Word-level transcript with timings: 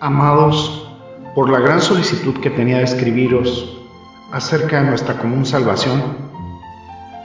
Amados, 0.00 0.88
por 1.34 1.50
la 1.50 1.60
gran 1.60 1.80
solicitud 1.80 2.40
que 2.40 2.50
tenía 2.50 2.78
de 2.78 2.84
escribiros 2.84 3.78
acerca 4.32 4.80
de 4.80 4.88
nuestra 4.88 5.18
común 5.18 5.46
salvación, 5.46 6.02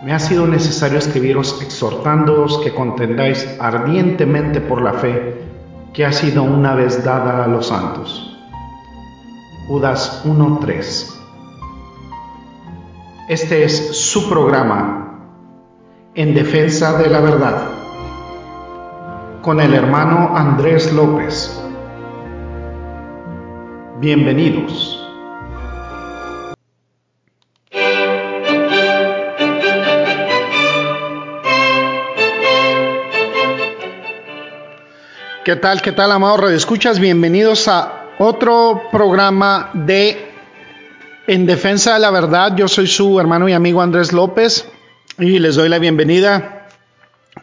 me 0.04 0.14
ha 0.14 0.20
sido 0.20 0.48
necesario 0.48 0.98
escribiros 0.98 1.62
exhortándoos 1.62 2.60
que 2.60 2.74
contendáis 2.74 3.48
ardientemente 3.60 4.60
por 4.62 4.82
la 4.82 4.94
fe 4.94 5.42
que 5.94 6.06
ha 6.06 6.12
sido 6.12 6.44
una 6.44 6.74
vez 6.74 7.04
dada 7.04 7.44
a 7.44 7.48
los 7.48 7.68
santos. 7.68 8.38
Judas 9.68 10.24
1.3 10.26 11.14
Este 13.30 13.64
es 13.64 13.98
su 13.98 14.28
programa 14.28 15.20
en 16.16 16.34
defensa 16.34 16.98
de 16.98 17.10
la 17.10 17.20
verdad 17.20 17.72
con 19.42 19.60
el 19.60 19.74
hermano 19.74 20.36
Andrés 20.36 20.94
López. 20.94 21.61
Bienvenidos. 24.02 25.00
¿Qué 35.46 35.56
tal, 35.56 35.84
qué 35.84 35.92
tal, 35.92 36.12
amados 36.12 36.52
Escuchas, 36.52 36.98
Bienvenidos 37.00 37.68
a 37.68 38.08
otro 38.18 38.82
programa 38.92 39.70
de 39.76 40.32
En 41.28 41.46
Defensa 41.46 41.94
de 41.94 42.00
la 42.00 42.10
Verdad. 42.10 42.56
Yo 42.56 42.68
soy 42.68 42.88
su 42.88 43.20
hermano 43.20 43.48
y 43.50 43.54
amigo 43.54 43.84
Andrés 43.84 44.14
López 44.14 44.68
y 45.20 45.38
les 45.38 45.54
doy 45.54 45.70
la 45.70 45.78
bienvenida 45.78 46.66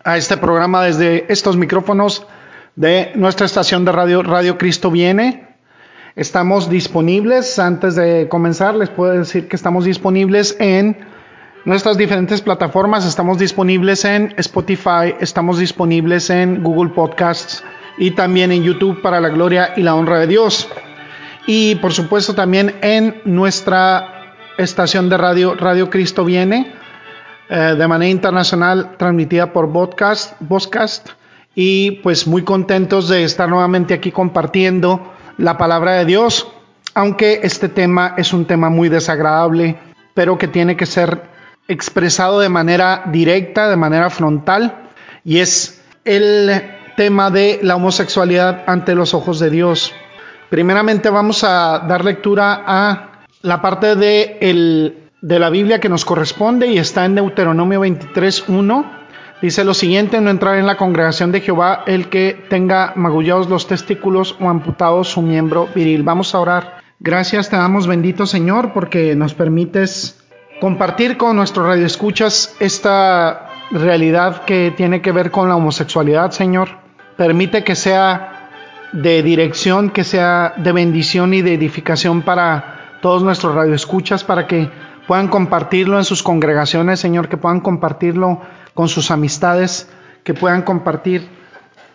a 0.02 0.16
este 0.16 0.36
programa 0.36 0.82
desde 0.82 1.32
estos 1.32 1.56
micrófonos 1.56 2.26
de 2.74 3.12
nuestra 3.14 3.46
estación 3.46 3.84
de 3.84 3.92
radio 3.92 4.24
Radio 4.24 4.58
Cristo 4.58 4.90
Viene. 4.90 5.47
Estamos 6.16 6.68
disponibles, 6.68 7.58
antes 7.58 7.94
de 7.94 8.28
comenzar, 8.28 8.74
les 8.74 8.88
puedo 8.88 9.12
decir 9.12 9.48
que 9.48 9.56
estamos 9.56 9.84
disponibles 9.84 10.56
en 10.58 10.96
nuestras 11.64 11.98
diferentes 11.98 12.40
plataformas. 12.40 13.04
Estamos 13.04 13.38
disponibles 13.38 14.04
en 14.04 14.34
Spotify, 14.36 15.14
estamos 15.20 15.58
disponibles 15.58 16.30
en 16.30 16.62
Google 16.62 16.90
Podcasts 16.90 17.62
y 17.98 18.12
también 18.12 18.52
en 18.52 18.64
YouTube 18.64 19.02
para 19.02 19.20
la 19.20 19.28
gloria 19.28 19.74
y 19.76 19.82
la 19.82 19.94
honra 19.94 20.18
de 20.18 20.26
Dios. 20.26 20.68
Y 21.46 21.76
por 21.76 21.92
supuesto 21.92 22.34
también 22.34 22.76
en 22.80 23.20
nuestra 23.24 24.34
estación 24.58 25.08
de 25.08 25.16
radio 25.18 25.54
Radio 25.54 25.88
Cristo 25.88 26.24
Viene, 26.24 26.72
eh, 27.48 27.74
de 27.78 27.88
manera 27.88 28.10
internacional, 28.10 28.96
transmitida 28.96 29.52
por 29.52 29.72
podcast. 29.72 31.10
Y 31.54 31.92
pues 32.02 32.26
muy 32.26 32.42
contentos 32.42 33.08
de 33.08 33.24
estar 33.24 33.48
nuevamente 33.48 33.94
aquí 33.94 34.12
compartiendo 34.12 35.12
la 35.38 35.56
palabra 35.56 35.92
de 35.94 36.04
Dios, 36.04 36.48
aunque 36.94 37.40
este 37.44 37.68
tema 37.68 38.14
es 38.16 38.32
un 38.32 38.44
tema 38.44 38.68
muy 38.68 38.88
desagradable, 38.88 39.78
pero 40.14 40.36
que 40.36 40.48
tiene 40.48 40.76
que 40.76 40.84
ser 40.84 41.22
expresado 41.68 42.40
de 42.40 42.48
manera 42.48 43.04
directa, 43.06 43.68
de 43.68 43.76
manera 43.76 44.10
frontal, 44.10 44.90
y 45.24 45.38
es 45.38 45.82
el 46.04 46.50
tema 46.96 47.30
de 47.30 47.60
la 47.62 47.76
homosexualidad 47.76 48.64
ante 48.66 48.94
los 48.94 49.14
ojos 49.14 49.38
de 49.38 49.50
Dios. 49.50 49.94
Primeramente 50.50 51.10
vamos 51.10 51.44
a 51.44 51.84
dar 51.86 52.04
lectura 52.04 52.64
a 52.66 53.22
la 53.42 53.62
parte 53.62 53.94
de, 53.94 54.38
el, 54.40 55.10
de 55.20 55.38
la 55.38 55.50
Biblia 55.50 55.78
que 55.78 55.88
nos 55.88 56.04
corresponde 56.04 56.66
y 56.66 56.78
está 56.78 57.04
en 57.04 57.14
Deuteronomio 57.14 57.82
23.1 57.82 58.97
Dice 59.40 59.62
lo 59.62 59.72
siguiente, 59.72 60.20
no 60.20 60.30
entrar 60.30 60.56
en 60.56 60.66
la 60.66 60.76
congregación 60.76 61.30
de 61.30 61.40
Jehová 61.40 61.84
el 61.86 62.08
que 62.08 62.44
tenga 62.48 62.92
magullados 62.96 63.48
los 63.48 63.68
testículos 63.68 64.36
o 64.40 64.48
amputados 64.48 65.08
su 65.08 65.22
miembro 65.22 65.68
viril. 65.74 66.02
Vamos 66.02 66.34
a 66.34 66.40
orar. 66.40 66.78
Gracias 66.98 67.48
te 67.48 67.54
damos 67.54 67.86
bendito 67.86 68.26
Señor 68.26 68.72
porque 68.72 69.14
nos 69.14 69.34
permites 69.34 70.20
compartir 70.60 71.16
con 71.16 71.36
nuestros 71.36 71.68
radioescuchas 71.68 72.56
esta 72.58 73.48
realidad 73.70 74.44
que 74.44 74.72
tiene 74.76 75.00
que 75.02 75.12
ver 75.12 75.30
con 75.30 75.48
la 75.48 75.54
homosexualidad, 75.54 76.32
Señor. 76.32 76.70
Permite 77.16 77.62
que 77.62 77.76
sea 77.76 78.50
de 78.92 79.22
dirección, 79.22 79.90
que 79.90 80.02
sea 80.02 80.54
de 80.56 80.72
bendición 80.72 81.32
y 81.32 81.42
de 81.42 81.54
edificación 81.54 82.22
para 82.22 82.98
todos 83.00 83.22
nuestros 83.22 83.54
radioescuchas, 83.54 84.24
para 84.24 84.48
que 84.48 84.68
puedan 85.06 85.28
compartirlo 85.28 85.96
en 85.96 86.04
sus 86.04 86.24
congregaciones, 86.24 86.98
Señor, 86.98 87.28
que 87.28 87.36
puedan 87.36 87.60
compartirlo 87.60 88.40
con 88.78 88.88
sus 88.88 89.10
amistades, 89.10 89.88
que 90.22 90.34
puedan 90.34 90.62
compartir 90.62 91.28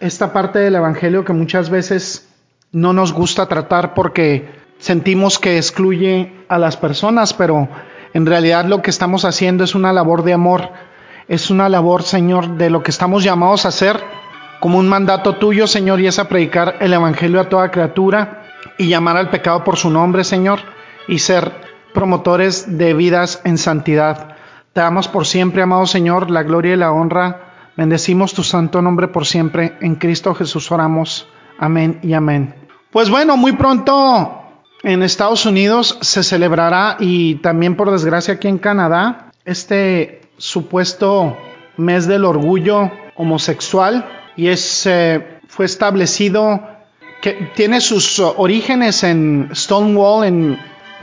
esta 0.02 0.34
parte 0.34 0.60
del 0.60 0.76
Evangelio 0.76 1.24
que 1.24 1.32
muchas 1.32 1.70
veces 1.70 2.28
no 2.74 2.92
nos 2.92 3.14
gusta 3.14 3.46
tratar 3.46 3.94
porque 3.94 4.52
sentimos 4.80 5.40
que 5.40 5.56
excluye 5.56 6.34
a 6.50 6.58
las 6.58 6.76
personas, 6.76 7.34
pero 7.34 7.70
en 8.14 8.26
realidad 8.26 8.66
lo 8.66 8.82
que 8.82 8.90
estamos 8.90 9.24
haciendo 9.24 9.64
es 9.64 9.76
una 9.76 9.94
labor 9.94 10.24
de 10.24 10.34
amor, 10.34 10.72
es 11.30 11.50
una 11.50 11.70
labor, 11.70 12.04
Señor, 12.04 12.58
de 12.58 12.70
lo 12.70 12.84
que 12.84 12.92
estamos 12.92 13.24
llamados 13.24 13.64
a 13.64 13.70
hacer 13.70 14.04
como 14.60 14.78
un 14.78 14.90
mandato 14.90 15.38
tuyo, 15.38 15.68
Señor, 15.68 16.02
y 16.02 16.08
es 16.08 16.20
a 16.20 16.28
predicar 16.28 16.76
el 16.82 16.92
Evangelio 16.92 17.40
a 17.40 17.48
toda 17.48 17.72
criatura 17.72 18.44
y 18.78 18.90
llamar 18.90 19.16
al 19.16 19.30
pecado 19.30 19.64
por 19.64 19.78
su 19.78 19.90
nombre, 19.90 20.26
Señor, 20.26 20.60
y 21.08 21.20
ser 21.20 21.50
promotores 21.94 22.78
de 22.78 22.94
vidas 22.94 23.40
en 23.46 23.58
santidad. 23.58 24.33
Te 24.74 24.82
damos 24.82 25.08
por 25.08 25.26
siempre, 25.28 25.62
amado 25.62 25.86
Señor, 25.86 26.32
la 26.32 26.42
gloria 26.42 26.74
y 26.74 26.78
la 26.78 26.92
honra. 26.92 27.70
Bendecimos 27.78 28.34
tu 28.34 28.42
santo 28.42 28.82
nombre 28.82 29.08
por 29.08 29.28
siempre. 29.28 29.78
En 29.82 29.94
Cristo 29.96 30.34
Jesús 30.34 30.72
oramos. 30.72 31.28
Amén 31.60 32.00
y 32.02 32.14
amén. 32.14 32.56
Pues 32.90 33.12
bueno, 33.12 33.38
muy 33.38 33.52
pronto 33.52 34.42
en 34.82 35.04
Estados 35.04 35.46
Unidos 35.46 36.00
se 36.02 36.24
celebrará 36.24 36.98
y 37.00 37.36
también 37.36 37.76
por 37.76 37.92
desgracia 37.92 38.34
aquí 38.34 38.48
en 38.48 38.58
Canadá 38.58 39.32
este 39.46 40.22
supuesto 40.38 41.38
mes 41.78 42.08
del 42.08 42.26
orgullo 42.26 42.92
homosexual 43.16 44.10
y 44.36 44.48
es 44.48 44.88
eh, 44.88 45.40
fue 45.48 45.66
establecido 45.66 46.68
que 47.22 47.52
tiene 47.56 47.80
sus 47.80 48.20
orígenes 48.20 49.04
en 49.04 49.52
Stonewall 49.54 50.26
en 50.26 50.60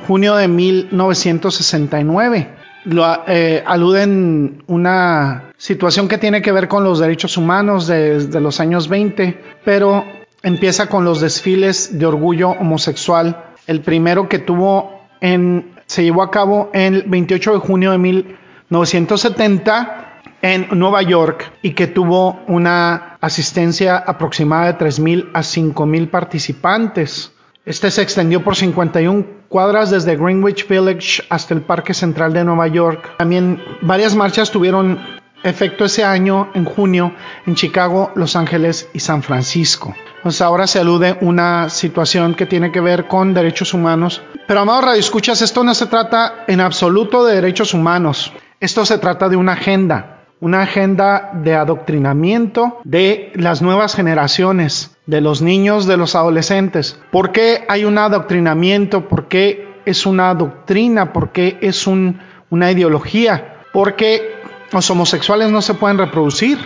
junio 0.08 0.34
de 0.34 0.48
1969 0.48 2.59
lo, 2.84 3.24
eh, 3.26 3.62
aluden 3.66 4.62
una 4.66 5.52
situación 5.56 6.08
que 6.08 6.18
tiene 6.18 6.42
que 6.42 6.52
ver 6.52 6.68
con 6.68 6.84
los 6.84 6.98
derechos 6.98 7.36
humanos 7.36 7.86
desde 7.86 8.40
los 8.40 8.60
años 8.60 8.88
20, 8.88 9.40
pero 9.64 10.04
empieza 10.42 10.88
con 10.88 11.04
los 11.04 11.20
desfiles 11.20 11.98
de 11.98 12.06
orgullo 12.06 12.50
homosexual. 12.50 13.44
El 13.66 13.82
primero 13.82 14.28
que 14.28 14.38
tuvo 14.38 15.00
en, 15.20 15.74
se 15.86 16.02
llevó 16.02 16.22
a 16.22 16.30
cabo 16.30 16.70
el 16.72 17.02
28 17.02 17.54
de 17.54 17.58
junio 17.58 17.90
de 17.92 17.98
1970 17.98 20.06
en 20.42 20.68
Nueva 20.72 21.02
York 21.02 21.52
y 21.62 21.72
que 21.72 21.86
tuvo 21.86 22.40
una 22.46 23.18
asistencia 23.20 23.98
aproximada 23.98 24.72
de 24.72 24.78
3.000 24.78 25.30
a 25.34 25.40
5.000 25.40 26.08
participantes. 26.08 27.32
Este 27.66 27.90
se 27.90 28.02
extendió 28.02 28.42
por 28.42 28.56
51 28.56 29.39
cuadras 29.50 29.90
desde 29.90 30.16
Greenwich 30.16 30.66
Village 30.68 31.24
hasta 31.28 31.52
el 31.54 31.60
Parque 31.60 31.92
Central 31.92 32.32
de 32.32 32.44
Nueva 32.44 32.68
York. 32.68 33.16
También 33.18 33.60
varias 33.82 34.14
marchas 34.14 34.50
tuvieron 34.50 35.00
efecto 35.42 35.84
ese 35.86 36.04
año, 36.04 36.50
en 36.54 36.64
junio, 36.64 37.12
en 37.46 37.56
Chicago, 37.56 38.12
Los 38.14 38.36
Ángeles 38.36 38.88
y 38.94 39.00
San 39.00 39.22
Francisco. 39.22 39.94
Pues 40.22 40.40
ahora 40.40 40.68
se 40.68 40.78
alude 40.78 41.18
una 41.20 41.68
situación 41.68 42.34
que 42.34 42.46
tiene 42.46 42.70
que 42.70 42.80
ver 42.80 43.08
con 43.08 43.34
derechos 43.34 43.74
humanos. 43.74 44.22
Pero 44.46 44.60
amados 44.60 44.84
Radio 44.84 45.00
Escuchas, 45.00 45.42
esto 45.42 45.64
no 45.64 45.74
se 45.74 45.86
trata 45.86 46.44
en 46.46 46.60
absoluto 46.60 47.24
de 47.24 47.34
derechos 47.34 47.74
humanos. 47.74 48.32
Esto 48.60 48.86
se 48.86 48.98
trata 48.98 49.28
de 49.28 49.36
una 49.36 49.54
agenda 49.54 50.19
una 50.40 50.62
agenda 50.62 51.30
de 51.34 51.54
adoctrinamiento 51.54 52.78
de 52.84 53.30
las 53.34 53.62
nuevas 53.62 53.94
generaciones, 53.94 54.96
de 55.06 55.20
los 55.20 55.42
niños, 55.42 55.86
de 55.86 55.96
los 55.96 56.14
adolescentes. 56.14 56.98
¿Por 57.10 57.32
qué 57.32 57.64
hay 57.68 57.84
un 57.84 57.98
adoctrinamiento? 57.98 59.08
¿Por 59.08 59.28
qué 59.28 59.80
es 59.84 60.06
una 60.06 60.34
doctrina? 60.34 61.12
¿Por 61.12 61.30
qué 61.30 61.58
es 61.60 61.86
una 61.86 62.70
ideología? 62.70 63.62
Porque 63.72 64.40
los 64.72 64.90
homosexuales 64.90 65.50
no 65.50 65.62
se 65.62 65.74
pueden 65.74 65.98
reproducir 65.98 66.58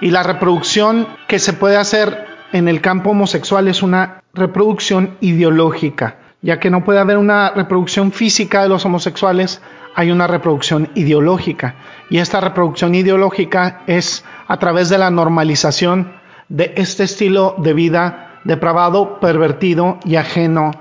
y 0.00 0.10
la 0.10 0.22
reproducción 0.22 1.06
que 1.28 1.38
se 1.38 1.52
puede 1.52 1.76
hacer 1.76 2.26
en 2.52 2.68
el 2.68 2.80
campo 2.80 3.10
homosexual 3.10 3.68
es 3.68 3.82
una 3.82 4.22
reproducción 4.34 5.16
ideológica, 5.20 6.16
ya 6.42 6.58
que 6.58 6.70
no 6.70 6.84
puede 6.84 6.98
haber 6.98 7.18
una 7.18 7.50
reproducción 7.50 8.12
física 8.12 8.62
de 8.62 8.68
los 8.68 8.84
homosexuales, 8.84 9.62
hay 9.94 10.10
una 10.10 10.26
reproducción 10.26 10.90
ideológica. 10.94 11.74
Y 12.10 12.18
esta 12.18 12.40
reproducción 12.40 12.94
ideológica 12.94 13.82
es 13.86 14.24
a 14.46 14.58
través 14.58 14.88
de 14.88 14.98
la 14.98 15.10
normalización 15.10 16.12
de 16.48 16.72
este 16.76 17.04
estilo 17.04 17.54
de 17.58 17.72
vida 17.72 18.40
depravado, 18.44 19.20
pervertido 19.20 19.98
y 20.04 20.16
ajeno 20.16 20.72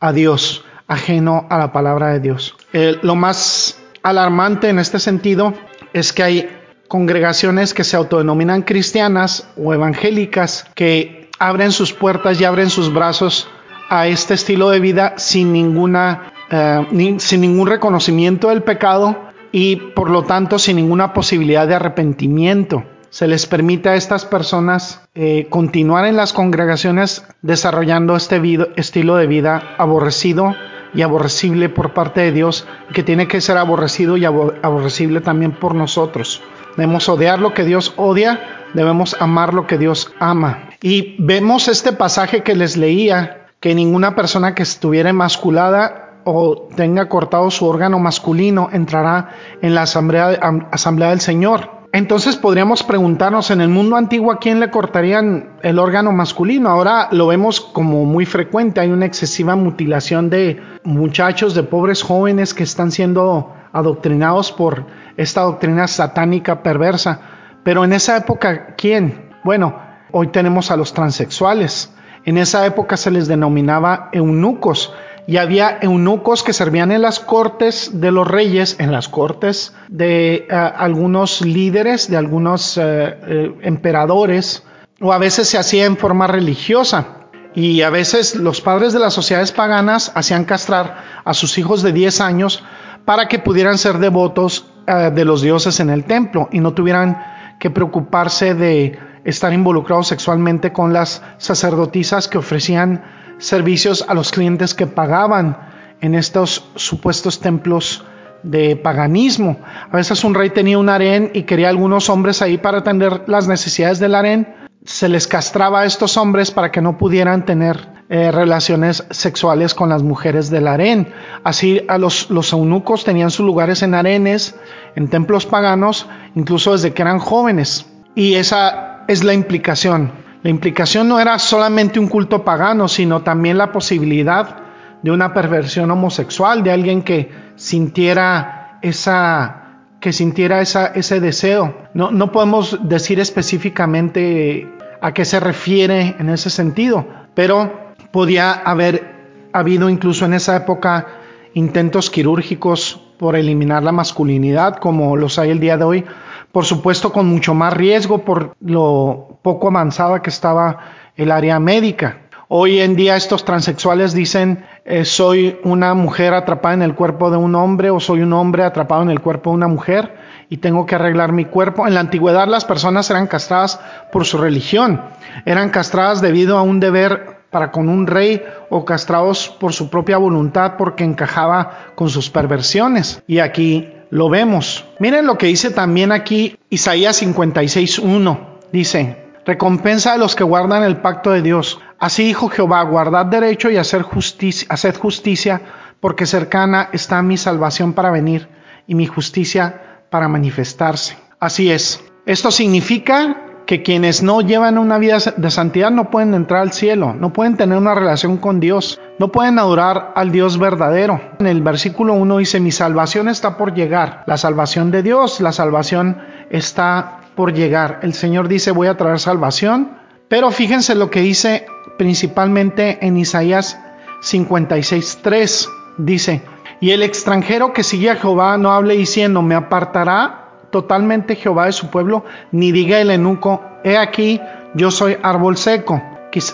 a 0.00 0.12
Dios, 0.12 0.64
ajeno 0.86 1.46
a 1.50 1.58
la 1.58 1.72
palabra 1.72 2.08
de 2.08 2.20
Dios. 2.20 2.56
lo 2.72 3.14
más 3.14 3.78
alarmante 4.02 4.68
en 4.68 4.78
este 4.78 4.98
sentido 4.98 5.54
es 5.92 6.12
que 6.12 6.22
hay 6.22 6.58
congregaciones 6.88 7.74
que 7.74 7.84
se 7.84 7.96
autodenominan 7.96 8.62
cristianas 8.62 9.48
o 9.56 9.74
evangélicas 9.74 10.66
que 10.74 11.30
abren 11.38 11.72
sus 11.72 11.92
puertas 11.92 12.40
y 12.40 12.44
abren 12.44 12.70
sus 12.70 12.92
brazos 12.92 13.48
a 13.90 14.06
este 14.06 14.34
estilo 14.34 14.70
de 14.70 14.80
vida 14.80 15.14
sin 15.16 15.52
ninguna 15.52 16.32
eh, 16.50 17.16
sin 17.18 17.40
ningún 17.40 17.68
reconocimiento 17.68 18.48
del 18.48 18.62
pecado 18.62 19.16
y 19.52 19.76
por 19.76 20.10
lo 20.10 20.24
tanto 20.24 20.58
sin 20.58 20.76
ninguna 20.76 21.12
posibilidad 21.12 21.66
de 21.66 21.74
arrepentimiento. 21.74 22.84
Se 23.10 23.26
les 23.26 23.46
permite 23.46 23.88
a 23.88 23.94
estas 23.94 24.26
personas 24.26 25.02
eh, 25.14 25.46
continuar 25.48 26.04
en 26.04 26.16
las 26.16 26.34
congregaciones 26.34 27.26
desarrollando 27.40 28.16
este 28.16 28.40
estilo 28.76 29.16
de 29.16 29.26
vida 29.26 29.74
aborrecido 29.78 30.54
y 30.94 31.02
aborrecible 31.02 31.68
por 31.68 31.94
parte 31.94 32.20
de 32.20 32.32
Dios, 32.32 32.66
que 32.92 33.02
tiene 33.02 33.28
que 33.28 33.40
ser 33.40 33.56
aborrecido 33.56 34.16
y 34.16 34.24
aborrecible 34.24 35.20
también 35.20 35.52
por 35.52 35.74
nosotros. 35.74 36.42
Debemos 36.76 37.08
odiar 37.08 37.40
lo 37.40 37.54
que 37.54 37.64
Dios 37.64 37.94
odia, 37.96 38.40
debemos 38.74 39.16
amar 39.20 39.54
lo 39.54 39.66
que 39.66 39.78
Dios 39.78 40.12
ama. 40.18 40.68
Y 40.82 41.16
vemos 41.18 41.68
este 41.68 41.92
pasaje 41.92 42.42
que 42.42 42.54
les 42.54 42.76
leía, 42.76 43.48
que 43.60 43.74
ninguna 43.74 44.14
persona 44.14 44.54
que 44.54 44.62
estuviera 44.62 45.10
emasculada 45.10 46.07
o 46.30 46.68
tenga 46.74 47.08
cortado 47.08 47.50
su 47.50 47.66
órgano 47.66 47.98
masculino 47.98 48.68
entrará 48.72 49.30
en 49.62 49.74
la 49.74 49.82
asamblea, 49.82 50.38
asamblea 50.70 51.10
del 51.10 51.20
Señor. 51.20 51.78
Entonces 51.92 52.36
podríamos 52.36 52.82
preguntarnos, 52.82 53.50
en 53.50 53.62
el 53.62 53.70
mundo 53.70 53.96
antiguo, 53.96 54.30
¿a 54.30 54.38
quién 54.38 54.60
le 54.60 54.70
cortarían 54.70 55.56
el 55.62 55.78
órgano 55.78 56.12
masculino? 56.12 56.68
Ahora 56.68 57.08
lo 57.12 57.26
vemos 57.26 57.62
como 57.62 58.04
muy 58.04 58.26
frecuente, 58.26 58.80
hay 58.80 58.90
una 58.90 59.06
excesiva 59.06 59.56
mutilación 59.56 60.28
de 60.28 60.60
muchachos, 60.84 61.54
de 61.54 61.62
pobres 61.62 62.02
jóvenes 62.02 62.52
que 62.52 62.62
están 62.62 62.90
siendo 62.90 63.54
adoctrinados 63.72 64.52
por 64.52 64.84
esta 65.16 65.42
doctrina 65.42 65.88
satánica 65.88 66.62
perversa. 66.62 67.20
Pero 67.62 67.84
en 67.84 67.94
esa 67.94 68.18
época, 68.18 68.74
¿quién? 68.76 69.30
Bueno, 69.42 69.80
hoy 70.12 70.26
tenemos 70.28 70.70
a 70.70 70.76
los 70.76 70.92
transexuales. 70.92 71.94
En 72.24 72.36
esa 72.36 72.66
época 72.66 72.98
se 72.98 73.10
les 73.10 73.28
denominaba 73.28 74.10
eunucos 74.12 74.92
y 75.28 75.36
había 75.36 75.78
eunucos 75.82 76.42
que 76.42 76.54
servían 76.54 76.90
en 76.90 77.02
las 77.02 77.20
cortes 77.20 78.00
de 78.00 78.10
los 78.10 78.26
reyes, 78.26 78.76
en 78.80 78.90
las 78.90 79.10
cortes 79.10 79.74
de 79.88 80.36
eh, 80.36 80.46
algunos 80.50 81.42
líderes, 81.42 82.08
de 82.08 82.16
algunos 82.16 82.78
eh, 82.78 82.82
eh, 82.82 83.54
emperadores, 83.60 84.64
o 85.02 85.12
a 85.12 85.18
veces 85.18 85.46
se 85.46 85.58
hacía 85.58 85.84
en 85.84 85.98
forma 85.98 86.28
religiosa. 86.28 87.28
Y 87.54 87.82
a 87.82 87.90
veces 87.90 88.36
los 88.36 88.62
padres 88.62 88.94
de 88.94 89.00
las 89.00 89.12
sociedades 89.12 89.52
paganas 89.52 90.12
hacían 90.14 90.46
castrar 90.46 91.04
a 91.26 91.34
sus 91.34 91.58
hijos 91.58 91.82
de 91.82 91.92
10 91.92 92.22
años 92.22 92.64
para 93.04 93.28
que 93.28 93.38
pudieran 93.38 93.76
ser 93.76 93.98
devotos 93.98 94.64
de 94.86 95.24
los 95.26 95.42
dioses 95.42 95.80
en 95.80 95.90
el 95.90 96.04
templo 96.04 96.48
y 96.52 96.60
no 96.60 96.72
tuvieran 96.72 97.22
que 97.58 97.68
preocuparse 97.68 98.54
de 98.54 98.98
estar 99.24 99.52
involucrados 99.52 100.08
sexualmente 100.08 100.72
con 100.72 100.94
las 100.94 101.22
sacerdotisas 101.36 102.28
que 102.28 102.38
ofrecían 102.38 103.17
servicios 103.38 104.04
a 104.06 104.14
los 104.14 104.30
clientes 104.30 104.74
que 104.74 104.86
pagaban 104.86 105.56
en 106.00 106.14
estos 106.14 106.64
supuestos 106.74 107.40
templos 107.40 108.04
de 108.42 108.76
paganismo. 108.76 109.58
A 109.90 109.96
veces 109.96 110.24
un 110.24 110.34
rey 110.34 110.50
tenía 110.50 110.78
un 110.78 110.88
harén 110.88 111.30
y 111.34 111.42
quería 111.42 111.68
algunos 111.68 112.08
hombres 112.08 112.42
ahí 112.42 112.58
para 112.58 112.78
atender 112.78 113.24
las 113.26 113.48
necesidades 113.48 113.98
del 113.98 114.14
harén. 114.14 114.54
Se 114.84 115.08
les 115.08 115.26
castraba 115.26 115.80
a 115.80 115.84
estos 115.84 116.16
hombres 116.16 116.50
para 116.50 116.70
que 116.70 116.80
no 116.80 116.98
pudieran 116.98 117.44
tener 117.44 117.98
eh, 118.10 118.30
relaciones 118.30 119.04
sexuales 119.10 119.74
con 119.74 119.88
las 119.88 120.02
mujeres 120.02 120.50
del 120.50 120.68
harén. 120.68 121.12
Así 121.44 121.82
a 121.88 121.98
los, 121.98 122.30
los 122.30 122.52
eunucos 122.52 123.04
tenían 123.04 123.30
sus 123.30 123.44
lugares 123.44 123.82
en 123.82 123.94
harenes, 123.94 124.54
en 124.94 125.08
templos 125.08 125.44
paganos, 125.44 126.06
incluso 126.34 126.72
desde 126.72 126.94
que 126.94 127.02
eran 127.02 127.18
jóvenes. 127.18 127.86
Y 128.14 128.34
esa 128.34 129.04
es 129.08 129.24
la 129.24 129.34
implicación. 129.34 130.12
La 130.42 130.50
implicación 130.50 131.08
no 131.08 131.18
era 131.18 131.38
solamente 131.38 131.98
un 131.98 132.08
culto 132.08 132.44
pagano, 132.44 132.88
sino 132.88 133.22
también 133.22 133.58
la 133.58 133.72
posibilidad 133.72 134.56
de 135.02 135.10
una 135.10 135.34
perversión 135.34 135.90
homosexual, 135.90 136.62
de 136.62 136.70
alguien 136.70 137.02
que 137.02 137.30
sintiera 137.56 138.78
esa 138.82 139.64
que 140.00 140.12
sintiera 140.12 140.60
ese 140.60 141.20
deseo. 141.20 141.74
No, 141.92 142.12
no 142.12 142.30
podemos 142.30 142.78
decir 142.88 143.18
específicamente 143.18 144.68
a 145.00 145.12
qué 145.12 145.24
se 145.24 145.40
refiere 145.40 146.14
en 146.18 146.28
ese 146.28 146.50
sentido, 146.50 147.04
pero 147.34 147.94
podía 148.12 148.52
haber 148.52 149.48
habido 149.52 149.88
incluso 149.88 150.24
en 150.24 150.34
esa 150.34 150.56
época 150.56 151.06
intentos 151.54 152.10
quirúrgicos 152.10 153.00
por 153.18 153.34
eliminar 153.34 153.82
la 153.82 153.92
masculinidad, 153.92 154.76
como 154.76 155.16
los 155.16 155.38
hay 155.38 155.50
el 155.50 155.58
día 155.58 155.76
de 155.76 155.84
hoy, 155.84 156.04
por 156.52 156.64
supuesto 156.64 157.12
con 157.12 157.26
mucho 157.26 157.54
más 157.54 157.72
riesgo 157.74 158.24
por 158.24 158.56
lo 158.60 159.37
poco 159.48 159.68
avanzada 159.68 160.20
que 160.20 160.28
estaba 160.28 160.76
el 161.16 161.32
área 161.32 161.58
médica. 161.58 162.18
Hoy 162.48 162.80
en 162.80 162.96
día 162.96 163.16
estos 163.16 163.46
transexuales 163.46 164.12
dicen 164.12 164.62
eh, 164.84 165.06
soy 165.06 165.58
una 165.64 165.94
mujer 165.94 166.34
atrapada 166.34 166.74
en 166.74 166.82
el 166.82 166.94
cuerpo 166.94 167.30
de 167.30 167.38
un 167.38 167.54
hombre 167.54 167.88
o 167.88 167.98
soy 167.98 168.20
un 168.20 168.34
hombre 168.34 168.62
atrapado 168.62 169.00
en 169.00 169.08
el 169.08 169.22
cuerpo 169.22 169.48
de 169.48 169.56
una 169.56 169.68
mujer 169.68 170.14
y 170.50 170.58
tengo 170.58 170.84
que 170.84 170.96
arreglar 170.96 171.32
mi 171.32 171.46
cuerpo. 171.46 171.86
En 171.86 171.94
la 171.94 172.00
antigüedad 172.00 172.46
las 172.46 172.66
personas 172.66 173.08
eran 173.08 173.26
castradas 173.26 173.80
por 174.12 174.26
su 174.26 174.36
religión, 174.36 175.00
eran 175.46 175.70
castradas 175.70 176.20
debido 176.20 176.58
a 176.58 176.62
un 176.62 176.78
deber 176.78 177.38
para 177.48 177.72
con 177.72 177.88
un 177.88 178.06
rey 178.06 178.42
o 178.68 178.84
castrados 178.84 179.48
por 179.48 179.72
su 179.72 179.88
propia 179.88 180.18
voluntad 180.18 180.74
porque 180.76 181.04
encajaba 181.04 181.92
con 181.94 182.10
sus 182.10 182.28
perversiones. 182.28 183.22
Y 183.26 183.38
aquí 183.38 183.94
lo 184.10 184.28
vemos. 184.28 184.84
Miren 184.98 185.26
lo 185.26 185.38
que 185.38 185.46
dice 185.46 185.70
también 185.70 186.12
aquí 186.12 186.58
Isaías 186.68 187.22
56.1. 187.22 188.38
Dice, 188.70 189.27
recompensa 189.48 190.12
a 190.12 190.18
los 190.18 190.36
que 190.36 190.44
guardan 190.44 190.82
el 190.82 190.98
pacto 190.98 191.30
de 191.30 191.40
Dios. 191.40 191.80
Así 191.98 192.22
dijo 192.22 192.50
Jehová, 192.50 192.82
guardad 192.82 193.24
derecho 193.24 193.70
y 193.70 193.78
hacer 193.78 194.02
justicia, 194.02 194.68
haced 194.68 194.94
justicia, 194.98 195.62
porque 196.00 196.26
cercana 196.26 196.90
está 196.92 197.22
mi 197.22 197.38
salvación 197.38 197.94
para 197.94 198.10
venir 198.10 198.46
y 198.86 198.94
mi 198.94 199.06
justicia 199.06 200.04
para 200.10 200.28
manifestarse. 200.28 201.16
Así 201.40 201.70
es. 201.70 202.04
Esto 202.26 202.50
significa 202.50 203.38
que 203.64 203.82
quienes 203.82 204.22
no 204.22 204.42
llevan 204.42 204.76
una 204.76 204.98
vida 204.98 205.16
de 205.34 205.50
santidad 205.50 205.90
no 205.90 206.10
pueden 206.10 206.34
entrar 206.34 206.60
al 206.60 206.72
cielo, 206.72 207.14
no 207.14 207.32
pueden 207.32 207.56
tener 207.56 207.78
una 207.78 207.94
relación 207.94 208.36
con 208.36 208.60
Dios, 208.60 209.00
no 209.18 209.32
pueden 209.32 209.58
adorar 209.58 210.12
al 210.14 210.30
Dios 210.30 210.58
verdadero. 210.58 211.22
En 211.38 211.46
el 211.46 211.62
versículo 211.62 212.12
1 212.12 212.36
dice, 212.36 212.60
mi 212.60 212.70
salvación 212.70 213.28
está 213.28 213.56
por 213.56 213.72
llegar, 213.72 214.24
la 214.26 214.36
salvación 214.36 214.90
de 214.90 215.02
Dios, 215.02 215.40
la 215.40 215.52
salvación 215.52 216.18
está 216.50 217.17
por 217.38 217.54
llegar. 217.54 218.00
El 218.02 218.14
Señor 218.14 218.48
dice, 218.48 218.72
voy 218.72 218.88
a 218.88 218.96
traer 218.96 219.20
salvación, 219.20 219.92
pero 220.26 220.50
fíjense 220.50 220.96
lo 220.96 221.08
que 221.08 221.20
dice 221.20 221.66
principalmente 221.96 222.98
en 223.06 223.16
Isaías 223.16 223.78
56.3, 224.22 225.68
dice, 225.98 226.42
y 226.80 226.90
el 226.90 227.04
extranjero 227.04 227.72
que 227.72 227.84
sigue 227.84 228.10
a 228.10 228.16
Jehová 228.16 228.58
no 228.58 228.72
hable 228.72 228.96
diciendo, 228.96 229.40
me 229.40 229.54
apartará 229.54 230.48
totalmente 230.72 231.36
Jehová 231.36 231.66
de 231.66 231.72
su 231.72 231.90
pueblo, 231.90 232.24
ni 232.50 232.72
diga 232.72 233.00
el 233.00 233.12
enuco, 233.12 233.62
he 233.84 233.96
aquí, 233.96 234.40
yo 234.74 234.90
soy 234.90 235.16
árbol 235.22 235.56
seco. 235.56 236.02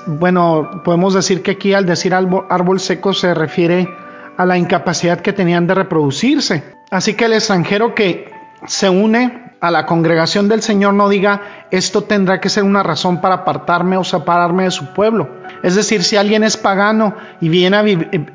Bueno, 0.07 0.83
podemos 0.85 1.15
decir 1.15 1.43
que 1.43 1.53
aquí 1.53 1.73
al 1.73 1.87
decir 1.87 2.13
árbol, 2.13 2.79
seco 2.79 3.15
se 3.15 3.33
refiere 3.33 3.89
a 4.37 4.45
la 4.45 4.59
incapacidad 4.59 5.23
que 5.23 5.33
tenían 5.33 5.67
de 5.67 5.77
reproducirse. 5.77 6.63
Así 6.91 7.15
que 7.15 7.25
el 7.25 7.33
extranjero 7.33 7.95
que 7.95 8.31
se 8.67 8.91
une 8.91 9.44
a 9.67 9.71
la 9.71 9.87
congregación 9.87 10.49
del 10.49 10.63
Señor 10.63 10.95
no 10.95 11.09
diga, 11.09 11.67
esto 11.71 12.03
tendrá 12.03 12.41
que 12.41 12.49
ser 12.49 12.65
una 12.65 12.83
razón 12.83 13.21
para 13.21 13.37
apartarme 13.37 13.97
o 13.97 14.05
separarme 14.05 14.65
de 14.65 14.71
su 14.71 14.93
pueblo. 14.93 15.29
Es 15.63 15.75
decir, 15.75 16.03
si 16.03 16.17
alguien 16.17 16.45
es 16.45 16.57
pagano 16.57 17.15
y 17.41 17.49
viene 17.49 17.77
a 17.77 17.85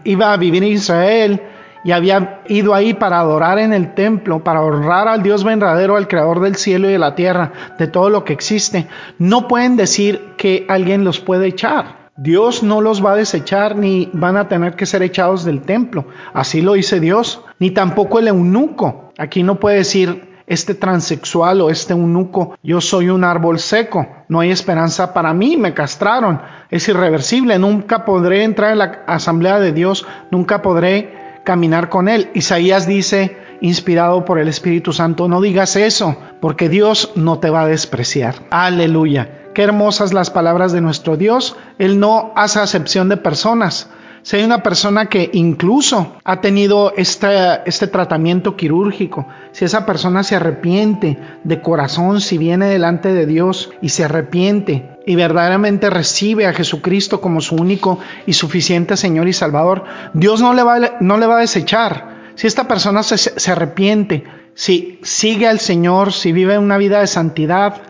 iba 0.03 0.33
a 0.33 0.37
vivir 0.37 0.63
en 0.63 0.71
Israel, 0.71 1.41
y 1.83 1.91
había 1.91 2.41
ido 2.47 2.73
ahí 2.73 2.93
para 2.93 3.19
adorar 3.19 3.59
en 3.59 3.73
el 3.73 3.93
templo, 3.93 4.43
para 4.43 4.61
honrar 4.61 5.07
al 5.07 5.23
Dios 5.23 5.43
verdadero, 5.43 5.95
al 5.95 6.07
creador 6.07 6.41
del 6.41 6.55
cielo 6.55 6.89
y 6.89 6.93
de 6.93 6.99
la 6.99 7.15
tierra, 7.15 7.53
de 7.77 7.87
todo 7.87 8.09
lo 8.09 8.23
que 8.23 8.33
existe, 8.33 8.87
no 9.17 9.47
pueden 9.47 9.77
decir 9.77 10.33
que 10.37 10.65
alguien 10.67 11.03
los 11.03 11.19
puede 11.19 11.47
echar. 11.47 11.99
Dios 12.17 12.63
no 12.63 12.81
los 12.81 13.03
va 13.03 13.13
a 13.13 13.15
desechar 13.15 13.77
ni 13.77 14.09
van 14.11 14.35
a 14.35 14.49
tener 14.49 14.75
que 14.75 14.85
ser 14.85 15.03
echados 15.03 15.45
del 15.45 15.61
templo. 15.61 16.05
Así 16.33 16.61
lo 16.61 16.73
dice 16.73 16.99
Dios. 16.99 17.45
Ni 17.59 17.71
tampoco 17.71 18.19
el 18.19 18.27
eunuco. 18.27 19.13
Aquí 19.17 19.41
no 19.41 19.57
puede 19.61 19.77
decir 19.77 20.28
este 20.49 20.73
transexual 20.73 21.61
o 21.61 21.69
este 21.69 21.93
eunuco, 21.93 22.57
yo 22.61 22.81
soy 22.81 23.09
un 23.09 23.23
árbol 23.23 23.59
seco, 23.59 24.05
no 24.27 24.39
hay 24.41 24.49
esperanza 24.49 25.13
para 25.13 25.33
mí, 25.33 25.55
me 25.55 25.73
castraron, 25.73 26.41
es 26.71 26.89
irreversible, 26.89 27.57
nunca 27.59 28.03
podré 28.03 28.43
entrar 28.43 28.71
en 28.71 28.79
la 28.79 29.03
asamblea 29.07 29.59
de 29.59 29.71
Dios, 29.71 30.05
nunca 30.31 30.61
podré 30.61 31.39
caminar 31.45 31.89
con 31.89 32.09
Él. 32.09 32.31
Isaías 32.33 32.87
dice, 32.87 33.37
inspirado 33.61 34.25
por 34.25 34.39
el 34.39 34.47
Espíritu 34.47 34.91
Santo, 34.91 35.27
no 35.27 35.39
digas 35.39 35.75
eso, 35.75 36.17
porque 36.41 36.67
Dios 36.67 37.11
no 37.15 37.39
te 37.39 37.49
va 37.49 37.61
a 37.61 37.67
despreciar. 37.67 38.35
Aleluya. 38.49 39.29
Qué 39.53 39.63
hermosas 39.63 40.13
las 40.13 40.31
palabras 40.31 40.71
de 40.71 40.81
nuestro 40.81 41.15
Dios. 41.15 41.55
Él 41.77 41.99
no 41.99 42.31
hace 42.35 42.59
acepción 42.59 43.09
de 43.09 43.17
personas. 43.17 43.89
Si 44.21 44.35
hay 44.35 44.43
una 44.43 44.63
persona 44.63 45.07
que 45.07 45.29
incluso 45.33 46.17
ha 46.23 46.41
tenido 46.41 46.93
este, 46.95 47.27
este 47.65 47.87
tratamiento 47.87 48.55
quirúrgico, 48.55 49.27
si 49.51 49.65
esa 49.65 49.85
persona 49.85 50.23
se 50.23 50.35
arrepiente 50.35 51.17
de 51.43 51.61
corazón, 51.61 52.21
si 52.21 52.37
viene 52.37 52.67
delante 52.67 53.13
de 53.13 53.25
Dios 53.25 53.71
y 53.81 53.89
se 53.89 54.03
arrepiente 54.03 54.97
y 55.05 55.15
verdaderamente 55.15 55.89
recibe 55.89 56.45
a 56.45 56.53
Jesucristo 56.53 57.21
como 57.21 57.41
su 57.41 57.55
único 57.55 57.99
y 58.25 58.33
suficiente 58.33 58.97
Señor 58.97 59.27
y 59.27 59.33
Salvador, 59.33 59.85
Dios 60.13 60.41
no 60.41 60.53
le 60.53 60.63
va, 60.63 60.97
no 60.99 61.17
le 61.17 61.25
va 61.25 61.37
a 61.37 61.41
desechar. 61.41 62.19
Si 62.35 62.47
esta 62.47 62.67
persona 62.67 63.03
se, 63.03 63.17
se 63.17 63.51
arrepiente, 63.51 64.23
si 64.53 64.99
sigue 65.01 65.47
al 65.47 65.59
Señor, 65.59 66.13
si 66.13 66.31
vive 66.31 66.57
una 66.57 66.77
vida 66.77 66.99
de 66.99 67.07
santidad, 67.07 67.81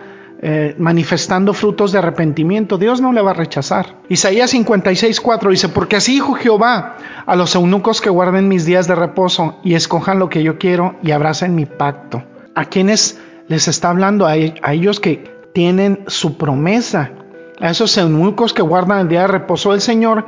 eh, 0.41 0.73
manifestando 0.77 1.53
frutos 1.53 1.91
de 1.91 1.97
arrepentimiento, 1.97 2.77
Dios 2.77 3.01
no 3.01 3.11
le 3.11 3.21
va 3.21 3.31
a 3.31 3.33
rechazar. 3.33 3.97
Isaías 4.07 4.53
56:4 4.53 5.49
dice, 5.49 5.67
porque 5.67 5.97
así 5.97 6.13
dijo 6.13 6.33
Jehová 6.33 6.95
a 7.25 7.35
los 7.35 7.55
eunucos 7.55 7.99
que 7.99 8.09
guarden 8.09 8.47
mis 8.47 8.65
días 8.65 8.87
de 8.87 8.95
reposo 8.95 9.59
y 9.65 9.73
escojan 9.73 10.17
lo 10.17 10.29
que 10.29 10.41
yo 10.41 10.57
quiero 10.57 10.95
y 11.03 11.11
abracen 11.11 11.55
mi 11.55 11.65
pacto. 11.65 12.23
¿A 12.55 12.65
quienes 12.65 13.19
les 13.49 13.67
está 13.67 13.89
hablando? 13.89 14.27
A, 14.27 14.37
ellos 14.37 15.01
que 15.01 15.29
tienen 15.53 16.05
su 16.07 16.37
promesa, 16.37 17.11
a 17.59 17.71
esos 17.71 17.97
eunucos 17.97 18.53
que 18.53 18.61
guardan 18.61 18.99
el 18.99 19.07
día 19.09 19.21
de 19.21 19.27
reposo 19.27 19.73
del 19.73 19.81
Señor, 19.81 20.25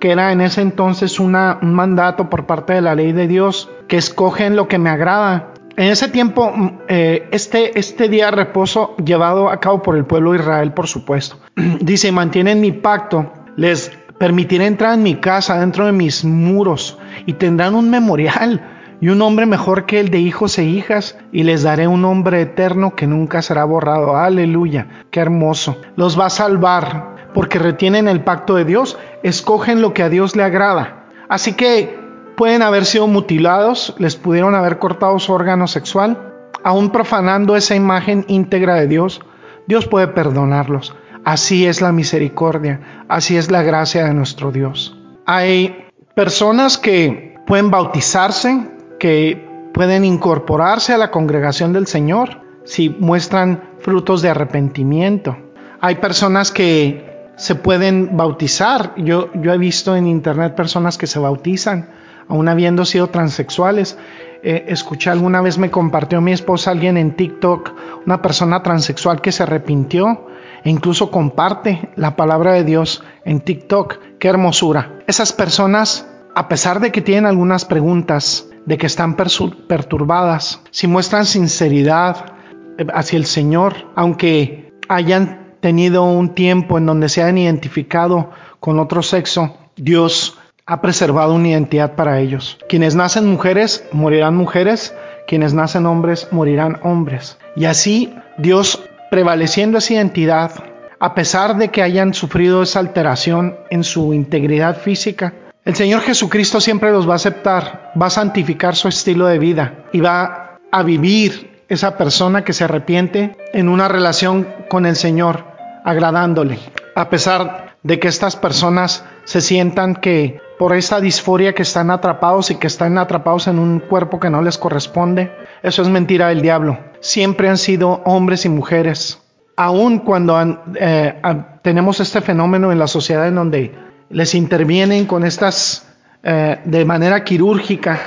que 0.00 0.10
era 0.10 0.32
en 0.32 0.40
ese 0.40 0.62
entonces 0.62 1.20
un 1.20 1.36
mandato 1.60 2.28
por 2.28 2.46
parte 2.46 2.72
de 2.72 2.80
la 2.80 2.96
ley 2.96 3.12
de 3.12 3.28
Dios, 3.28 3.70
que 3.86 3.96
escogen 3.96 4.56
lo 4.56 4.66
que 4.66 4.78
me 4.78 4.90
agrada 4.90 5.52
en 5.76 5.88
ese 5.90 6.08
tiempo, 6.08 6.52
mm, 6.54 6.78
eh, 6.88 7.28
este, 7.30 7.78
este 7.78 8.08
día 8.08 8.26
de 8.26 8.32
reposo 8.32 8.96
llevado 8.96 9.48
a 9.48 9.60
cabo 9.60 9.82
por 9.82 9.96
el 9.96 10.04
pueblo 10.04 10.32
de 10.32 10.38
Israel, 10.38 10.72
por 10.72 10.86
supuesto, 10.86 11.38
dice, 11.80 12.12
mantienen 12.12 12.60
mi 12.60 12.72
pacto, 12.72 13.32
les 13.56 13.90
permitiré 14.18 14.66
entrar 14.66 14.94
en 14.94 15.02
mi 15.02 15.16
casa, 15.16 15.58
dentro 15.58 15.86
de 15.86 15.92
mis 15.92 16.24
muros, 16.24 16.98
y 17.26 17.34
tendrán 17.34 17.74
un 17.74 17.90
memorial 17.90 18.68
y 19.00 19.08
un 19.08 19.18
nombre 19.18 19.46
mejor 19.46 19.84
que 19.84 19.98
el 19.98 20.10
de 20.10 20.20
hijos 20.20 20.58
e 20.58 20.64
hijas, 20.64 21.18
y 21.32 21.42
les 21.42 21.64
daré 21.64 21.88
un 21.88 22.02
nombre 22.02 22.40
eterno 22.40 22.94
que 22.94 23.08
nunca 23.08 23.42
será 23.42 23.64
borrado. 23.64 24.16
Aleluya, 24.16 24.86
qué 25.10 25.20
hermoso. 25.20 25.76
Los 25.96 26.18
va 26.18 26.26
a 26.26 26.30
salvar 26.30 27.12
porque 27.34 27.58
retienen 27.58 28.06
el 28.06 28.22
pacto 28.22 28.54
de 28.54 28.64
Dios, 28.64 28.98
escogen 29.22 29.80
lo 29.80 29.92
que 29.94 30.02
a 30.02 30.08
Dios 30.08 30.36
le 30.36 30.44
agrada. 30.44 31.06
Así 31.28 31.54
que 31.54 32.01
pueden 32.36 32.62
haber 32.62 32.84
sido 32.84 33.06
mutilados, 33.06 33.94
les 33.98 34.16
pudieron 34.16 34.54
haber 34.54 34.78
cortado 34.78 35.18
su 35.18 35.32
órgano 35.32 35.66
sexual, 35.66 36.18
aún 36.64 36.90
profanando 36.90 37.56
esa 37.56 37.74
imagen 37.74 38.24
íntegra 38.28 38.74
de 38.74 38.86
Dios, 38.86 39.20
Dios 39.66 39.86
puede 39.86 40.08
perdonarlos. 40.08 40.94
Así 41.24 41.66
es 41.66 41.80
la 41.80 41.92
misericordia, 41.92 43.04
así 43.08 43.36
es 43.36 43.50
la 43.50 43.62
gracia 43.62 44.04
de 44.04 44.14
nuestro 44.14 44.50
Dios. 44.50 44.98
Hay 45.24 45.86
personas 46.14 46.78
que 46.78 47.36
pueden 47.46 47.70
bautizarse, 47.70 48.68
que 48.98 49.70
pueden 49.72 50.04
incorporarse 50.04 50.92
a 50.92 50.98
la 50.98 51.10
congregación 51.10 51.72
del 51.72 51.86
Señor 51.86 52.40
si 52.64 52.88
muestran 52.90 53.62
frutos 53.78 54.20
de 54.22 54.30
arrepentimiento. 54.30 55.36
Hay 55.80 55.96
personas 55.96 56.50
que 56.50 57.30
se 57.36 57.54
pueden 57.54 58.16
bautizar. 58.16 58.92
Yo, 58.96 59.32
yo 59.34 59.52
he 59.52 59.58
visto 59.58 59.96
en 59.96 60.06
internet 60.06 60.54
personas 60.54 60.98
que 60.98 61.06
se 61.06 61.18
bautizan 61.18 61.88
aún 62.32 62.48
habiendo 62.48 62.86
sido 62.86 63.08
transexuales. 63.08 63.98
Eh, 64.42 64.64
escuché 64.68 65.10
alguna 65.10 65.42
vez, 65.42 65.58
me 65.58 65.70
compartió 65.70 66.22
mi 66.22 66.32
esposa 66.32 66.70
alguien 66.70 66.96
en 66.96 67.14
TikTok, 67.14 67.72
una 68.06 68.22
persona 68.22 68.62
transexual 68.62 69.20
que 69.20 69.32
se 69.32 69.42
arrepintió 69.42 70.28
e 70.64 70.70
incluso 70.70 71.10
comparte 71.10 71.90
la 71.94 72.16
palabra 72.16 72.54
de 72.54 72.64
Dios 72.64 73.04
en 73.26 73.40
TikTok. 73.40 73.98
Qué 74.18 74.28
hermosura. 74.28 75.00
Esas 75.06 75.34
personas, 75.34 76.08
a 76.34 76.48
pesar 76.48 76.80
de 76.80 76.90
que 76.90 77.02
tienen 77.02 77.26
algunas 77.26 77.66
preguntas, 77.66 78.48
de 78.64 78.78
que 78.78 78.86
están 78.86 79.14
perturbadas, 79.14 80.62
si 80.70 80.86
muestran 80.86 81.26
sinceridad 81.26 82.32
eh, 82.78 82.86
hacia 82.94 83.18
el 83.18 83.26
Señor, 83.26 83.74
aunque 83.94 84.72
hayan 84.88 85.56
tenido 85.60 86.04
un 86.04 86.30
tiempo 86.30 86.78
en 86.78 86.86
donde 86.86 87.10
se 87.10 87.22
han 87.22 87.36
identificado 87.36 88.30
con 88.58 88.78
otro 88.78 89.02
sexo, 89.02 89.58
Dios 89.76 90.38
ha 90.66 90.80
preservado 90.80 91.34
una 91.34 91.48
identidad 91.48 91.94
para 91.94 92.20
ellos. 92.20 92.58
Quienes 92.68 92.94
nacen 92.94 93.26
mujeres 93.26 93.84
morirán 93.92 94.36
mujeres, 94.36 94.94
quienes 95.26 95.54
nacen 95.54 95.86
hombres 95.86 96.28
morirán 96.30 96.78
hombres. 96.82 97.38
Y 97.56 97.64
así 97.64 98.14
Dios, 98.38 98.82
prevaleciendo 99.10 99.78
esa 99.78 99.94
identidad, 99.94 100.52
a 101.00 101.14
pesar 101.14 101.56
de 101.56 101.68
que 101.68 101.82
hayan 101.82 102.14
sufrido 102.14 102.62
esa 102.62 102.78
alteración 102.78 103.56
en 103.70 103.82
su 103.82 104.14
integridad 104.14 104.78
física, 104.78 105.34
el 105.64 105.74
Señor 105.74 106.02
Jesucristo 106.02 106.60
siempre 106.60 106.90
los 106.90 107.08
va 107.08 107.14
a 107.14 107.16
aceptar, 107.16 107.92
va 108.00 108.06
a 108.06 108.10
santificar 108.10 108.74
su 108.74 108.88
estilo 108.88 109.26
de 109.26 109.38
vida 109.38 109.84
y 109.92 110.00
va 110.00 110.58
a 110.70 110.82
vivir 110.82 111.64
esa 111.68 111.96
persona 111.96 112.44
que 112.44 112.52
se 112.52 112.64
arrepiente 112.64 113.36
en 113.52 113.68
una 113.68 113.88
relación 113.88 114.46
con 114.68 114.86
el 114.86 114.96
Señor, 114.96 115.44
agradándole. 115.84 116.58
A 116.94 117.08
pesar 117.10 117.76
de 117.82 117.98
que 117.98 118.08
estas 118.08 118.36
personas 118.36 119.04
se 119.24 119.40
sientan 119.40 119.96
que 119.96 120.40
por 120.62 120.76
esa 120.76 121.00
disforia 121.00 121.56
que 121.56 121.62
están 121.62 121.90
atrapados 121.90 122.52
y 122.52 122.54
que 122.54 122.68
están 122.68 122.96
atrapados 122.96 123.48
en 123.48 123.58
un 123.58 123.80
cuerpo 123.80 124.20
que 124.20 124.30
no 124.30 124.42
les 124.42 124.58
corresponde. 124.58 125.32
Eso 125.60 125.82
es 125.82 125.88
mentira 125.88 126.28
del 126.28 126.40
diablo. 126.40 126.78
Siempre 127.00 127.48
han 127.48 127.58
sido 127.58 128.00
hombres 128.04 128.44
y 128.44 128.48
mujeres. 128.48 129.20
Aun 129.56 129.98
cuando 129.98 130.40
eh, 130.78 131.20
tenemos 131.62 131.98
este 131.98 132.20
fenómeno 132.20 132.70
en 132.70 132.78
la 132.78 132.86
sociedad 132.86 133.26
en 133.26 133.34
donde 133.34 133.74
les 134.08 134.36
intervienen 134.36 135.06
con 135.06 135.24
estas 135.24 135.84
eh, 136.22 136.60
de 136.64 136.84
manera 136.84 137.24
quirúrgica, 137.24 137.98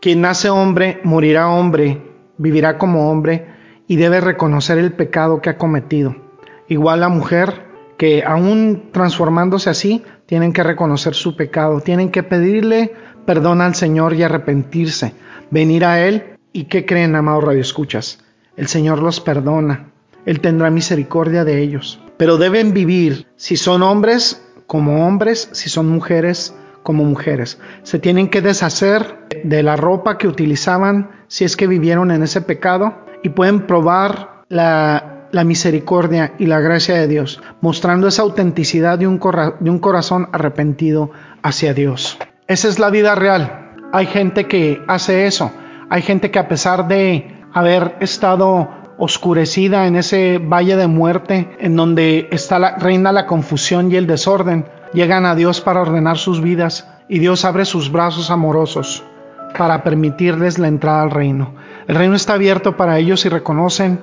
quien 0.00 0.22
nace 0.22 0.48
hombre 0.48 1.02
morirá 1.04 1.50
hombre, 1.50 2.00
vivirá 2.38 2.78
como 2.78 3.10
hombre 3.10 3.48
y 3.86 3.96
debe 3.96 4.22
reconocer 4.22 4.78
el 4.78 4.94
pecado 4.94 5.42
que 5.42 5.50
ha 5.50 5.58
cometido. 5.58 6.16
Igual 6.68 7.00
la 7.00 7.10
mujer 7.10 7.67
que 7.98 8.22
aún 8.24 8.90
transformándose 8.92 9.68
así, 9.68 10.02
tienen 10.24 10.54
que 10.54 10.62
reconocer 10.62 11.14
su 11.14 11.36
pecado, 11.36 11.80
tienen 11.80 12.10
que 12.10 12.22
pedirle 12.22 12.94
perdón 13.26 13.60
al 13.60 13.74
Señor 13.74 14.14
y 14.14 14.22
arrepentirse, 14.22 15.12
venir 15.50 15.84
a 15.84 16.00
Él. 16.06 16.38
¿Y 16.52 16.64
qué 16.64 16.86
creen, 16.86 17.14
amados 17.14 17.44
radioescuchas? 17.44 18.20
El 18.56 18.68
Señor 18.68 19.02
los 19.02 19.20
perdona, 19.20 19.90
Él 20.24 20.40
tendrá 20.40 20.70
misericordia 20.70 21.44
de 21.44 21.60
ellos, 21.60 22.00
pero 22.16 22.38
deben 22.38 22.72
vivir, 22.72 23.26
si 23.36 23.56
son 23.56 23.82
hombres, 23.82 24.42
como 24.66 25.06
hombres, 25.06 25.50
si 25.52 25.68
son 25.68 25.88
mujeres, 25.88 26.54
como 26.82 27.04
mujeres. 27.04 27.58
Se 27.82 27.98
tienen 27.98 28.28
que 28.28 28.40
deshacer 28.40 29.26
de 29.44 29.62
la 29.62 29.76
ropa 29.76 30.18
que 30.18 30.28
utilizaban 30.28 31.10
si 31.26 31.44
es 31.44 31.56
que 31.56 31.66
vivieron 31.66 32.10
en 32.10 32.22
ese 32.22 32.40
pecado 32.40 32.94
y 33.22 33.30
pueden 33.30 33.66
probar 33.66 34.44
la 34.48 35.17
la 35.32 35.44
misericordia 35.44 36.34
y 36.38 36.46
la 36.46 36.60
gracia 36.60 36.94
de 36.96 37.08
Dios, 37.08 37.40
mostrando 37.60 38.08
esa 38.08 38.22
autenticidad 38.22 38.98
de 38.98 39.06
un, 39.06 39.20
de 39.60 39.70
un 39.70 39.78
corazón 39.78 40.28
arrepentido 40.32 41.10
hacia 41.42 41.74
Dios. 41.74 42.18
Esa 42.46 42.68
es 42.68 42.78
la 42.78 42.90
vida 42.90 43.14
real. 43.14 43.74
Hay 43.92 44.06
gente 44.06 44.46
que 44.46 44.82
hace 44.86 45.26
eso. 45.26 45.50
Hay 45.90 46.02
gente 46.02 46.30
que 46.30 46.38
a 46.38 46.48
pesar 46.48 46.88
de 46.88 47.34
haber 47.52 47.96
estado 48.00 48.68
oscurecida 48.98 49.86
en 49.86 49.96
ese 49.96 50.38
valle 50.38 50.76
de 50.76 50.86
muerte, 50.86 51.56
en 51.60 51.76
donde 51.76 52.28
está 52.30 52.58
la, 52.58 52.76
reina 52.76 53.12
la 53.12 53.26
confusión 53.26 53.90
y 53.92 53.96
el 53.96 54.06
desorden, 54.06 54.66
llegan 54.92 55.24
a 55.24 55.34
Dios 55.34 55.60
para 55.60 55.80
ordenar 55.80 56.18
sus 56.18 56.42
vidas 56.42 56.88
y 57.08 57.20
Dios 57.20 57.44
abre 57.44 57.64
sus 57.64 57.90
brazos 57.90 58.30
amorosos 58.30 59.04
para 59.56 59.82
permitirles 59.82 60.58
la 60.58 60.68
entrada 60.68 61.02
al 61.02 61.10
reino. 61.10 61.54
El 61.86 61.96
reino 61.96 62.14
está 62.14 62.34
abierto 62.34 62.76
para 62.76 62.98
ellos 62.98 63.24
y 63.24 63.28
reconocen 63.28 64.00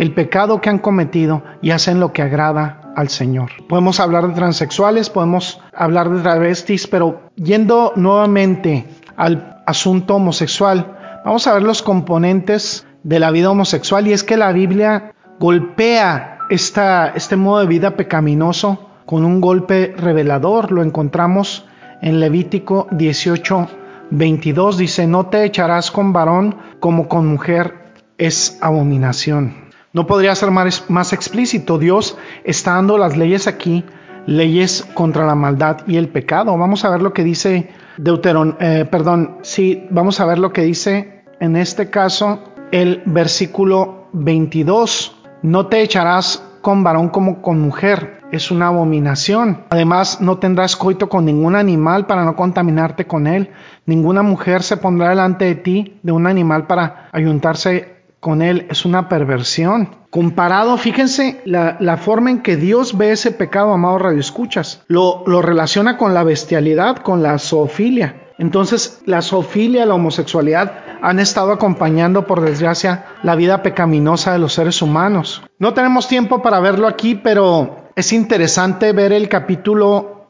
el 0.00 0.14
pecado 0.14 0.62
que 0.62 0.70
han 0.70 0.78
cometido 0.78 1.42
y 1.60 1.72
hacen 1.72 2.00
lo 2.00 2.14
que 2.14 2.22
agrada 2.22 2.90
al 2.96 3.10
Señor. 3.10 3.50
Podemos 3.68 4.00
hablar 4.00 4.28
de 4.28 4.32
transexuales, 4.32 5.10
podemos 5.10 5.60
hablar 5.74 6.08
de 6.08 6.22
travestis, 6.22 6.86
pero 6.86 7.20
yendo 7.36 7.92
nuevamente 7.96 8.86
al 9.18 9.62
asunto 9.66 10.16
homosexual, 10.16 10.96
vamos 11.22 11.46
a 11.46 11.52
ver 11.52 11.64
los 11.64 11.82
componentes 11.82 12.86
de 13.02 13.18
la 13.18 13.30
vida 13.30 13.50
homosexual 13.50 14.06
y 14.06 14.14
es 14.14 14.24
que 14.24 14.38
la 14.38 14.52
Biblia 14.52 15.12
golpea 15.38 16.38
esta, 16.48 17.08
este 17.08 17.36
modo 17.36 17.60
de 17.60 17.66
vida 17.66 17.90
pecaminoso 17.90 18.88
con 19.04 19.26
un 19.26 19.42
golpe 19.42 19.94
revelador. 19.98 20.72
Lo 20.72 20.82
encontramos 20.82 21.66
en 22.00 22.20
Levítico 22.20 22.88
18, 22.92 23.68
22. 24.12 24.78
Dice, 24.78 25.06
no 25.06 25.26
te 25.26 25.44
echarás 25.44 25.90
con 25.90 26.14
varón 26.14 26.56
como 26.80 27.06
con 27.06 27.26
mujer, 27.26 27.92
es 28.16 28.56
abominación. 28.62 29.59
No 29.92 30.06
podría 30.06 30.34
ser 30.36 30.52
más, 30.52 31.12
explícito. 31.12 31.76
Dios 31.76 32.16
está 32.44 32.74
dando 32.74 32.96
las 32.96 33.16
leyes 33.16 33.48
aquí, 33.48 33.84
leyes 34.24 34.86
contra 34.94 35.26
la 35.26 35.34
maldad 35.34 35.78
y 35.88 35.96
el 35.96 36.08
pecado. 36.08 36.56
Vamos 36.56 36.84
a 36.84 36.90
ver 36.90 37.02
lo 37.02 37.12
que 37.12 37.24
dice 37.24 37.70
Deuteron, 37.96 38.56
eh, 38.60 38.86
perdón, 38.88 39.38
sí, 39.42 39.86
vamos 39.90 40.20
a 40.20 40.26
ver 40.26 40.38
lo 40.38 40.52
que 40.52 40.62
dice 40.62 41.24
en 41.40 41.56
este 41.56 41.90
caso 41.90 42.38
el 42.70 43.02
versículo 43.04 44.08
22. 44.12 45.16
No 45.42 45.66
te 45.66 45.82
echarás 45.82 46.40
con 46.60 46.84
varón 46.84 47.08
como 47.08 47.42
con 47.42 47.60
mujer, 47.60 48.20
es 48.30 48.52
una 48.52 48.68
abominación. 48.68 49.64
Además, 49.70 50.20
no 50.20 50.38
tendrás 50.38 50.76
coito 50.76 51.08
con 51.08 51.24
ningún 51.24 51.56
animal 51.56 52.06
para 52.06 52.24
no 52.24 52.36
contaminarte 52.36 53.06
con 53.06 53.26
él. 53.26 53.50
Ninguna 53.86 54.22
mujer 54.22 54.62
se 54.62 54.76
pondrá 54.76 55.08
delante 55.08 55.46
de 55.46 55.54
ti 55.56 55.98
de 56.04 56.12
un 56.12 56.28
animal 56.28 56.66
para 56.68 57.08
ayuntarse 57.12 57.99
con 58.20 58.42
él 58.42 58.66
es 58.70 58.84
una 58.84 59.08
perversión. 59.08 59.96
Comparado, 60.10 60.76
fíjense 60.76 61.40
la, 61.44 61.96
forma 61.96 62.30
en 62.30 62.42
que 62.42 62.56
Dios 62.56 62.96
ve 62.96 63.12
ese 63.12 63.32
pecado, 63.32 63.72
amado 63.72 63.98
Radio 63.98 64.20
Escuchas. 64.20 64.82
Lo, 64.88 65.24
lo 65.26 65.42
relaciona 65.42 65.96
con 65.96 66.14
la 66.14 66.22
bestialidad, 66.22 66.98
con 66.98 67.22
la 67.22 67.38
zoofilia. 67.38 68.28
Entonces, 68.38 69.02
la 69.06 69.22
zoofilia, 69.22 69.86
la 69.86 69.94
homosexualidad 69.94 70.72
han 71.02 71.18
estado 71.18 71.52
acompañando, 71.52 72.26
por 72.26 72.40
desgracia, 72.40 73.06
la 73.22 73.36
vida 73.36 73.62
pecaminosa 73.62 74.32
de 74.32 74.38
los 74.38 74.54
seres 74.54 74.82
humanos. 74.82 75.42
No 75.58 75.74
tenemos 75.74 76.08
tiempo 76.08 76.42
para 76.42 76.60
verlo 76.60 76.86
aquí, 76.86 77.14
pero 77.14 77.88
es 77.96 78.12
interesante 78.12 78.92
ver 78.92 79.12
el 79.12 79.28
capítulo 79.28 80.26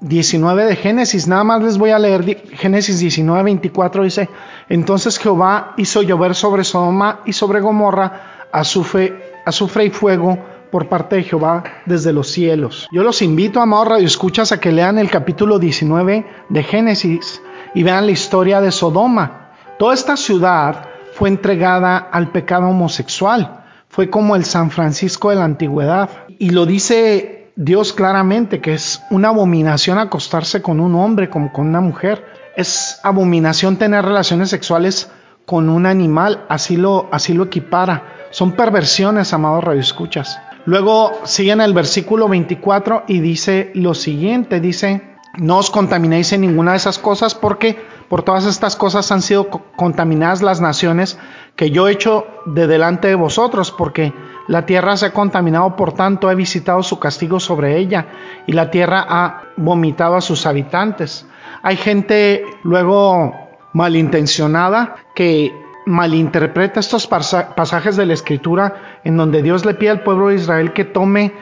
19 0.00 0.62
ah, 0.62 0.66
de 0.66 0.76
Génesis. 0.76 1.26
Nada 1.26 1.44
más 1.44 1.62
les 1.62 1.78
voy 1.78 1.90
a 1.90 1.98
leer 1.98 2.24
Génesis 2.54 2.98
19, 3.00 3.42
24. 3.42 4.04
Dice, 4.04 4.28
entonces 4.68 5.18
Jehová 5.18 5.74
hizo 5.76 6.02
llover 6.02 6.34
sobre 6.34 6.64
Sodoma 6.64 7.20
y 7.24 7.32
sobre 7.32 7.60
Gomorra 7.60 8.46
azufre, 8.52 9.40
azufre 9.44 9.86
y 9.86 9.90
fuego 9.90 10.38
por 10.70 10.88
parte 10.88 11.16
de 11.16 11.22
Jehová 11.24 11.64
desde 11.86 12.12
los 12.12 12.30
cielos. 12.30 12.88
Yo 12.92 13.02
los 13.02 13.22
invito, 13.22 13.60
amados 13.60 13.88
radioescuchas, 13.88 14.52
a 14.52 14.60
que 14.60 14.72
lean 14.72 14.98
el 14.98 15.10
capítulo 15.10 15.58
19 15.58 16.26
de 16.48 16.62
Génesis 16.62 17.42
y 17.74 17.82
vean 17.82 18.06
la 18.06 18.12
historia 18.12 18.60
de 18.60 18.70
Sodoma. 18.70 19.50
Toda 19.78 19.94
esta 19.94 20.16
ciudad 20.16 20.88
fue 21.12 21.28
entregada 21.28 21.96
al 21.96 22.30
pecado 22.30 22.68
homosexual. 22.68 23.64
Fue 23.88 24.10
como 24.10 24.36
el 24.36 24.44
San 24.44 24.70
Francisco 24.70 25.30
de 25.30 25.36
la 25.36 25.44
antigüedad. 25.44 26.10
Y 26.38 26.50
lo 26.50 26.66
dice 26.66 27.37
Dios 27.60 27.92
claramente, 27.92 28.60
que 28.60 28.74
es 28.74 29.02
una 29.10 29.30
abominación 29.30 29.98
acostarse 29.98 30.62
con 30.62 30.78
un 30.78 30.94
hombre 30.94 31.28
como 31.28 31.52
con 31.52 31.66
una 31.66 31.80
mujer. 31.80 32.24
Es 32.54 33.00
abominación 33.02 33.78
tener 33.78 34.04
relaciones 34.04 34.50
sexuales 34.50 35.10
con 35.44 35.68
un 35.68 35.84
animal, 35.84 36.44
así 36.48 36.76
lo, 36.76 37.08
así 37.10 37.34
lo 37.34 37.42
equipara. 37.42 38.28
Son 38.30 38.52
perversiones, 38.52 39.32
amados 39.32 39.64
radioescuchas. 39.64 40.38
Luego 40.66 41.10
sigue 41.24 41.50
en 41.50 41.60
el 41.60 41.74
versículo 41.74 42.28
24 42.28 43.02
y 43.08 43.18
dice 43.18 43.72
lo 43.74 43.92
siguiente, 43.94 44.60
dice, 44.60 45.16
no 45.36 45.58
os 45.58 45.68
contaminéis 45.68 46.32
en 46.32 46.42
ninguna 46.42 46.72
de 46.72 46.76
esas 46.76 47.00
cosas 47.00 47.34
porque 47.34 47.76
por 48.08 48.22
todas 48.22 48.46
estas 48.46 48.76
cosas 48.76 49.10
han 49.10 49.20
sido 49.20 49.50
contaminadas 49.74 50.42
las 50.42 50.60
naciones 50.60 51.18
que 51.56 51.72
yo 51.72 51.88
he 51.88 51.92
hecho 51.92 52.24
de 52.46 52.68
delante 52.68 53.08
de 53.08 53.16
vosotros, 53.16 53.72
porque 53.72 54.14
la 54.48 54.66
tierra 54.66 54.96
se 54.96 55.06
ha 55.06 55.12
contaminado, 55.12 55.76
por 55.76 55.92
tanto 55.92 56.30
he 56.30 56.34
visitado 56.34 56.82
su 56.82 56.98
castigo 56.98 57.38
sobre 57.38 57.76
ella, 57.76 58.06
y 58.46 58.52
la 58.52 58.70
tierra 58.70 59.06
ha 59.08 59.42
vomitado 59.56 60.16
a 60.16 60.20
sus 60.20 60.46
habitantes. 60.46 61.26
Hay 61.62 61.76
gente 61.76 62.44
luego 62.64 63.34
malintencionada 63.74 64.96
que 65.14 65.52
malinterpreta 65.86 66.80
estos 66.80 67.06
pasajes 67.06 67.96
de 67.96 68.06
la 68.06 68.14
escritura 68.14 69.00
en 69.04 69.16
donde 69.16 69.42
Dios 69.42 69.64
le 69.64 69.74
pide 69.74 69.90
al 69.90 70.02
pueblo 70.02 70.28
de 70.28 70.36
Israel 70.36 70.72
que 70.72 70.84
tome 70.84 71.32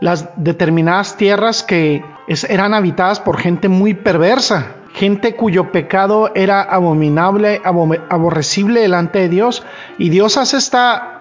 las 0.00 0.28
determinadas 0.36 1.16
tierras 1.16 1.62
que 1.62 2.04
eran 2.48 2.74
habitadas 2.74 3.20
por 3.20 3.38
gente 3.38 3.68
muy 3.68 3.94
perversa, 3.94 4.74
gente 4.92 5.34
cuyo 5.34 5.72
pecado 5.72 6.30
era 6.34 6.62
abominable, 6.62 7.60
aborrecible 7.64 8.80
delante 8.80 9.20
de 9.20 9.28
Dios. 9.28 9.64
Y 9.98 10.10
Dios 10.10 10.36
hace 10.36 10.58
esta, 10.58 11.17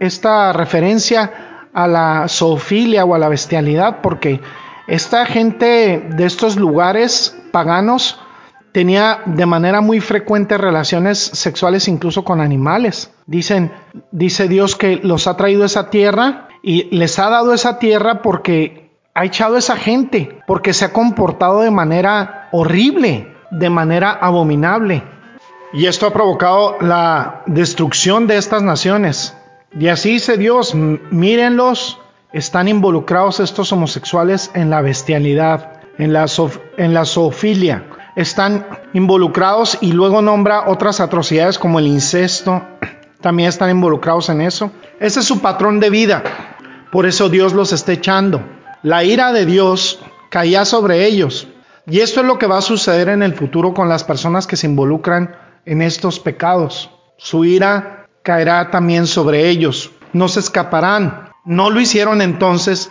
esta 0.00 0.52
referencia 0.52 1.68
a 1.72 1.86
la 1.86 2.26
zoofilia 2.28 3.04
o 3.04 3.14
a 3.14 3.18
la 3.18 3.28
bestialidad 3.28 4.00
porque 4.02 4.40
esta 4.86 5.26
gente 5.26 6.08
de 6.08 6.24
estos 6.24 6.56
lugares 6.56 7.36
paganos 7.52 8.18
tenía 8.72 9.20
de 9.26 9.46
manera 9.46 9.80
muy 9.80 10.00
frecuente 10.00 10.58
relaciones 10.58 11.18
sexuales 11.18 11.88
incluso 11.88 12.24
con 12.24 12.40
animales. 12.40 13.12
Dicen, 13.26 13.72
dice 14.12 14.48
Dios 14.48 14.76
que 14.76 14.96
los 15.02 15.26
ha 15.26 15.36
traído 15.36 15.64
esa 15.64 15.90
tierra 15.90 16.48
y 16.62 16.84
les 16.96 17.18
ha 17.18 17.28
dado 17.28 17.52
esa 17.54 17.78
tierra 17.78 18.22
porque 18.22 18.90
ha 19.14 19.24
echado 19.24 19.56
a 19.56 19.58
esa 19.58 19.76
gente, 19.76 20.38
porque 20.46 20.72
se 20.72 20.84
ha 20.84 20.92
comportado 20.92 21.60
de 21.62 21.70
manera 21.70 22.48
horrible, 22.52 23.34
de 23.50 23.70
manera 23.70 24.12
abominable. 24.12 25.02
Y 25.72 25.86
esto 25.86 26.06
ha 26.06 26.12
provocado 26.12 26.76
la 26.80 27.42
destrucción 27.46 28.26
de 28.26 28.36
estas 28.36 28.62
naciones. 28.62 29.36
Y 29.76 29.88
así 29.88 30.12
dice 30.12 30.36
Dios, 30.36 30.74
mírenlos, 30.74 31.98
están 32.32 32.68
involucrados 32.68 33.40
estos 33.40 33.72
homosexuales 33.72 34.50
en 34.54 34.70
la 34.70 34.80
bestialidad, 34.80 35.82
en 35.98 36.12
la, 36.12 36.26
en 36.76 36.94
la 36.94 37.04
zoofilia 37.04 37.84
están 38.18 38.66
involucrados 38.94 39.78
y 39.80 39.92
luego 39.92 40.20
nombra 40.22 40.68
otras 40.68 40.98
atrocidades 40.98 41.56
como 41.56 41.78
el 41.78 41.86
incesto, 41.86 42.60
también 43.20 43.48
están 43.48 43.70
involucrados 43.70 44.28
en 44.28 44.40
eso. 44.40 44.72
Ese 44.98 45.20
es 45.20 45.26
su 45.26 45.40
patrón 45.40 45.78
de 45.78 45.88
vida, 45.88 46.24
por 46.90 47.06
eso 47.06 47.28
Dios 47.28 47.52
los 47.52 47.72
está 47.72 47.92
echando. 47.92 48.42
La 48.82 49.04
ira 49.04 49.32
de 49.32 49.46
Dios 49.46 50.00
caía 50.30 50.64
sobre 50.64 51.06
ellos. 51.06 51.46
Y 51.86 52.00
esto 52.00 52.20
es 52.20 52.26
lo 52.26 52.40
que 52.40 52.48
va 52.48 52.58
a 52.58 52.62
suceder 52.62 53.08
en 53.08 53.22
el 53.22 53.34
futuro 53.34 53.72
con 53.72 53.88
las 53.88 54.02
personas 54.02 54.48
que 54.48 54.56
se 54.56 54.66
involucran 54.66 55.36
en 55.64 55.80
estos 55.80 56.18
pecados. 56.18 56.90
Su 57.18 57.44
ira 57.44 57.97
caerá 58.28 58.70
también 58.70 59.06
sobre 59.06 59.48
ellos. 59.48 59.90
No 60.12 60.28
se 60.28 60.40
escaparán. 60.40 61.30
No 61.46 61.70
lo 61.70 61.80
hicieron 61.80 62.20
entonces, 62.20 62.90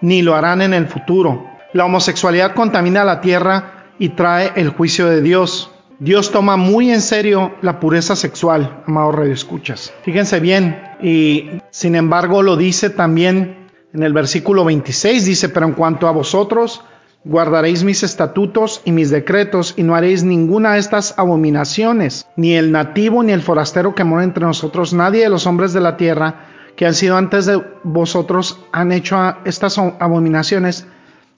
ni 0.00 0.22
lo 0.22 0.36
harán 0.36 0.62
en 0.62 0.74
el 0.74 0.86
futuro. 0.86 1.44
La 1.72 1.86
homosexualidad 1.86 2.54
contamina 2.54 3.02
la 3.02 3.20
tierra 3.20 3.86
y 3.98 4.10
trae 4.10 4.52
el 4.54 4.68
juicio 4.68 5.08
de 5.08 5.22
Dios. 5.22 5.72
Dios 5.98 6.30
toma 6.30 6.56
muy 6.56 6.92
en 6.92 7.00
serio 7.00 7.56
la 7.62 7.80
pureza 7.80 8.14
sexual, 8.14 8.84
amados 8.86 9.16
radioescuchas. 9.16 9.92
Fíjense 10.04 10.38
bien, 10.38 10.80
y 11.02 11.50
sin 11.70 11.96
embargo 11.96 12.40
lo 12.40 12.56
dice 12.56 12.90
también 12.90 13.66
en 13.92 14.04
el 14.04 14.12
versículo 14.12 14.64
26, 14.64 15.24
dice, 15.24 15.48
pero 15.48 15.66
en 15.66 15.72
cuanto 15.72 16.06
a 16.06 16.12
vosotros, 16.12 16.84
guardaréis 17.24 17.84
mis 17.84 18.02
estatutos 18.02 18.80
y 18.84 18.92
mis 18.92 19.10
decretos 19.10 19.74
y 19.76 19.82
no 19.82 19.94
haréis 19.94 20.24
ninguna 20.24 20.74
de 20.74 20.80
estas 20.80 21.18
abominaciones, 21.18 22.26
ni 22.36 22.54
el 22.54 22.72
nativo 22.72 23.22
ni 23.22 23.32
el 23.32 23.42
forastero 23.42 23.94
que 23.94 24.04
mora 24.04 24.24
entre 24.24 24.44
nosotros, 24.44 24.94
nadie 24.94 25.24
de 25.24 25.28
los 25.28 25.46
hombres 25.46 25.72
de 25.72 25.80
la 25.80 25.96
tierra 25.96 26.46
que 26.76 26.86
han 26.86 26.94
sido 26.94 27.16
antes 27.16 27.46
de 27.46 27.62
vosotros 27.82 28.60
han 28.72 28.92
hecho 28.92 29.36
estas 29.44 29.76
abominaciones 29.78 30.86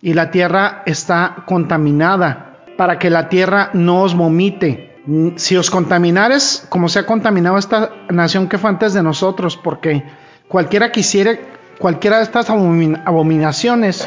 y 0.01 0.15
la 0.15 0.31
tierra 0.31 0.83
está 0.87 1.45
contaminada 1.47 2.65
para 2.77 2.99
que 2.99 3.11
la 3.11 3.29
tierra 3.29 3.71
no 3.73 4.03
os 4.03 4.15
vomite. 4.15 5.01
Si 5.37 5.57
os 5.57 5.71
contaminares, 5.71 6.65
como 6.69 6.89
se 6.89 7.01
ha 7.01 7.07
contaminado 7.07 7.59
esta 7.59 7.91
nación 8.09 8.49
que 8.49 8.59
fue 8.59 8.71
antes 8.71 8.93
de 8.93 9.03
nosotros, 9.03 9.57
porque 9.57 10.05
cualquiera 10.47 10.93
quisiera, 10.93 11.37
cualquiera 11.79 12.19
de 12.19 12.23
estas 12.23 12.49
abominaciones, 12.51 14.07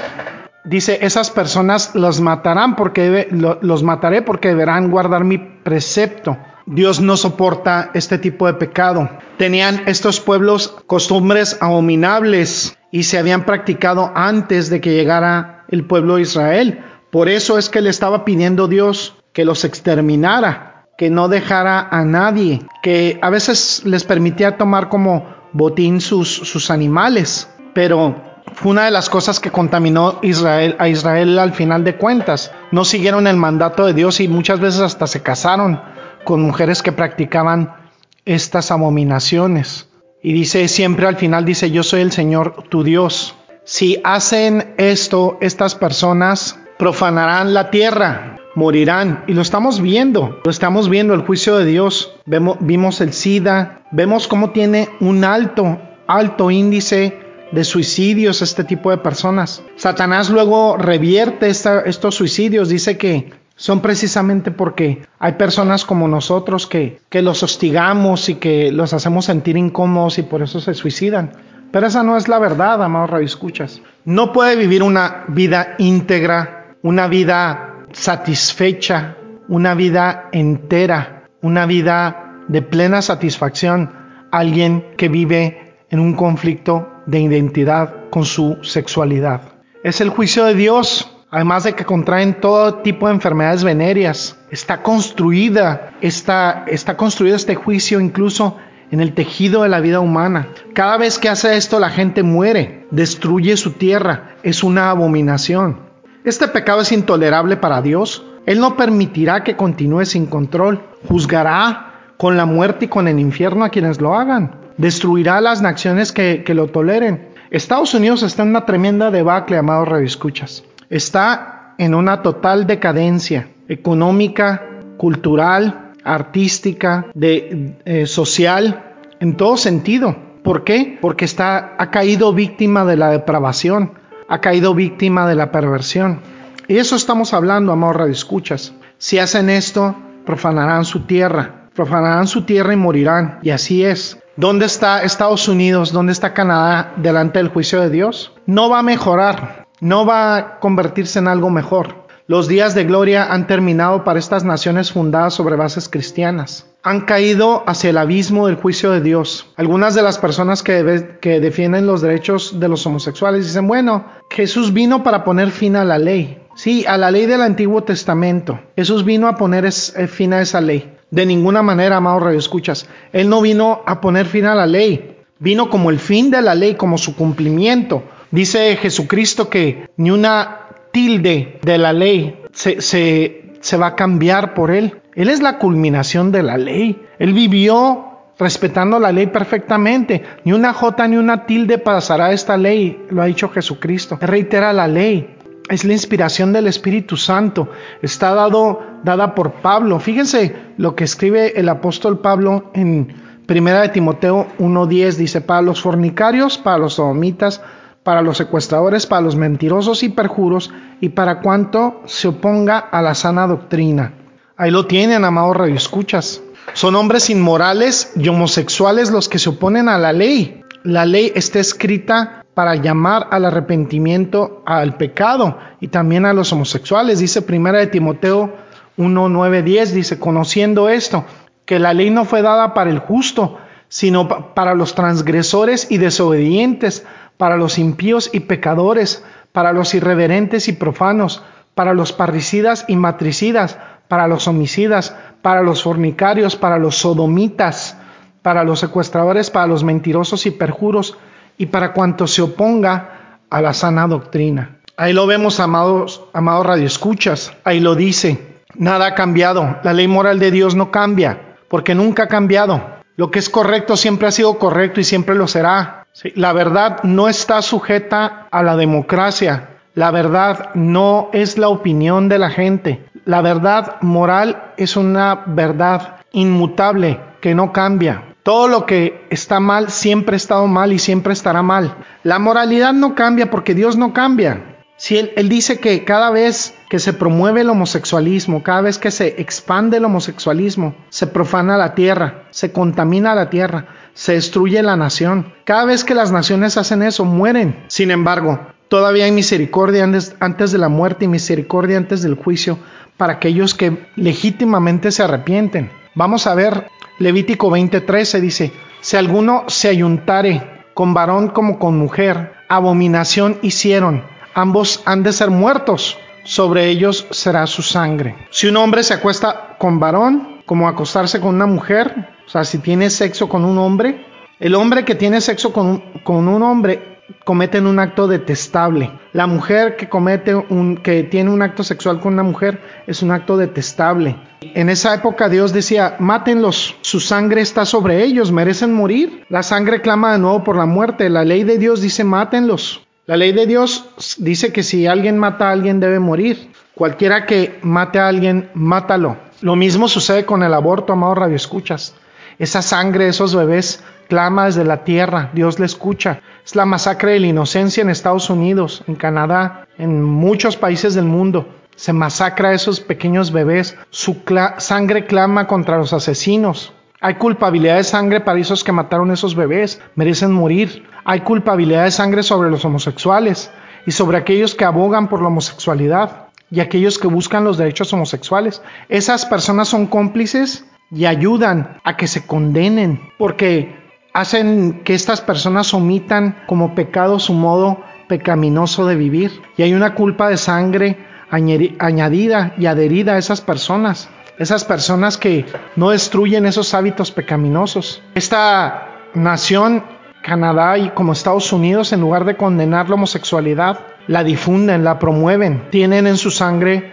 dice, 0.66 1.00
esas 1.02 1.32
personas 1.32 1.96
los 1.96 2.20
matarán 2.22 2.76
porque 2.76 3.28
los 3.32 3.84
mataré 3.84 4.22
porque 4.22 4.50
deberán 4.50 4.92
guardar 4.92 5.24
mi 5.24 5.38
precepto. 5.38 6.38
Dios 6.66 7.00
no 7.00 7.16
soporta 7.16 7.92
este 7.94 8.18
tipo 8.18 8.48
de 8.48 8.56
pecado. 8.56 9.10
Tenían 9.38 9.84
estos 9.86 10.20
pueblos 10.20 10.76
costumbres 10.88 11.58
abominables 11.62 12.78
y 12.92 13.04
se 13.04 13.20
habían 13.20 13.46
practicado 13.46 14.12
antes 14.16 14.70
de 14.70 14.82
que 14.82 14.94
llegara 14.94 15.66
el 15.70 15.86
pueblo 15.86 16.16
de 16.16 16.24
Israel. 16.24 16.84
Por 17.12 17.30
eso 17.30 17.58
es 17.58 17.70
que 17.70 17.82
le 17.82 17.90
estaba 17.90 18.26
pidiendo 18.26 18.68
Dios 18.68 19.16
que 19.32 19.46
los 19.46 19.64
exterminara, 19.64 20.88
que 20.98 21.10
no 21.10 21.28
dejara 21.28 21.88
a 21.92 22.04
nadie, 22.04 22.66
que 22.82 23.20
a 23.22 23.30
veces 23.30 23.84
les 23.86 24.04
permitía 24.04 24.58
tomar 24.58 24.90
como 24.90 25.36
botín 25.54 26.02
sus, 26.02 26.30
sus 26.30 26.72
animales, 26.72 27.48
pero 27.74 28.35
fue 28.54 28.72
una 28.72 28.86
de 28.86 28.92
las 28.92 29.10
cosas 29.10 29.40
que 29.40 29.52
contaminó 29.52 30.20
Israel, 30.22 30.76
a 30.80 30.88
Israel 30.88 31.40
al 31.40 31.54
final 31.54 31.84
de 31.84 31.96
cuentas. 31.96 32.52
No 32.72 32.86
siguieron 32.86 33.28
el 33.28 33.38
mandato 33.38 33.86
de 33.86 33.94
Dios 33.94 34.20
y 34.20 34.28
muchas 34.28 34.60
veces 34.60 34.82
hasta 34.82 35.08
se 35.08 35.22
casaron 35.22 35.82
con 36.24 36.42
mujeres 36.42 36.82
que 36.82 36.92
practicaban 36.92 37.76
estas 38.24 38.72
abominaciones. 38.72 39.90
Y 40.22 40.34
dice 40.34 40.68
siempre 40.68 41.08
al 41.08 41.18
final, 41.18 41.46
dice, 41.46 41.70
yo 41.72 41.84
soy 41.84 42.02
el 42.02 42.12
Señor 42.12 42.64
tu 42.70 42.84
Dios. 42.84 43.36
Si 43.64 44.00
hacen 44.04 44.74
esto 44.78 45.38
estas 45.42 45.76
personas, 45.76 46.60
profanarán 46.78 47.54
la 47.54 47.72
tierra, 47.72 48.38
morirán. 48.56 49.24
Y 49.28 49.34
lo 49.34 49.42
estamos 49.42 49.82
viendo, 49.82 50.40
lo 50.44 50.52
estamos 50.52 50.90
viendo 50.90 51.14
el 51.14 51.22
juicio 51.22 51.58
de 51.58 51.66
Dios. 51.66 52.16
Vemos, 52.26 52.58
vimos 52.60 53.02
el 53.02 53.14
SIDA, 53.14 53.82
vemos 53.92 54.28
cómo 54.28 54.52
tiene 54.52 54.90
un 55.00 55.24
alto, 55.24 55.80
alto 56.08 56.52
índice 56.52 57.25
de 57.56 57.64
suicidios 57.64 58.44
este 58.44 58.64
tipo 58.64 58.92
de 58.92 58.98
personas. 58.98 59.64
Satanás 59.76 60.30
luego 60.30 60.78
revierte 60.78 61.48
estos 61.48 62.14
suicidios, 62.14 62.70
dice 62.70 62.98
que 62.98 63.34
son 63.56 63.82
precisamente 63.82 64.52
porque 64.52 65.08
hay 65.18 65.34
personas 65.34 65.86
como 65.86 66.08
nosotros 66.08 66.68
que, 66.68 67.00
que 67.10 67.22
los 67.22 67.42
hostigamos 67.42 68.30
y 68.30 68.36
que 68.36 68.72
los 68.72 68.94
hacemos 68.94 69.26
sentir 69.26 69.58
incómodos 69.58 70.20
y 70.20 70.24
por 70.24 70.44
eso 70.44 70.60
se 70.60 70.74
suicidan. 70.74 71.32
Pero 71.72 71.88
esa 71.88 72.04
no 72.04 72.16
es 72.18 72.28
la 72.28 72.38
verdad, 72.38 72.84
amados 72.84 73.22
escuchas 73.22 73.82
No 74.06 74.32
puede 74.32 74.56
vivir 74.56 74.84
una 74.84 75.26
vida 75.28 75.76
íntegra 75.80 76.66
una 76.86 77.08
vida 77.08 77.78
satisfecha, 77.94 79.18
una 79.48 79.74
vida 79.74 80.30
entera, 80.32 81.24
una 81.42 81.66
vida 81.66 82.44
de 82.48 82.62
plena 82.62 83.02
satisfacción 83.02 83.92
alguien 84.32 84.86
que 84.96 85.10
vive 85.10 85.65
en 85.90 86.00
un 86.00 86.14
conflicto 86.14 86.90
de 87.06 87.20
identidad 87.20 88.10
con 88.10 88.26
su 88.26 88.58
sexualidad. 88.64 89.42
Es 89.84 90.02
el 90.02 90.10
juicio 90.10 90.46
de 90.46 90.56
Dios, 90.56 91.12
además 91.30 91.64
de 91.64 91.74
que 91.74 91.86
contraen 91.86 92.40
todo 92.40 92.76
tipo 92.76 93.08
de 93.08 93.14
enfermedades 93.14 93.64
venéreas. 93.64 94.38
Está 94.50 94.82
construida, 94.82 95.94
está, 96.02 96.66
está 96.68 96.98
construido 96.98 97.36
este 97.36 97.56
juicio 97.56 98.00
incluso 98.00 98.58
en 98.92 99.02
el 99.02 99.14
tejido 99.14 99.64
de 99.64 99.70
la 99.70 99.80
vida 99.80 100.00
humana. 100.00 100.48
Cada 100.74 100.98
vez 100.98 101.20
que 101.20 101.30
hace 101.30 101.58
esto 101.58 101.80
la 101.80 101.90
gente 101.90 102.24
muere, 102.24 102.88
destruye 102.92 103.58
su 103.58 103.72
tierra, 103.72 104.36
es 104.44 104.64
una 104.64 104.90
abominación. 104.90 105.80
Este 106.24 106.48
pecado 106.48 106.82
es 106.82 106.92
intolerable 106.92 107.58
para 107.58 107.82
Dios. 107.82 108.26
Él 108.48 108.60
no 108.60 108.76
permitirá 108.76 109.44
que 109.44 109.56
continúe 109.56 110.06
sin 110.06 110.26
control. 110.26 110.82
Juzgará 111.08 112.14
con 112.18 112.38
la 112.38 112.46
muerte 112.46 112.86
y 112.86 112.88
con 112.88 113.08
el 113.08 113.20
infierno 113.20 113.64
a 113.64 113.70
quienes 113.70 114.02
lo 114.02 114.16
hagan. 114.16 114.65
Destruirá 114.78 115.38
a 115.38 115.42
las 115.42 115.62
naciones 115.62 116.12
que, 116.12 116.44
lo 116.54 116.68
toleren. 116.68 117.30
Estados 117.52 117.94
Unidos 117.94 118.24
está 118.24 118.44
en 118.44 118.50
una 118.50 118.66
tremenda 118.66 119.12
debacle, 119.12 119.58
amados 119.58 119.88
radioescuchas. 119.88 120.64
Está 120.90 121.74
en 121.78 121.96
una 121.96 122.22
total 122.22 122.68
decadencia 122.68 123.48
económica, 123.68 124.64
cultural, 124.98 125.94
artística, 126.04 127.08
de, 127.14 127.78
eh, 127.86 128.06
social, 128.06 128.84
en 129.20 129.38
todo 129.38 129.58
sentido. 129.58 130.16
¿Por 130.44 130.64
qué? 130.64 130.98
Porque 131.02 131.26
está, 131.26 131.76
ha 131.78 131.90
caído 131.90 132.34
víctima 132.34 132.86
de 132.86 132.98
la 132.98 133.10
depravación, 133.10 133.94
ha 134.28 134.42
caído 134.42 134.76
víctima 134.76 135.28
de 135.28 135.36
la 135.36 135.52
perversión. 135.52 136.22
Y 136.68 136.78
eso 136.78 136.96
estamos 136.96 137.34
hablando, 137.34 137.72
amor 137.72 137.98
radioescuchas. 137.98 138.74
Si 138.98 139.20
hacen 139.20 139.50
esto, 139.50 139.96
profanarán 140.26 140.86
su 140.86 141.02
tierra, 141.02 141.70
profanarán 141.74 142.28
su 142.28 142.44
tierra 142.44 142.74
y 142.74 142.78
morirán. 142.78 143.40
Y 143.42 143.52
así 143.52 143.84
es. 143.84 144.20
¿Dónde 144.38 144.66
está 144.66 145.02
Estados 145.04 145.48
Unidos? 145.48 145.94
¿Dónde 145.94 146.12
está 146.12 146.34
Canadá 146.34 146.92
delante 146.98 147.40
del 147.40 147.48
juicio 147.48 147.80
de 147.80 147.90
Dios? 147.90 148.34
No 148.46 148.70
va 148.70 148.80
a 148.80 148.84
mejorar, 148.84 149.66
no 149.80 150.06
va 150.06 150.36
a 150.36 150.60
convertirse 150.60 151.20
en 151.20 151.30
algo 151.30 151.50
mejor. 151.50 152.06
Los 152.28 152.50
días 152.50 152.76
de 152.76 152.84
gloria 152.84 153.32
han 153.32 153.48
terminado 153.48 154.04
para 154.04 154.20
estas 154.20 154.44
naciones 154.44 154.92
fundadas 154.92 155.36
sobre 155.36 155.56
bases 155.56 155.88
cristianas. 155.88 156.66
Han 156.84 157.02
caído 157.02 157.64
hacia 157.66 157.92
el 157.92 157.98
abismo 157.98 158.48
del 158.48 158.58
juicio 158.58 158.92
de 158.92 159.00
Dios. 159.00 159.48
Algunas 159.56 159.96
de 159.96 160.02
las 160.02 160.18
personas 160.18 160.64
que, 160.64 160.84
defienden 160.84 161.88
los 161.88 162.02
derechos 162.02 162.60
de 162.60 162.68
los 162.68 162.86
homosexuales 162.86 163.46
dicen, 163.46 163.68
bueno, 163.68 164.06
Jesús 164.30 164.74
vino 164.74 165.02
para 165.02 165.24
poner 165.24 165.50
fin 165.52 165.78
a 165.78 165.86
la 165.86 165.98
ley. 165.98 166.42
Sí, 166.56 166.86
a 166.88 166.98
la 166.98 167.10
ley 167.10 167.26
del 167.26 167.42
Antiguo 167.42 167.84
Testamento. 167.84 168.60
Jesús 168.76 169.06
vino 169.06 169.28
a 169.28 169.38
poner 169.38 169.66
eh, 169.66 170.08
fin 170.08 170.34
a 170.34 170.42
esa 170.42 170.60
ley. 170.60 170.95
De 171.16 171.26
ninguna 171.26 171.64
manera, 171.64 171.96
amado 171.96 172.30
escuchas. 172.32 172.90
Él 173.14 173.30
no 173.30 173.40
vino 173.40 173.84
a 173.86 174.02
poner 174.02 174.26
fin 174.26 174.44
a 174.44 174.54
la 174.54 174.66
ley. 174.66 175.16
Vino 175.40 175.70
como 175.70 175.90
el 175.90 175.98
fin 175.98 176.30
de 176.30 176.42
la 176.42 176.56
ley, 176.56 176.76
como 176.76 176.98
su 176.98 177.16
cumplimiento. 177.16 178.04
Dice 178.32 178.76
Jesucristo 178.76 179.50
que 179.50 179.88
ni 179.96 180.12
una 180.12 180.68
tilde 180.92 181.60
de 181.62 181.78
la 181.78 181.94
ley 181.94 182.44
se, 182.52 182.82
se, 182.82 183.78
va 183.78 183.88
a 183.88 183.96
cambiar 183.96 184.54
por 184.54 184.72
él. 184.72 185.00
Él 185.14 185.30
es 185.30 185.42
la 185.42 185.58
culminación 185.58 186.34
de 186.34 186.44
la 186.44 186.58
ley. 186.58 187.02
Él 187.18 187.32
vivió 187.32 188.16
respetando 188.38 189.00
la 189.00 189.14
ley 189.14 189.28
perfectamente. 189.28 190.22
Ni 190.44 190.52
una 190.52 190.74
jota 190.74 191.08
ni 191.08 191.16
una 191.16 191.46
tilde 191.46 191.78
pasará 191.78 192.34
esta 192.34 192.58
ley, 192.58 193.06
lo 193.10 193.22
ha 193.22 193.26
dicho 193.28 193.48
Jesucristo. 193.48 194.18
reitera 194.20 194.74
la 194.74 194.90
ley. 194.90 195.35
Es 195.70 195.84
la 195.84 195.94
inspiración 195.94 196.54
del 196.54 196.68
Espíritu 196.68 197.18
Santo. 197.18 197.70
Está 198.02 198.36
dado, 198.36 198.82
dada 199.04 199.34
por 199.34 199.54
Pablo. 199.54 200.00
Fíjense 200.00 200.56
lo 200.78 200.96
que 200.96 201.04
escribe 201.06 201.60
el 201.60 201.70
apóstol 201.70 202.20
Pablo 202.20 202.70
en 202.74 203.16
Primera 203.48 203.82
de 203.82 203.90
Timoteo 203.90 204.48
1.10. 204.60 205.16
Dice, 205.16 205.42
para 205.42 205.64
los 205.64 205.82
fornicarios, 205.82 206.60
para 206.60 206.78
los 206.78 206.96
sodomitas, 206.96 207.62
para 208.04 208.22
los 208.22 208.38
secuestradores, 208.38 209.08
para 209.08 209.24
los 209.24 209.36
mentirosos 209.36 210.04
y 210.04 210.10
perjuros, 210.10 210.72
y 211.02 211.10
para 211.10 211.42
cuanto 211.42 212.02
se 212.06 212.28
oponga 212.28 212.78
a 212.78 213.02
la 213.02 213.16
sana 213.16 213.48
doctrina. 213.48 214.14
Ahí 214.58 214.70
lo 214.70 214.86
tienen, 214.86 215.26
amados 215.26 215.58
radioescuchas. 215.58 216.42
Son 216.74 216.96
hombres 216.96 217.32
inmorales 217.32 218.14
y 218.16 218.28
homosexuales 218.28 219.10
los 219.10 219.28
que 219.30 219.40
se 219.40 219.50
oponen 219.50 219.90
a 219.90 219.98
la 219.98 220.14
ley. 220.14 220.62
La 220.84 221.06
ley 221.06 221.32
está 221.34 221.60
escrita 221.60 222.45
para 222.56 222.76
llamar 222.76 223.28
al 223.30 223.46
arrepentimiento 223.46 224.64
al 224.66 224.96
pecado 224.98 225.60
y 225.82 225.90
también 225.90 226.26
a 226.26 226.34
los 226.34 226.52
homosexuales. 226.52 227.20
Dice 227.20 227.44
primera 227.44 227.78
de 227.78 227.88
Timoteo 227.88 228.56
1, 228.98 229.30
9, 229.30 229.62
10, 229.62 229.94
dice, 229.94 230.18
conociendo 230.18 230.90
esto, 230.90 231.26
que 231.66 231.80
la 231.80 231.94
ley 231.94 232.10
no 232.10 232.26
fue 232.26 232.42
dada 232.42 232.74
para 232.74 232.90
el 232.90 233.00
justo, 233.00 233.58
sino 233.90 234.54
para 234.56 234.74
los 234.74 234.96
transgresores 234.96 235.92
y 235.92 235.98
desobedientes, 235.98 237.06
para 237.38 237.58
los 237.58 237.78
impíos 237.78 238.30
y 238.34 238.40
pecadores, 238.40 239.24
para 239.52 239.74
los 239.74 239.94
irreverentes 239.94 240.70
y 240.70 240.74
profanos, 240.74 241.44
para 241.76 241.94
los 241.94 242.14
parricidas 242.14 242.86
y 242.88 242.96
matricidas, 242.96 243.78
para 244.08 244.28
los 244.28 244.48
homicidas, 244.48 245.14
para 245.42 245.62
los 245.62 245.84
fornicarios, 245.84 246.56
para 246.56 246.80
los 246.80 246.96
sodomitas, 246.96 247.98
para 248.42 248.64
los 248.64 248.80
secuestradores, 248.80 249.52
para 249.52 249.68
los 249.68 249.84
mentirosos 249.84 250.46
y 250.46 250.52
perjuros, 250.52 251.18
y 251.58 251.68
para 251.68 251.94
cuanto 251.94 252.28
se 252.28 252.42
oponga 252.42 253.38
a 253.50 253.62
la 253.62 253.74
sana 253.74 254.08
doctrina. 254.08 254.78
Ahí 254.98 255.14
lo 255.14 255.28
vemos, 255.28 255.60
amados, 255.60 256.24
amados 256.34 256.66
radioescuchas, 256.66 257.54
ahí 257.64 257.80
lo 257.80 257.96
dice. 257.96 258.56
Nada 258.76 259.08
ha 259.08 259.16
cambiado, 259.16 259.78
la 259.84 259.94
ley 259.94 260.08
moral 260.08 260.40
de 260.40 260.52
Dios 260.52 260.76
no 260.76 260.92
cambia, 260.92 261.56
porque 261.70 261.96
nunca 261.96 262.24
ha 262.24 262.28
cambiado. 262.28 262.96
Lo 263.16 263.32
que 263.32 263.40
es 263.40 263.50
correcto 263.50 263.96
siempre 263.96 264.28
ha 264.28 264.32
sido 264.32 264.58
correcto 264.58 265.00
y 265.00 265.04
siempre 265.04 265.36
lo 265.36 265.48
será 265.48 266.06
la 266.36 266.54
verdad 266.54 267.04
no 267.04 267.28
está 267.28 267.62
sujeta 267.62 268.48
a 268.50 268.64
la 268.64 268.78
democracia. 268.78 269.70
La 269.96 270.12
verdad 270.12 270.70
no 270.74 271.30
es 271.34 271.58
la 271.58 271.70
opinión 271.70 272.30
de 272.30 272.40
la 272.40 272.50
gente. 272.50 273.06
La 273.26 273.42
verdad 273.42 273.98
moral 274.02 274.72
es 274.78 274.96
una 274.96 275.44
verdad 275.46 276.18
inmutable 276.32 277.20
que 277.42 277.56
no 277.56 277.74
cambia. 277.74 278.35
Todo 278.46 278.68
lo 278.68 278.86
que 278.86 279.26
está 279.32 279.60
mal 279.60 279.90
siempre 279.90 280.36
ha 280.36 280.38
estado 280.38 280.68
mal 280.68 280.94
y 280.94 281.00
siempre 281.00 281.34
estará 281.34 281.64
mal. 281.64 281.96
La 282.22 282.38
moralidad 282.38 282.94
no 282.94 283.16
cambia 283.16 283.50
porque 283.50 283.74
Dios 283.74 283.98
no 283.98 284.14
cambia. 284.14 284.84
Si 284.98 285.18
él, 285.18 285.50
dice 285.50 285.80
que 285.80 286.06
cada 286.06 286.30
vez 286.30 286.76
que 286.88 287.00
se 287.00 287.12
promueve 287.12 287.62
el 287.62 287.72
homosexualismo, 287.72 288.62
cada 288.62 288.82
vez 288.82 289.00
que 289.00 289.10
se 289.10 289.42
expande 289.42 289.98
el 289.98 290.06
homosexualismo, 290.06 290.94
se 291.10 291.26
profana 291.26 291.76
la 291.76 291.96
tierra, 291.96 292.44
se 292.52 292.72
contamina 292.72 293.34
la 293.34 293.50
tierra, 293.50 293.88
se 294.14 294.34
destruye 294.34 294.84
la 294.84 294.96
nación. 294.96 295.52
Cada 295.64 295.86
vez 295.86 296.04
que 296.04 296.14
las 296.14 296.32
naciones 296.32 296.78
hacen 296.78 297.02
eso, 297.02 297.26
mueren. 297.26 297.84
Sin 297.88 298.12
embargo, 298.12 298.60
todavía 298.90 299.26
hay 299.26 299.32
misericordia 299.32 300.04
antes 300.04 300.72
de 300.72 300.78
la 300.78 300.90
muerte 300.90 301.26
y 301.26 301.30
misericordia 301.30 301.98
antes 301.98 302.22
del 302.22 302.36
juicio 302.36 302.78
para 303.18 303.34
aquellos 303.34 303.74
que 303.74 304.06
legítimamente 304.16 305.12
se 305.12 305.24
arrepienten. 305.24 305.90
Vamos 306.14 306.46
a 306.46 306.54
ver 306.54 306.92
Levítico 307.20 307.70
20:13 307.70 308.40
dice, 308.40 308.72
si 309.02 309.18
alguno 309.18 309.66
se 309.68 309.90
ayuntare 309.90 310.84
con 310.94 311.14
varón 311.14 311.50
como 311.50 311.80
con 311.80 311.98
mujer, 311.98 312.54
abominación 312.68 313.60
hicieron 313.62 314.24
ambos 314.56 315.04
han 315.06 315.22
de 315.22 315.34
ser 315.34 315.52
muertos, 315.52 316.18
sobre 316.44 316.88
ellos 316.88 317.28
será 317.30 317.68
su 317.68 317.84
sangre. 317.84 318.36
Si 318.50 318.68
un 318.68 318.78
hombre 318.78 319.04
se 319.04 319.14
acuesta 319.14 319.76
con 319.78 320.00
varón, 320.00 320.62
como 320.66 320.88
acostarse 320.88 321.40
con 321.40 321.56
una 321.56 321.68
mujer, 321.68 322.30
o 322.48 322.50
sea, 322.50 322.64
si 322.64 322.80
tiene 322.80 323.10
sexo 323.10 323.48
con 323.48 323.66
un 323.66 323.78
hombre, 323.78 324.26
el 324.60 324.74
hombre 324.74 325.04
que 325.06 325.14
tiene 325.14 325.42
sexo 325.42 325.72
con, 325.74 326.00
con 326.24 326.48
un 326.48 326.64
hombre 326.64 327.15
comete 327.44 327.80
un 327.80 328.00
acto 328.00 328.28
detestable. 328.28 329.12
La 329.34 329.48
mujer 329.48 329.96
que 329.96 330.10
comete 330.10 330.56
un 330.56 330.98
que 330.98 331.24
tiene 331.24 331.50
un 331.50 331.62
acto 331.62 331.84
sexual 331.84 332.20
con 332.20 332.34
una 332.34 332.44
mujer 332.44 332.82
es 333.08 333.22
un 333.22 333.32
acto 333.32 333.58
detestable. 333.58 334.36
En 334.62 334.90
esa 334.90 335.14
época 335.14 335.50
Dios 335.50 335.74
decía, 335.74 336.16
"Mátenlos, 336.20 336.96
su 337.02 337.20
sangre 337.20 337.62
está 337.62 337.86
sobre 337.86 338.24
ellos, 338.24 338.52
merecen 338.52 338.94
morir." 338.94 339.46
La 339.50 339.64
sangre 339.64 340.02
clama 340.02 340.34
de 340.34 340.40
nuevo 340.40 340.64
por 340.64 340.78
la 340.78 340.86
muerte. 340.86 341.30
La 341.30 341.44
ley 341.44 341.64
de 341.64 341.78
Dios 341.78 342.02
dice, 342.02 342.24
"Mátenlos." 342.24 343.06
La 343.26 343.38
ley 343.38 343.54
de 343.54 343.66
Dios 343.66 344.06
dice 344.38 344.72
que 344.72 344.84
si 344.84 345.08
alguien 345.08 345.38
mata 345.38 345.70
a 345.70 345.72
alguien 345.72 346.00
debe 346.00 346.20
morir. 346.20 346.72
Cualquiera 346.94 347.46
que 347.46 347.80
mate 347.82 348.20
a 348.20 348.28
alguien, 348.28 348.70
mátalo. 348.76 349.38
Lo 349.62 349.76
mismo 349.76 350.08
sucede 350.08 350.46
con 350.46 350.62
el 350.62 350.74
aborto, 350.74 351.14
amado 351.14 351.34
Radio 351.36 351.56
Escuchas. 351.56 352.14
Esa 352.60 352.82
sangre 352.82 353.28
esos 353.28 353.56
bebés 353.56 354.04
clama 354.28 354.66
desde 354.66 354.84
la 354.84 355.04
tierra, 355.04 355.50
Dios 355.54 355.80
le 355.80 355.86
escucha. 355.86 356.42
Es 356.66 356.76
la 356.76 356.86
masacre 356.86 357.34
de 357.34 357.40
la 357.40 357.48
inocencia 357.48 358.02
en 358.02 358.10
Estados 358.10 358.50
Unidos, 358.50 359.04
en 359.08 359.16
Canadá, 359.16 359.88
en 359.98 360.22
muchos 360.22 360.78
países 360.78 361.16
del 361.16 361.26
mundo. 361.26 361.68
Se 361.96 362.12
masacra 362.12 362.70
a 362.70 362.74
esos 362.74 363.00
pequeños 363.00 363.52
bebés, 363.52 363.98
su 364.10 364.38
sangre 364.78 365.26
clama 365.26 365.68
contra 365.68 365.98
los 365.98 366.12
asesinos. 366.12 366.94
Hay 367.22 367.36
culpabilidad 367.36 367.96
de 367.96 368.04
sangre 368.04 368.42
para 368.42 368.60
esos 368.60 368.84
que 368.84 368.92
mataron 368.92 369.32
a 369.32 369.36
esos 369.36 369.56
bebés, 369.56 370.02
merecen 370.16 370.52
morir. 370.52 371.08
Hay 371.24 371.42
culpabilidad 371.42 372.04
de 372.04 372.12
sangre 372.12 372.44
sobre 372.44 372.70
los 372.70 372.84
homosexuales 372.86 373.72
y 374.06 374.12
sobre 374.12 374.38
aquellos 374.38 374.76
que 374.76 374.86
abogan 374.86 375.30
por 375.30 375.42
la 375.42 375.48
homosexualidad 375.48 376.48
y 376.70 376.82
aquellos 376.82 377.18
que 377.18 377.28
buscan 377.28 377.64
los 377.64 377.78
derechos 377.78 378.12
homosexuales. 378.14 378.82
Esas 379.10 379.46
personas 379.46 379.88
son 379.88 380.08
cómplices 380.08 380.86
y 381.12 381.26
ayudan 381.26 382.00
a 382.04 382.18
que 382.18 382.28
se 382.28 382.46
condenen, 382.46 383.22
porque 383.38 383.96
hacen 384.36 385.02
que 385.06 385.14
estas 385.14 385.40
personas 385.40 385.94
omitan 385.94 386.58
como 386.68 386.94
pecado 386.94 387.40
su 387.40 387.54
modo 387.54 388.02
pecaminoso 388.28 389.08
de 389.08 389.16
vivir. 389.16 389.62
Y 389.78 389.84
hay 389.84 389.94
una 389.94 390.14
culpa 390.14 390.50
de 390.50 390.58
sangre 390.58 391.18
añadida 391.50 392.74
y 392.78 392.86
adherida 392.88 393.36
a 393.36 393.38
esas 393.38 393.62
personas. 393.62 394.30
Esas 394.60 394.84
personas 394.84 395.38
que 395.38 395.66
no 395.96 396.10
destruyen 396.10 396.66
esos 396.66 396.94
hábitos 396.94 397.32
pecaminosos. 397.32 398.22
Esta 398.36 399.08
nación, 399.34 400.04
Canadá 400.44 400.98
y 400.98 401.12
como 401.12 401.32
Estados 401.32 401.72
Unidos, 401.72 402.12
en 402.12 402.20
lugar 402.20 402.44
de 402.44 402.58
condenar 402.58 403.08
la 403.08 403.16
homosexualidad, 403.16 404.02
la 404.28 404.44
difunden, 404.44 405.06
la 405.06 405.18
promueven. 405.18 405.90
Tienen 405.92 406.28
en 406.28 406.36
su 406.36 406.52
sangre 406.52 407.10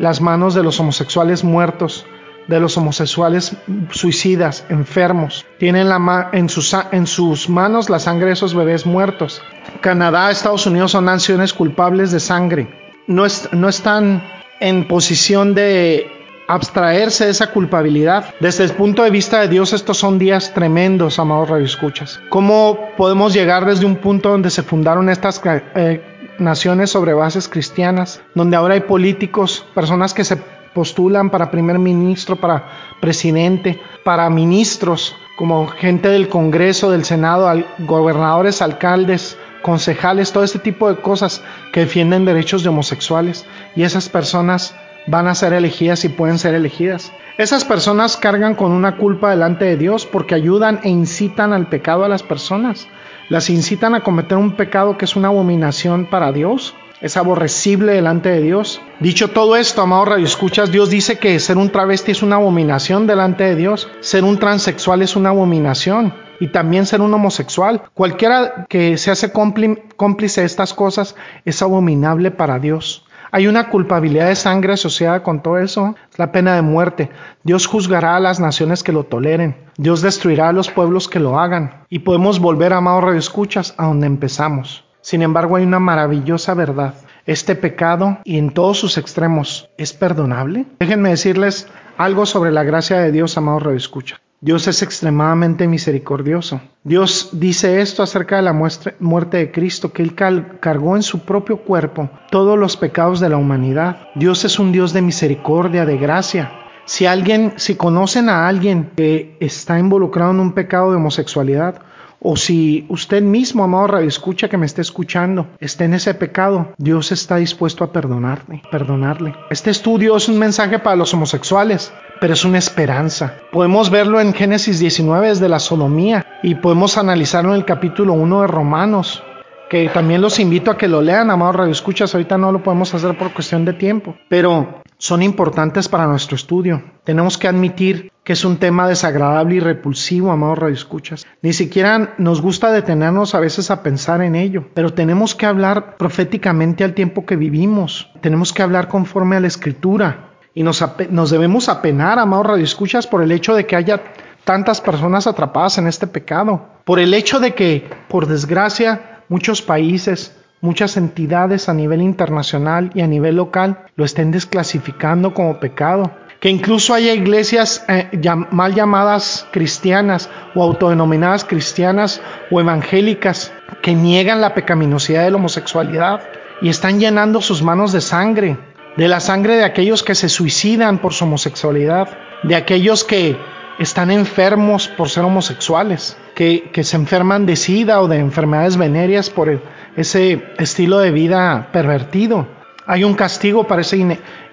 las 0.00 0.20
manos 0.20 0.54
de 0.54 0.64
los 0.64 0.80
homosexuales 0.80 1.44
muertos, 1.44 2.04
de 2.48 2.60
los 2.60 2.76
homosexuales 2.76 3.56
suicidas, 3.90 4.64
enfermos. 4.68 5.46
Tienen 5.58 5.88
la 5.88 6.28
en, 6.32 6.48
sus, 6.48 6.76
en 6.92 7.06
sus 7.06 7.48
manos 7.48 7.90
la 7.90 7.98
sangre 7.98 8.26
de 8.26 8.32
esos 8.32 8.54
bebés 8.54 8.86
muertos. 8.86 9.42
Canadá, 9.80 10.30
Estados 10.30 10.66
Unidos 10.66 10.92
son 10.92 11.06
naciones 11.06 11.52
culpables 11.52 12.10
de 12.10 12.20
sangre. 12.20 12.68
No, 13.06 13.24
no 13.52 13.68
están 13.68 14.22
en 14.60 14.86
posición 14.88 15.54
de 15.54 16.10
abstraerse 16.46 17.24
de 17.24 17.30
esa 17.30 17.50
culpabilidad. 17.50 18.34
Desde 18.40 18.64
el 18.64 18.72
punto 18.72 19.02
de 19.02 19.10
vista 19.10 19.40
de 19.40 19.48
Dios, 19.48 19.72
estos 19.72 19.98
son 19.98 20.18
días 20.18 20.52
tremendos, 20.54 21.18
amados 21.18 21.48
radioescuchas. 21.48 22.20
¿Cómo 22.28 22.90
podemos 22.96 23.32
llegar 23.32 23.64
desde 23.64 23.86
un 23.86 23.96
punto 23.96 24.30
donde 24.30 24.50
se 24.50 24.62
fundaron 24.62 25.08
estas 25.08 25.40
eh, 25.74 26.02
naciones 26.38 26.90
sobre 26.90 27.14
bases 27.14 27.48
cristianas, 27.48 28.20
donde 28.34 28.56
ahora 28.56 28.74
hay 28.74 28.80
políticos, 28.80 29.66
personas 29.74 30.12
que 30.14 30.24
se 30.24 30.38
postulan 30.74 31.30
para 31.30 31.50
primer 31.50 31.78
ministro, 31.78 32.36
para 32.36 32.66
presidente, 33.00 33.80
para 34.04 34.28
ministros, 34.28 35.16
como 35.36 35.66
gente 35.66 36.08
del 36.08 36.28
Congreso, 36.28 36.90
del 36.90 37.04
Senado, 37.04 37.50
gobernadores, 37.78 38.60
alcaldes, 38.60 39.38
concejales, 39.62 40.32
todo 40.32 40.44
este 40.44 40.58
tipo 40.58 40.88
de 40.88 41.00
cosas 41.00 41.42
que 41.72 41.80
defienden 41.80 42.24
derechos 42.24 42.62
de 42.62 42.68
homosexuales. 42.68 43.46
Y 43.74 43.82
esas 43.82 44.08
personas 44.08 44.74
van 45.06 45.26
a 45.26 45.34
ser 45.34 45.52
elegidas 45.52 46.04
y 46.04 46.08
pueden 46.08 46.38
ser 46.38 46.54
elegidas. 46.54 47.12
Esas 47.38 47.64
personas 47.64 48.16
cargan 48.16 48.54
con 48.54 48.72
una 48.72 48.96
culpa 48.96 49.30
delante 49.30 49.64
de 49.64 49.76
Dios 49.76 50.06
porque 50.06 50.34
ayudan 50.34 50.80
e 50.82 50.88
incitan 50.88 51.52
al 51.52 51.66
pecado 51.68 52.04
a 52.04 52.08
las 52.08 52.22
personas. 52.22 52.86
Las 53.28 53.50
incitan 53.50 53.94
a 53.94 54.00
cometer 54.00 54.38
un 54.38 54.52
pecado 54.52 54.98
que 54.98 55.06
es 55.06 55.16
una 55.16 55.28
abominación 55.28 56.06
para 56.06 56.30
Dios 56.30 56.74
es 57.04 57.18
aborrecible 57.18 57.92
delante 57.92 58.30
de 58.30 58.40
Dios. 58.40 58.80
Dicho 58.98 59.28
todo 59.28 59.56
esto, 59.56 59.82
amado 59.82 60.06
Radio 60.06 60.24
Escuchas, 60.24 60.72
Dios 60.72 60.88
dice 60.88 61.18
que 61.18 61.38
ser 61.38 61.58
un 61.58 61.68
travesti 61.68 62.12
es 62.12 62.22
una 62.22 62.36
abominación 62.36 63.06
delante 63.06 63.44
de 63.44 63.56
Dios, 63.56 63.90
ser 64.00 64.24
un 64.24 64.38
transexual 64.38 65.02
es 65.02 65.14
una 65.14 65.28
abominación 65.28 66.14
y 66.40 66.48
también 66.48 66.86
ser 66.86 67.02
un 67.02 67.12
homosexual. 67.12 67.82
Cualquiera 67.92 68.64
que 68.70 68.96
se 68.96 69.10
hace 69.10 69.32
cómplice 69.32 70.40
de 70.40 70.46
estas 70.46 70.72
cosas 70.72 71.14
es 71.44 71.60
abominable 71.60 72.30
para 72.30 72.58
Dios. 72.58 73.04
Hay 73.30 73.48
una 73.48 73.68
culpabilidad 73.68 74.28
de 74.28 74.36
sangre 74.36 74.72
asociada 74.72 75.22
con 75.22 75.42
todo 75.42 75.58
eso, 75.58 75.96
es 76.10 76.18
la 76.18 76.32
pena 76.32 76.54
de 76.54 76.62
muerte. 76.62 77.10
Dios 77.42 77.66
juzgará 77.66 78.16
a 78.16 78.20
las 78.20 78.40
naciones 78.40 78.82
que 78.82 78.92
lo 78.92 79.04
toleren. 79.04 79.56
Dios 79.76 80.00
destruirá 80.00 80.48
a 80.48 80.52
los 80.54 80.70
pueblos 80.70 81.08
que 81.08 81.20
lo 81.20 81.38
hagan. 81.38 81.84
Y 81.90 81.98
podemos 81.98 82.38
volver, 82.40 82.72
amado 82.72 83.02
Radio 83.02 83.18
Escuchas, 83.18 83.74
a 83.76 83.88
donde 83.88 84.06
empezamos. 84.06 84.84
Sin 85.04 85.20
embargo, 85.20 85.56
hay 85.56 85.64
una 85.64 85.80
maravillosa 85.80 86.54
verdad. 86.54 86.94
Este 87.26 87.54
pecado, 87.56 88.20
y 88.24 88.38
en 88.38 88.54
todos 88.54 88.78
sus 88.78 88.96
extremos, 88.96 89.68
¿es 89.76 89.92
perdonable? 89.92 90.64
Déjenme 90.80 91.10
decirles 91.10 91.68
algo 91.98 92.24
sobre 92.24 92.50
la 92.50 92.62
gracia 92.62 93.00
de 93.00 93.12
Dios, 93.12 93.36
amado 93.36 93.70
Escucha. 93.72 94.18
Dios 94.40 94.66
es 94.66 94.80
extremadamente 94.80 95.68
misericordioso. 95.68 96.62
Dios 96.84 97.28
dice 97.32 97.82
esto 97.82 98.02
acerca 98.02 98.36
de 98.36 98.42
la 98.44 98.54
muerte 98.54 99.36
de 99.36 99.52
Cristo, 99.52 99.92
que 99.92 100.02
Él 100.02 100.14
cargó 100.14 100.96
en 100.96 101.02
su 101.02 101.18
propio 101.18 101.58
cuerpo 101.58 102.08
todos 102.30 102.58
los 102.58 102.78
pecados 102.78 103.20
de 103.20 103.28
la 103.28 103.36
humanidad. 103.36 104.08
Dios 104.14 104.46
es 104.46 104.58
un 104.58 104.72
Dios 104.72 104.94
de 104.94 105.02
misericordia, 105.02 105.84
de 105.84 105.98
gracia. 105.98 106.50
Si 106.86 107.04
alguien, 107.04 107.52
si 107.56 107.74
conocen 107.74 108.30
a 108.30 108.48
alguien 108.48 108.92
que 108.96 109.36
está 109.38 109.78
involucrado 109.78 110.30
en 110.30 110.40
un 110.40 110.52
pecado 110.52 110.90
de 110.90 110.96
homosexualidad, 110.96 111.82
o 112.26 112.36
si 112.36 112.86
usted 112.88 113.22
mismo, 113.22 113.62
amado 113.62 113.86
Radio 113.86 114.08
Escucha, 114.08 114.48
que 114.48 114.56
me 114.56 114.64
esté 114.64 114.80
escuchando, 114.80 115.46
está 115.60 115.84
en 115.84 115.92
ese 115.92 116.14
pecado, 116.14 116.72
Dios 116.78 117.12
está 117.12 117.36
dispuesto 117.36 117.84
a 117.84 117.92
perdonarle, 117.92 118.62
perdonarle. 118.70 119.34
Este 119.50 119.70
estudio 119.70 120.16
es 120.16 120.26
un 120.28 120.38
mensaje 120.38 120.78
para 120.78 120.96
los 120.96 121.12
homosexuales, 121.12 121.92
pero 122.22 122.32
es 122.32 122.44
una 122.46 122.56
esperanza. 122.56 123.34
Podemos 123.52 123.90
verlo 123.90 124.22
en 124.22 124.32
Génesis 124.32 124.78
19 124.78 125.28
desde 125.28 125.50
la 125.50 125.58
sodomía 125.58 126.26
y 126.42 126.54
podemos 126.54 126.96
analizarlo 126.96 127.50
en 127.50 127.56
el 127.56 127.66
capítulo 127.66 128.14
1 128.14 128.40
de 128.40 128.46
Romanos, 128.46 129.22
que 129.68 129.90
también 129.90 130.22
los 130.22 130.40
invito 130.40 130.70
a 130.70 130.78
que 130.78 130.88
lo 130.88 131.02
lean, 131.02 131.30
amados 131.30 131.56
Radio 131.56 131.72
Escuchas. 131.72 132.14
Ahorita 132.14 132.38
no 132.38 132.52
lo 132.52 132.62
podemos 132.62 132.94
hacer 132.94 133.18
por 133.18 133.34
cuestión 133.34 133.66
de 133.66 133.74
tiempo, 133.74 134.16
pero 134.30 134.82
son 134.96 135.22
importantes 135.22 135.90
para 135.90 136.06
nuestro 136.06 136.36
estudio. 136.36 136.82
Tenemos 137.04 137.36
que 137.36 137.48
admitir 137.48 138.13
que 138.24 138.32
es 138.32 138.44
un 138.44 138.56
tema 138.56 138.88
desagradable 138.88 139.56
y 139.56 139.60
repulsivo, 139.60 140.32
amados 140.32 140.58
radioescuchas. 140.58 141.26
Ni 141.42 141.52
siquiera 141.52 142.14
nos 142.16 142.40
gusta 142.40 142.72
detenernos 142.72 143.34
a 143.34 143.40
veces 143.40 143.70
a 143.70 143.82
pensar 143.82 144.22
en 144.22 144.34
ello, 144.34 144.64
pero 144.72 144.94
tenemos 144.94 145.34
que 145.34 145.44
hablar 145.44 145.96
proféticamente 145.98 146.84
al 146.84 146.94
tiempo 146.94 147.26
que 147.26 147.36
vivimos. 147.36 148.10
Tenemos 148.22 148.54
que 148.54 148.62
hablar 148.62 148.88
conforme 148.88 149.36
a 149.36 149.40
la 149.40 149.46
escritura. 149.46 150.30
Y 150.54 150.62
nos, 150.62 150.82
nos 151.10 151.30
debemos 151.30 151.68
apenar, 151.68 152.18
amados 152.18 152.46
radioescuchas, 152.46 153.06
por 153.06 153.22
el 153.22 153.30
hecho 153.30 153.54
de 153.54 153.66
que 153.66 153.76
haya 153.76 154.00
tantas 154.44 154.80
personas 154.80 155.26
atrapadas 155.26 155.76
en 155.76 155.86
este 155.86 156.06
pecado. 156.06 156.66
Por 156.84 157.00
el 157.00 157.12
hecho 157.12 157.40
de 157.40 157.54
que, 157.54 157.90
por 158.08 158.26
desgracia, 158.26 159.20
muchos 159.28 159.60
países, 159.60 160.34
muchas 160.62 160.96
entidades 160.96 161.68
a 161.68 161.74
nivel 161.74 162.00
internacional 162.00 162.90
y 162.94 163.02
a 163.02 163.06
nivel 163.06 163.36
local 163.36 163.84
lo 163.96 164.04
estén 164.06 164.30
desclasificando 164.30 165.34
como 165.34 165.60
pecado. 165.60 166.10
Que 166.44 166.50
incluso 166.50 166.92
haya 166.92 167.14
iglesias 167.14 167.86
eh, 167.88 168.10
mal 168.50 168.74
llamadas 168.74 169.46
cristianas 169.50 170.28
o 170.54 170.62
autodenominadas 170.62 171.42
cristianas 171.42 172.20
o 172.50 172.60
evangélicas 172.60 173.50
que 173.80 173.94
niegan 173.94 174.42
la 174.42 174.52
pecaminosidad 174.52 175.24
de 175.24 175.30
la 175.30 175.38
homosexualidad 175.38 176.20
y 176.60 176.68
están 176.68 177.00
llenando 177.00 177.40
sus 177.40 177.62
manos 177.62 177.92
de 177.92 178.02
sangre, 178.02 178.58
de 178.98 179.08
la 179.08 179.20
sangre 179.20 179.56
de 179.56 179.64
aquellos 179.64 180.02
que 180.02 180.14
se 180.14 180.28
suicidan 180.28 180.98
por 180.98 181.14
su 181.14 181.24
homosexualidad, 181.24 182.10
de 182.42 182.56
aquellos 182.56 183.04
que 183.04 183.38
están 183.78 184.10
enfermos 184.10 184.86
por 184.86 185.08
ser 185.08 185.24
homosexuales, 185.24 186.18
que, 186.34 186.68
que 186.74 186.84
se 186.84 186.96
enferman 186.96 187.46
de 187.46 187.56
sida 187.56 188.02
o 188.02 188.06
de 188.06 188.18
enfermedades 188.18 188.76
venéreas 188.76 189.30
por 189.30 189.62
ese 189.96 190.44
estilo 190.58 190.98
de 190.98 191.10
vida 191.10 191.70
pervertido. 191.72 192.46
Hay 192.86 193.04
un 193.04 193.14
castigo 193.14 193.64
para 193.64 193.80
esa 193.80 193.96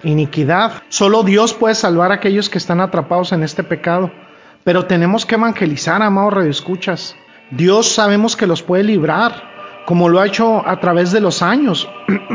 iniquidad. 0.02 0.82
Solo 0.88 1.22
Dios 1.22 1.52
puede 1.52 1.74
salvar 1.74 2.12
a 2.12 2.14
aquellos 2.14 2.48
que 2.48 2.58
están 2.58 2.80
atrapados 2.80 3.32
en 3.32 3.42
este 3.42 3.62
pecado. 3.62 4.10
Pero 4.64 4.86
tenemos 4.86 5.26
que 5.26 5.34
evangelizar, 5.34 6.02
amados 6.02 6.34
redescuchas. 6.34 7.16
Dios 7.50 7.92
sabemos 7.92 8.36
que 8.36 8.46
los 8.46 8.62
puede 8.62 8.84
librar, 8.84 9.42
como 9.86 10.08
lo 10.08 10.20
ha 10.20 10.26
hecho 10.26 10.66
a 10.66 10.80
través 10.80 11.12
de 11.12 11.20
los 11.20 11.42
años. 11.42 11.88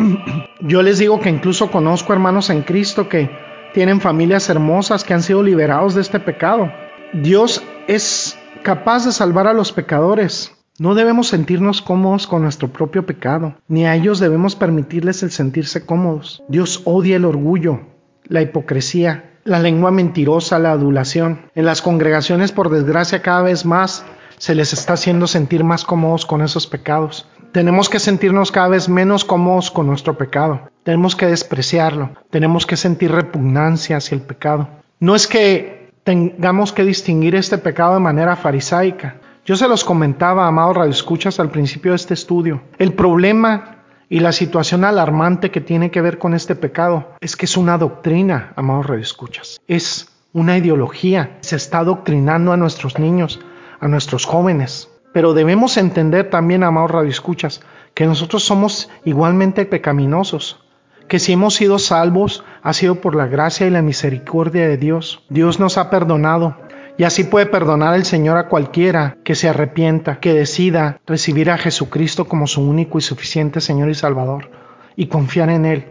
Yo 0.60 0.81
les 0.81 0.99
digo 0.99 1.19
que 1.19 1.29
incluso 1.29 1.71
conozco 1.71 2.13
hermanos 2.13 2.49
en 2.49 2.62
Cristo 2.62 3.10
que 3.10 3.29
tienen 3.73 4.01
familias 4.01 4.49
hermosas 4.49 5.03
que 5.03 5.13
han 5.13 5.23
sido 5.23 5.41
liberados 5.41 5.95
de 5.95 6.01
este 6.01 6.19
pecado. 6.19 6.71
Dios 7.13 7.63
es 7.88 8.38
capaz 8.62 9.05
de 9.05 9.12
salvar 9.12 9.47
a 9.47 9.53
los 9.53 9.71
pecadores. 9.71 10.57
No 10.80 10.94
debemos 10.94 11.30
sentirnos 11.30 11.82
cómodos 11.82 12.28
con 12.28 12.44
nuestro 12.44 12.68
propio 12.68 13.04
pecado, 13.04 13.56
ni 13.68 13.86
a 13.88 13.96
ellos 13.96 14.20
debemos 14.20 14.56
permitirles 14.56 15.24
el 15.24 15.32
sentirse 15.32 15.88
cómodos. 15.88 16.44
Dios 16.50 16.84
odia 16.86 17.16
el 17.16 17.26
orgullo, 17.26 17.82
la 18.26 18.44
hipocresía, 18.44 19.40
la 19.44 19.60
lengua 19.60 19.90
mentirosa, 19.90 20.60
la 20.60 20.74
adulación. 20.74 21.50
En 21.56 21.66
las 21.66 21.82
congregaciones, 21.82 22.52
por 22.52 22.70
desgracia, 22.70 23.24
cada 23.24 23.42
vez 23.42 23.66
más 23.66 24.06
se 24.38 24.54
les 24.54 24.72
está 24.72 24.94
haciendo 24.94 25.26
sentir 25.26 25.63
más 25.63 25.84
cómodos 25.84 26.28
con 26.28 26.44
esos 26.44 26.68
pecados. 26.68 27.28
Tenemos 27.54 27.90
que 27.90 27.98
sentirnos 27.98 28.52
cada 28.52 28.68
vez 28.68 28.88
menos 28.88 29.26
cómodos 29.26 29.72
con 29.72 29.88
nuestro 29.88 30.16
pecado. 30.16 30.70
Tenemos 30.84 31.16
que 31.16 31.26
despreciarlo. 31.26 32.12
Tenemos 32.30 32.68
que 32.68 32.78
sentir 32.78 33.12
repugnancia 33.12 33.98
hacia 33.98 34.13
el 34.13 34.22
pecado. 34.22 34.70
No 35.00 35.16
es 35.16 35.26
que 35.26 35.92
tengamos 36.04 36.72
que 36.72 36.84
distinguir 36.84 37.34
este 37.34 37.58
pecado 37.58 37.96
de 37.96 38.00
manera 38.00 38.36
farisaica. 38.36 39.16
Yo 39.47 39.55
se 39.55 39.69
los 39.69 39.86
comentaba, 39.86 40.45
amados 40.45 40.75
radioescuchas, 40.75 41.39
al 41.39 41.49
principio 41.51 41.93
de 41.93 41.95
este 41.95 42.13
estudio. 42.13 42.63
El 42.77 42.91
problema 42.91 43.77
y 44.10 44.19
la 44.19 44.33
situación 44.33 44.83
alarmante 44.83 45.51
que 45.51 45.62
tiene 45.62 45.89
que 45.89 46.01
ver 46.01 46.17
con 46.17 46.33
este 46.33 46.53
pecado 46.53 47.13
es 47.21 47.38
que 47.38 47.45
es 47.45 47.55
una 47.55 47.77
doctrina, 47.77 48.51
amados 48.57 48.88
radioescuchas. 48.88 49.62
Es 49.65 50.10
una 50.33 50.57
ideología. 50.57 51.38
Se 51.39 51.55
está 51.55 51.77
adoctrinando 51.77 52.51
a 52.51 52.57
nuestros 52.57 52.99
niños, 52.99 53.39
a 53.79 53.88
nuestros 53.88 54.25
jóvenes. 54.25 54.89
Pero 55.13 55.33
debemos 55.33 55.77
entender 55.77 56.29
también, 56.29 56.65
amados 56.65 56.91
radioescuchas, 56.91 57.62
que 57.93 58.05
nosotros 58.05 58.43
somos 58.43 58.89
igualmente 59.05 59.65
pecaminosos, 59.65 60.62
que 61.07 61.19
si 61.19 61.31
hemos 61.31 61.55
sido 61.55 61.79
salvos 61.79 62.43
ha 62.63 62.73
sido 62.73 62.95
por 62.95 63.15
la 63.15 63.27
gracia 63.27 63.65
y 63.65 63.69
la 63.69 63.81
misericordia 63.81 64.67
de 64.67 64.75
Dios. 64.75 65.23
Dios 65.29 65.57
nos 65.57 65.77
ha 65.77 65.89
perdonado 65.89 66.57
Y 66.97 67.03
así 67.03 67.23
puede 67.23 67.45
perdonar 67.45 67.93
el 67.95 68.05
Señor 68.05 68.38
a 68.38 68.47
cualquiera 68.47 69.17
que 69.23 69.36
se 69.36 69.47
arrepienta, 69.47 70.19
que 70.19 70.33
decida 70.33 70.99
recibir 71.05 71.51
a 71.51 71.57
Jesucristo 71.57 72.25
como 72.25 72.47
su 72.47 72.62
único 72.62 72.97
y 72.97 73.01
suficiente 73.01 73.62
Señor 73.62 73.89
y 73.89 73.95
Salvador 73.95 74.49
y 74.95 75.05
confiar 75.07 75.49
en 75.49 75.65
Él. 75.65 75.86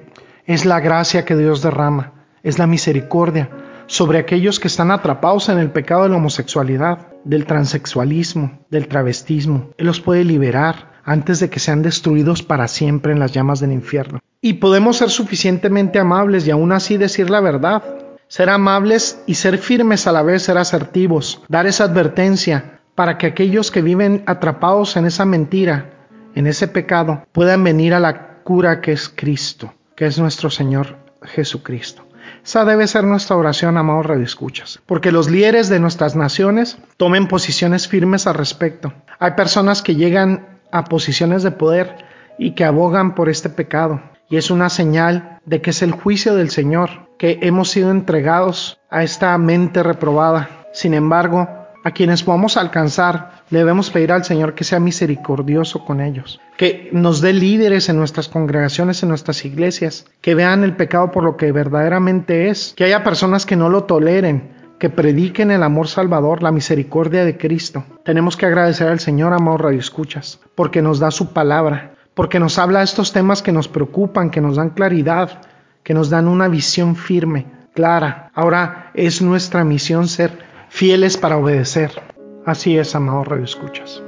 Es 0.46 0.64
la 0.64 0.80
gracia 0.80 1.24
que 1.24 1.36
Dios 1.36 1.62
derrama, 1.62 2.12
es 2.42 2.58
la 2.58 2.66
misericordia 2.66 3.50
sobre 3.86 4.18
aquellos 4.18 4.58
que 4.58 4.66
están 4.66 4.90
atrapados 4.90 5.48
en 5.48 5.58
el 5.58 5.70
pecado 5.70 6.02
de 6.02 6.08
la 6.08 6.16
homosexualidad, 6.16 7.06
del 7.24 7.46
transexualismo, 7.46 8.66
del 8.68 8.88
travestismo. 8.88 9.70
Él 9.78 9.86
los 9.86 10.00
puede 10.00 10.24
liberar 10.24 10.96
antes 11.04 11.38
de 11.38 11.48
que 11.48 11.60
sean 11.60 11.82
destruidos 11.82 12.42
para 12.42 12.66
siempre 12.66 13.12
en 13.12 13.20
las 13.20 13.32
llamas 13.32 13.60
del 13.60 13.72
infierno. 13.72 14.18
Y 14.40 14.54
podemos 14.54 14.96
ser 14.96 15.10
suficientemente 15.10 16.00
amables 16.00 16.46
y 16.46 16.50
aún 16.50 16.72
así 16.72 16.96
decir 16.96 17.30
la 17.30 17.40
verdad, 17.40 17.82
ser 18.28 18.50
amables 18.50 19.22
y 19.26 19.34
ser 19.34 19.58
firmes 19.58 20.06
a 20.06 20.12
la 20.12 20.22
vez, 20.22 20.42
ser 20.42 20.58
asertivos, 20.58 21.42
dar 21.48 21.66
esa 21.66 21.84
advertencia 21.84 22.80
para 22.94 23.18
que 23.18 23.26
aquellos 23.26 23.70
que 23.70 23.82
viven 23.82 24.22
atrapados 24.26 24.96
en 24.96 25.06
esa 25.06 25.24
mentira, 25.24 25.90
en 26.34 26.46
ese 26.46 26.68
pecado, 26.68 27.24
puedan 27.32 27.62
venir 27.62 27.94
a 27.94 28.00
la 28.00 28.42
cura 28.42 28.80
que 28.80 28.92
es 28.92 29.08
Cristo, 29.08 29.74
que 29.94 30.06
es 30.06 30.18
nuestro 30.18 30.50
Señor 30.50 30.96
Jesucristo. 31.22 32.06
Esa 32.44 32.64
debe 32.64 32.86
ser 32.86 33.04
nuestra 33.04 33.36
oración, 33.36 33.76
amados 33.76 34.06
redescuchas, 34.06 34.80
porque 34.86 35.12
los 35.12 35.30
líderes 35.30 35.68
de 35.68 35.80
nuestras 35.80 36.16
naciones 36.16 36.78
tomen 36.96 37.28
posiciones 37.28 37.88
firmes 37.88 38.26
al 38.26 38.34
respecto. 38.34 38.92
Hay 39.18 39.32
personas 39.32 39.82
que 39.82 39.94
llegan 39.94 40.60
a 40.72 40.84
posiciones 40.84 41.42
de 41.42 41.50
poder 41.50 42.04
y 42.38 42.52
que 42.52 42.64
abogan 42.64 43.14
por 43.14 43.28
este 43.28 43.48
pecado, 43.48 44.00
y 44.28 44.36
es 44.36 44.50
una 44.50 44.70
señal 44.70 45.40
de 45.44 45.60
que 45.60 45.70
es 45.70 45.82
el 45.82 45.92
juicio 45.92 46.34
del 46.34 46.50
Señor 46.50 47.05
que 47.18 47.38
hemos 47.42 47.70
sido 47.70 47.90
entregados 47.90 48.78
a 48.90 49.02
esta 49.02 49.36
mente 49.38 49.82
reprobada. 49.82 50.50
Sin 50.72 50.94
embargo, 50.94 51.48
a 51.86 51.92
quienes 51.92 52.24
podamos 52.24 52.56
alcanzar, 52.56 53.44
debemos 53.48 53.90
pedir 53.90 54.10
al 54.10 54.24
Señor 54.24 54.54
que 54.54 54.64
sea 54.64 54.80
misericordioso 54.80 55.84
con 55.84 56.00
ellos, 56.00 56.40
que 56.56 56.90
nos 56.92 57.20
dé 57.20 57.32
líderes 57.32 57.88
en 57.88 57.96
nuestras 57.96 58.28
congregaciones, 58.28 59.02
en 59.02 59.08
nuestras 59.08 59.44
iglesias, 59.44 60.04
que 60.20 60.34
vean 60.34 60.64
el 60.64 60.74
pecado 60.74 61.12
por 61.12 61.22
lo 61.22 61.36
que 61.36 61.52
verdaderamente 61.52 62.48
es, 62.48 62.74
que 62.76 62.84
haya 62.84 63.04
personas 63.04 63.46
que 63.46 63.54
no 63.54 63.68
lo 63.68 63.84
toleren, 63.84 64.50
que 64.80 64.90
prediquen 64.90 65.50
el 65.50 65.62
amor 65.62 65.88
salvador, 65.88 66.42
la 66.42 66.50
misericordia 66.50 67.24
de 67.24 67.38
Cristo. 67.38 67.84
Tenemos 68.04 68.36
que 68.36 68.46
agradecer 68.46 68.88
al 68.88 69.00
Señor, 69.00 69.32
amor 69.32 69.62
Radio 69.62 69.78
Escuchas, 69.78 70.40
porque 70.54 70.82
nos 70.82 70.98
da 70.98 71.10
su 71.12 71.32
palabra, 71.32 71.94
porque 72.14 72.40
nos 72.40 72.58
habla 72.58 72.80
de 72.80 72.86
estos 72.86 73.12
temas 73.12 73.42
que 73.42 73.52
nos 73.52 73.68
preocupan, 73.68 74.30
que 74.30 74.40
nos 74.40 74.56
dan 74.56 74.70
claridad, 74.70 75.40
que 75.86 75.94
nos 75.94 76.10
dan 76.10 76.26
una 76.26 76.48
visión 76.48 76.96
firme, 76.96 77.46
clara. 77.72 78.32
Ahora 78.34 78.90
es 78.92 79.22
nuestra 79.22 79.62
misión 79.62 80.08
ser 80.08 80.36
fieles 80.68 81.16
para 81.16 81.36
obedecer. 81.36 81.92
Así 82.44 82.76
es, 82.76 82.96
amado 82.96 83.22
Radio 83.22 83.44
Escuchas. 83.44 84.02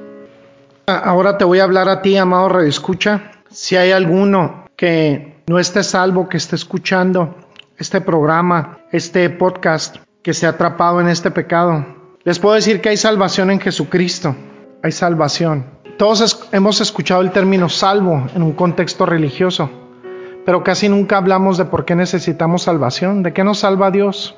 Ahora 0.88 1.38
te 1.38 1.44
voy 1.44 1.60
a 1.60 1.62
hablar 1.62 1.88
a 1.88 2.02
ti, 2.02 2.16
amado 2.16 2.48
Radio 2.48 2.68
Escucha. 2.68 3.30
Si 3.48 3.76
hay 3.76 3.92
alguno 3.92 4.64
que 4.74 5.40
no 5.46 5.60
esté 5.60 5.84
salvo, 5.84 6.28
que 6.28 6.38
esté 6.38 6.56
escuchando 6.56 7.36
este 7.76 8.00
programa, 8.00 8.80
este 8.90 9.30
podcast, 9.30 9.98
que 10.20 10.34
se 10.34 10.46
ha 10.46 10.50
atrapado 10.50 11.00
en 11.00 11.06
este 11.06 11.30
pecado, 11.30 11.86
les 12.24 12.40
puedo 12.40 12.56
decir 12.56 12.80
que 12.80 12.88
hay 12.88 12.96
salvación 12.96 13.52
en 13.52 13.60
Jesucristo. 13.60 14.34
Hay 14.82 14.90
salvación. 14.90 15.64
Todos 15.96 16.48
hemos 16.50 16.80
escuchado 16.80 17.20
el 17.20 17.30
término 17.30 17.68
salvo 17.68 18.26
en 18.34 18.42
un 18.42 18.54
contexto 18.54 19.06
religioso 19.06 19.70
pero 20.48 20.64
casi 20.64 20.88
nunca 20.88 21.18
hablamos 21.18 21.58
de 21.58 21.66
por 21.66 21.84
qué 21.84 21.94
necesitamos 21.94 22.62
salvación, 22.62 23.22
de 23.22 23.34
qué 23.34 23.44
nos 23.44 23.58
salva 23.58 23.90
Dios. 23.90 24.34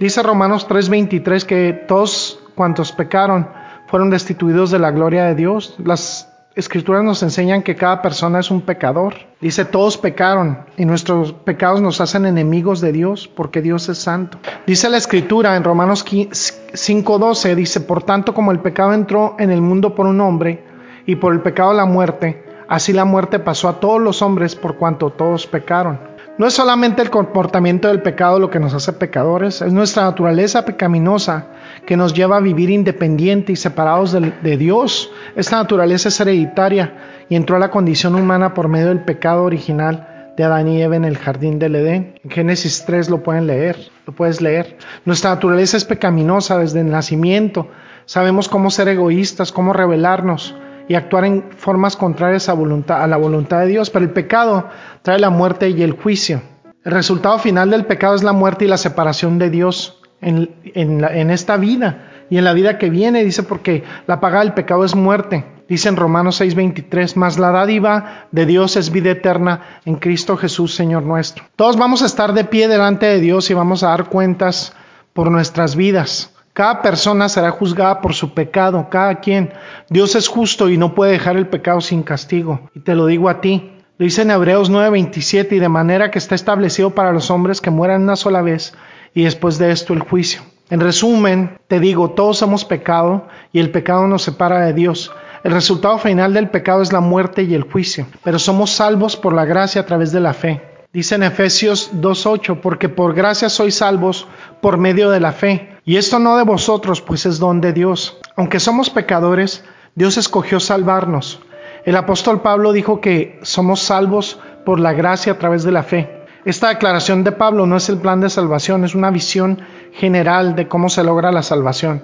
Dice 0.00 0.22
Romanos 0.22 0.66
3:23 0.66 1.44
que 1.44 1.74
todos 1.86 2.40
cuantos 2.54 2.92
pecaron 2.92 3.46
fueron 3.86 4.08
destituidos 4.08 4.70
de 4.70 4.78
la 4.78 4.92
gloria 4.92 5.26
de 5.26 5.34
Dios. 5.34 5.74
Las 5.84 6.32
escrituras 6.54 7.04
nos 7.04 7.22
enseñan 7.22 7.62
que 7.62 7.76
cada 7.76 8.00
persona 8.00 8.40
es 8.40 8.50
un 8.50 8.62
pecador. 8.62 9.12
Dice, 9.42 9.66
todos 9.66 9.98
pecaron 9.98 10.64
y 10.78 10.86
nuestros 10.86 11.34
pecados 11.34 11.82
nos 11.82 12.00
hacen 12.00 12.24
enemigos 12.24 12.80
de 12.80 12.92
Dios 12.92 13.28
porque 13.28 13.60
Dios 13.60 13.90
es 13.90 13.98
santo. 13.98 14.38
Dice 14.66 14.88
la 14.88 14.96
escritura 14.96 15.54
en 15.54 15.64
Romanos 15.64 16.02
5:12, 16.02 17.54
dice, 17.54 17.82
por 17.82 18.04
tanto 18.04 18.32
como 18.32 18.52
el 18.52 18.60
pecado 18.60 18.94
entró 18.94 19.36
en 19.38 19.50
el 19.50 19.60
mundo 19.60 19.94
por 19.94 20.06
un 20.06 20.18
hombre 20.22 20.64
y 21.04 21.16
por 21.16 21.34
el 21.34 21.42
pecado 21.42 21.74
la 21.74 21.84
muerte, 21.84 22.42
Así 22.72 22.94
la 22.94 23.04
muerte 23.04 23.38
pasó 23.38 23.68
a 23.68 23.80
todos 23.80 24.00
los 24.00 24.22
hombres 24.22 24.56
por 24.56 24.78
cuanto 24.78 25.10
todos 25.10 25.46
pecaron. 25.46 26.00
No 26.38 26.46
es 26.46 26.54
solamente 26.54 27.02
el 27.02 27.10
comportamiento 27.10 27.88
del 27.88 28.00
pecado 28.00 28.38
lo 28.38 28.48
que 28.48 28.60
nos 28.60 28.72
hace 28.72 28.94
pecadores, 28.94 29.60
es 29.60 29.74
nuestra 29.74 30.04
naturaleza 30.04 30.64
pecaminosa 30.64 31.48
que 31.84 31.98
nos 31.98 32.14
lleva 32.14 32.38
a 32.38 32.40
vivir 32.40 32.70
independiente 32.70 33.52
y 33.52 33.56
separados 33.56 34.12
de, 34.12 34.56
Dios. 34.56 35.10
Esta 35.36 35.56
naturaleza 35.56 36.08
es 36.08 36.18
hereditaria 36.18 36.94
y 37.28 37.36
entró 37.36 37.56
a 37.56 37.58
la 37.58 37.70
condición 37.70 38.14
humana 38.14 38.54
por 38.54 38.68
medio 38.68 38.88
del 38.88 39.04
pecado 39.04 39.44
original 39.44 40.32
de 40.34 40.44
Adán 40.44 40.66
y 40.68 40.80
Eva 40.80 40.96
en 40.96 41.04
el 41.04 41.18
jardín 41.18 41.58
del 41.58 41.76
Edén. 41.76 42.14
En 42.24 42.30
Génesis 42.30 42.84
3 42.86 43.10
lo 43.10 43.22
pueden 43.22 43.46
leer, 43.46 43.76
lo 44.06 44.14
puedes 44.14 44.40
leer. 44.40 44.78
Nuestra 45.04 45.34
naturaleza 45.34 45.76
es 45.76 45.84
pecaminosa 45.84 46.56
desde 46.56 46.80
el 46.80 46.90
nacimiento. 46.90 47.68
Sabemos 48.06 48.48
cómo 48.48 48.70
ser 48.70 48.88
egoístas, 48.88 49.52
cómo 49.52 49.74
rebelarnos, 49.74 50.56
y 50.92 50.94
actuar 50.94 51.24
en 51.24 51.44
formas 51.56 51.96
contrarias 51.96 52.50
a, 52.50 52.52
voluntad, 52.52 53.02
a 53.02 53.06
la 53.06 53.16
voluntad 53.16 53.60
de 53.60 53.66
Dios, 53.68 53.88
pero 53.88 54.04
el 54.04 54.10
pecado 54.10 54.68
trae 55.00 55.18
la 55.18 55.30
muerte 55.30 55.70
y 55.70 55.82
el 55.82 55.92
juicio. 55.92 56.42
El 56.84 56.92
resultado 56.92 57.38
final 57.38 57.70
del 57.70 57.86
pecado 57.86 58.14
es 58.14 58.22
la 58.22 58.34
muerte 58.34 58.66
y 58.66 58.68
la 58.68 58.76
separación 58.76 59.38
de 59.38 59.48
Dios 59.48 60.02
en, 60.20 60.50
en, 60.74 61.30
esta 61.30 61.56
vida 61.56 62.26
y 62.28 62.36
en 62.36 62.44
la 62.44 62.52
vida 62.52 62.76
que 62.76 62.90
viene, 62.90 63.24
dice, 63.24 63.42
porque 63.42 63.84
la 64.06 64.20
paga 64.20 64.40
del 64.40 64.52
pecado 64.52 64.84
es 64.84 64.94
muerte. 64.94 65.46
Dice 65.66 65.88
en 65.88 65.96
Romanos 65.96 66.42
6:23, 66.42 67.16
mas 67.16 67.38
la 67.38 67.52
dádiva 67.52 68.26
de 68.30 68.44
Dios 68.44 68.76
es 68.76 68.92
vida 68.92 69.12
eterna 69.12 69.80
en 69.86 69.96
Cristo 69.96 70.36
Jesús, 70.36 70.74
Señor 70.74 71.04
nuestro. 71.04 71.42
Todos 71.56 71.78
vamos 71.78 72.02
a 72.02 72.06
estar 72.06 72.34
de 72.34 72.44
pie 72.44 72.68
delante 72.68 73.06
de 73.06 73.18
Dios 73.18 73.48
y 73.48 73.54
vamos 73.54 73.82
a 73.82 73.88
dar 73.88 74.10
cuentas 74.10 74.74
por 75.14 75.30
nuestras 75.30 75.74
vidas. 75.74 76.34
Cada 76.52 76.82
persona 76.82 77.30
será 77.30 77.50
juzgada 77.50 78.02
por 78.02 78.12
su 78.12 78.34
pecado, 78.34 78.88
cada 78.90 79.20
quien. 79.20 79.54
Dios 79.88 80.14
es 80.16 80.28
justo 80.28 80.68
y 80.68 80.76
no 80.76 80.94
puede 80.94 81.12
dejar 81.12 81.36
el 81.36 81.46
pecado 81.46 81.80
sin 81.80 82.02
castigo. 82.02 82.68
Y 82.74 82.80
te 82.80 82.94
lo 82.94 83.06
digo 83.06 83.30
a 83.30 83.40
ti. 83.40 83.72
Lo 83.96 84.04
dice 84.04 84.20
en 84.20 84.32
Hebreos 84.32 84.70
9:27 84.70 85.56
y 85.56 85.58
de 85.60 85.70
manera 85.70 86.10
que 86.10 86.18
está 86.18 86.34
establecido 86.34 86.90
para 86.90 87.12
los 87.12 87.30
hombres 87.30 87.62
que 87.62 87.70
mueran 87.70 88.02
una 88.02 88.16
sola 88.16 88.42
vez 88.42 88.74
y 89.14 89.24
después 89.24 89.56
de 89.56 89.70
esto 89.70 89.94
el 89.94 90.00
juicio. 90.00 90.42
En 90.68 90.80
resumen, 90.80 91.58
te 91.68 91.80
digo, 91.80 92.10
todos 92.10 92.42
hemos 92.42 92.66
pecado 92.66 93.28
y 93.50 93.58
el 93.58 93.70
pecado 93.70 94.06
nos 94.06 94.22
separa 94.22 94.66
de 94.66 94.74
Dios. 94.74 95.10
El 95.44 95.52
resultado 95.52 95.96
final 95.98 96.34
del 96.34 96.50
pecado 96.50 96.82
es 96.82 96.92
la 96.92 97.00
muerte 97.00 97.44
y 97.44 97.54
el 97.54 97.62
juicio, 97.62 98.06
pero 98.22 98.38
somos 98.38 98.72
salvos 98.72 99.16
por 99.16 99.32
la 99.32 99.46
gracia 99.46 99.80
a 99.80 99.86
través 99.86 100.12
de 100.12 100.20
la 100.20 100.34
fe. 100.34 100.60
Dice 100.92 101.14
en 101.14 101.22
Efesios 101.22 101.92
2.8, 101.94 102.60
porque 102.60 102.90
por 102.90 103.14
gracia 103.14 103.48
sois 103.48 103.74
salvos 103.74 104.26
por 104.60 104.76
medio 104.76 105.10
de 105.10 105.20
la 105.20 105.32
fe 105.32 105.71
y 105.84 105.96
esto 105.96 106.18
no 106.18 106.36
de 106.36 106.44
vosotros, 106.44 107.00
pues 107.00 107.26
es 107.26 107.38
don 107.38 107.60
de 107.60 107.72
Dios. 107.72 108.18
Aunque 108.36 108.60
somos 108.60 108.90
pecadores, 108.90 109.64
Dios 109.94 110.16
escogió 110.16 110.60
salvarnos. 110.60 111.40
El 111.84 111.96
apóstol 111.96 112.40
Pablo 112.40 112.72
dijo 112.72 113.00
que 113.00 113.40
somos 113.42 113.80
salvos 113.80 114.38
por 114.64 114.78
la 114.78 114.92
gracia 114.92 115.32
a 115.32 115.38
través 115.38 115.64
de 115.64 115.72
la 115.72 115.82
fe. 115.82 116.22
Esta 116.44 116.68
declaración 116.68 117.24
de 117.24 117.32
Pablo 117.32 117.66
no 117.66 117.76
es 117.76 117.88
el 117.88 117.98
plan 117.98 118.20
de 118.20 118.30
salvación, 118.30 118.84
es 118.84 118.94
una 118.94 119.10
visión 119.10 119.60
general 119.92 120.54
de 120.54 120.68
cómo 120.68 120.88
se 120.88 121.02
logra 121.02 121.32
la 121.32 121.42
salvación. 121.42 122.02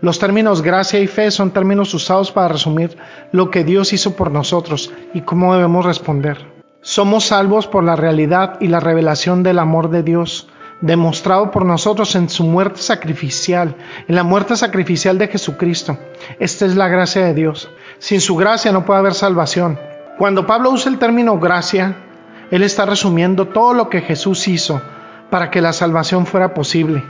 Los 0.00 0.18
términos 0.18 0.62
gracia 0.62 1.00
y 1.00 1.06
fe 1.06 1.30
son 1.30 1.50
términos 1.50 1.92
usados 1.92 2.30
para 2.30 2.48
resumir 2.48 2.96
lo 3.32 3.50
que 3.50 3.64
Dios 3.64 3.92
hizo 3.92 4.14
por 4.14 4.30
nosotros 4.30 4.92
y 5.12 5.22
cómo 5.22 5.54
debemos 5.54 5.84
responder. 5.84 6.46
Somos 6.80 7.24
salvos 7.24 7.66
por 7.66 7.82
la 7.82 7.96
realidad 7.96 8.58
y 8.60 8.68
la 8.68 8.80
revelación 8.80 9.42
del 9.42 9.58
amor 9.58 9.90
de 9.90 10.02
Dios 10.02 10.48
demostrado 10.80 11.50
por 11.50 11.64
nosotros 11.64 12.14
en 12.14 12.28
su 12.28 12.44
muerte 12.44 12.80
sacrificial, 12.80 13.74
en 14.06 14.14
la 14.14 14.22
muerte 14.22 14.56
sacrificial 14.56 15.18
de 15.18 15.28
Jesucristo. 15.28 15.98
Esta 16.38 16.66
es 16.66 16.76
la 16.76 16.88
gracia 16.88 17.24
de 17.24 17.34
Dios. 17.34 17.70
Sin 17.98 18.20
su 18.20 18.36
gracia 18.36 18.72
no 18.72 18.84
puede 18.84 19.00
haber 19.00 19.14
salvación. 19.14 19.78
Cuando 20.18 20.46
Pablo 20.46 20.70
usa 20.70 20.90
el 20.90 20.98
término 20.98 21.38
gracia, 21.38 21.96
él 22.50 22.62
está 22.62 22.86
resumiendo 22.86 23.48
todo 23.48 23.74
lo 23.74 23.88
que 23.88 24.00
Jesús 24.00 24.48
hizo 24.48 24.80
para 25.30 25.50
que 25.50 25.60
la 25.60 25.72
salvación 25.72 26.26
fuera 26.26 26.54
posible. 26.54 27.04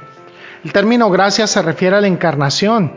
El 0.65 0.73
término 0.73 1.09
gracia 1.11 1.47
se 1.47 1.63
refiere 1.63 1.97
a 1.97 2.01
la 2.01 2.09
encarnación, 2.09 2.93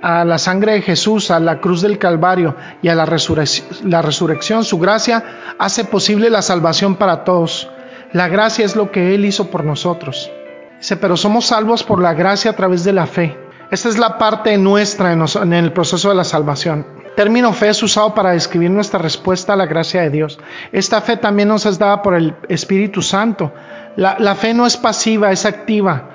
a 0.00 0.24
la 0.24 0.38
sangre 0.38 0.74
de 0.74 0.82
Jesús, 0.82 1.30
a 1.30 1.40
la 1.40 1.60
cruz 1.60 1.82
del 1.82 1.98
Calvario 1.98 2.54
y 2.80 2.88
a 2.88 2.94
la, 2.94 3.04
resurrección. 3.04 4.64
Su 4.64 4.78
gracia 4.78 5.54
hace 5.58 5.84
posible 5.84 6.30
la 6.30 6.42
salvación 6.42 6.94
para 6.94 7.24
todos. 7.24 7.68
La 8.12 8.28
gracia 8.28 8.66
es 8.66 8.76
lo 8.76 8.90
que 8.90 9.14
Él 9.14 9.24
hizo 9.24 9.50
por 9.50 9.64
nosotros. 9.64 10.30
Dice, 10.78 10.98
pero 10.98 11.16
somos 11.16 11.46
salvos 11.46 11.82
por 11.82 12.02
la 12.02 12.12
gracia 12.12 12.50
a 12.50 12.56
través 12.56 12.84
de 12.84 12.92
la 12.92 13.06
fe. 13.06 13.38
Esta 13.70 13.88
es 13.88 13.98
la 13.98 14.18
parte 14.18 14.58
nuestra 14.58 15.12
en 15.12 15.52
el 15.54 15.72
proceso 15.72 16.10
de 16.10 16.14
la 16.14 16.24
salvación. 16.24 16.86
El 17.06 17.14
término 17.14 17.54
fe 17.54 17.70
es 17.70 17.82
usado 17.82 18.14
para 18.14 18.32
describir 18.32 18.70
nuestra 18.70 18.98
respuesta 18.98 19.54
a 19.54 19.56
la 19.56 19.64
gracia 19.64 20.02
de 20.02 20.10
Dios. 20.10 20.38
Esta 20.72 21.00
fe 21.00 21.16
también 21.16 21.48
nos 21.48 21.64
es 21.64 21.78
dada 21.78 22.02
por 22.02 22.14
el 22.14 22.34
Espíritu 22.50 23.00
Santo. 23.00 23.54
La, 23.96 24.16
la 24.18 24.34
fe 24.34 24.52
no 24.52 24.66
es 24.66 24.76
pasiva, 24.76 25.32
es 25.32 25.46
activa. 25.46 26.10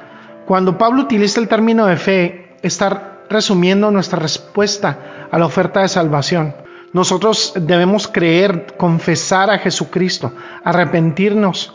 Cuando 0.46 0.78
Pablo 0.78 1.02
utiliza 1.02 1.40
el 1.40 1.48
término 1.48 1.88
de 1.88 1.98
fe, 1.98 2.56
estar 2.62 3.24
resumiendo 3.28 3.90
nuestra 3.90 4.20
respuesta 4.20 5.28
a 5.32 5.38
la 5.40 5.48
oferta 5.48 5.82
de 5.82 5.88
salvación. 5.88 6.54
Nosotros 6.94 7.54
debemos 7.56 8.08
creer, 8.08 8.76
confesar 8.78 9.50
a 9.50 9.58
Jesucristo, 9.58 10.32
arrepentirnos, 10.64 11.74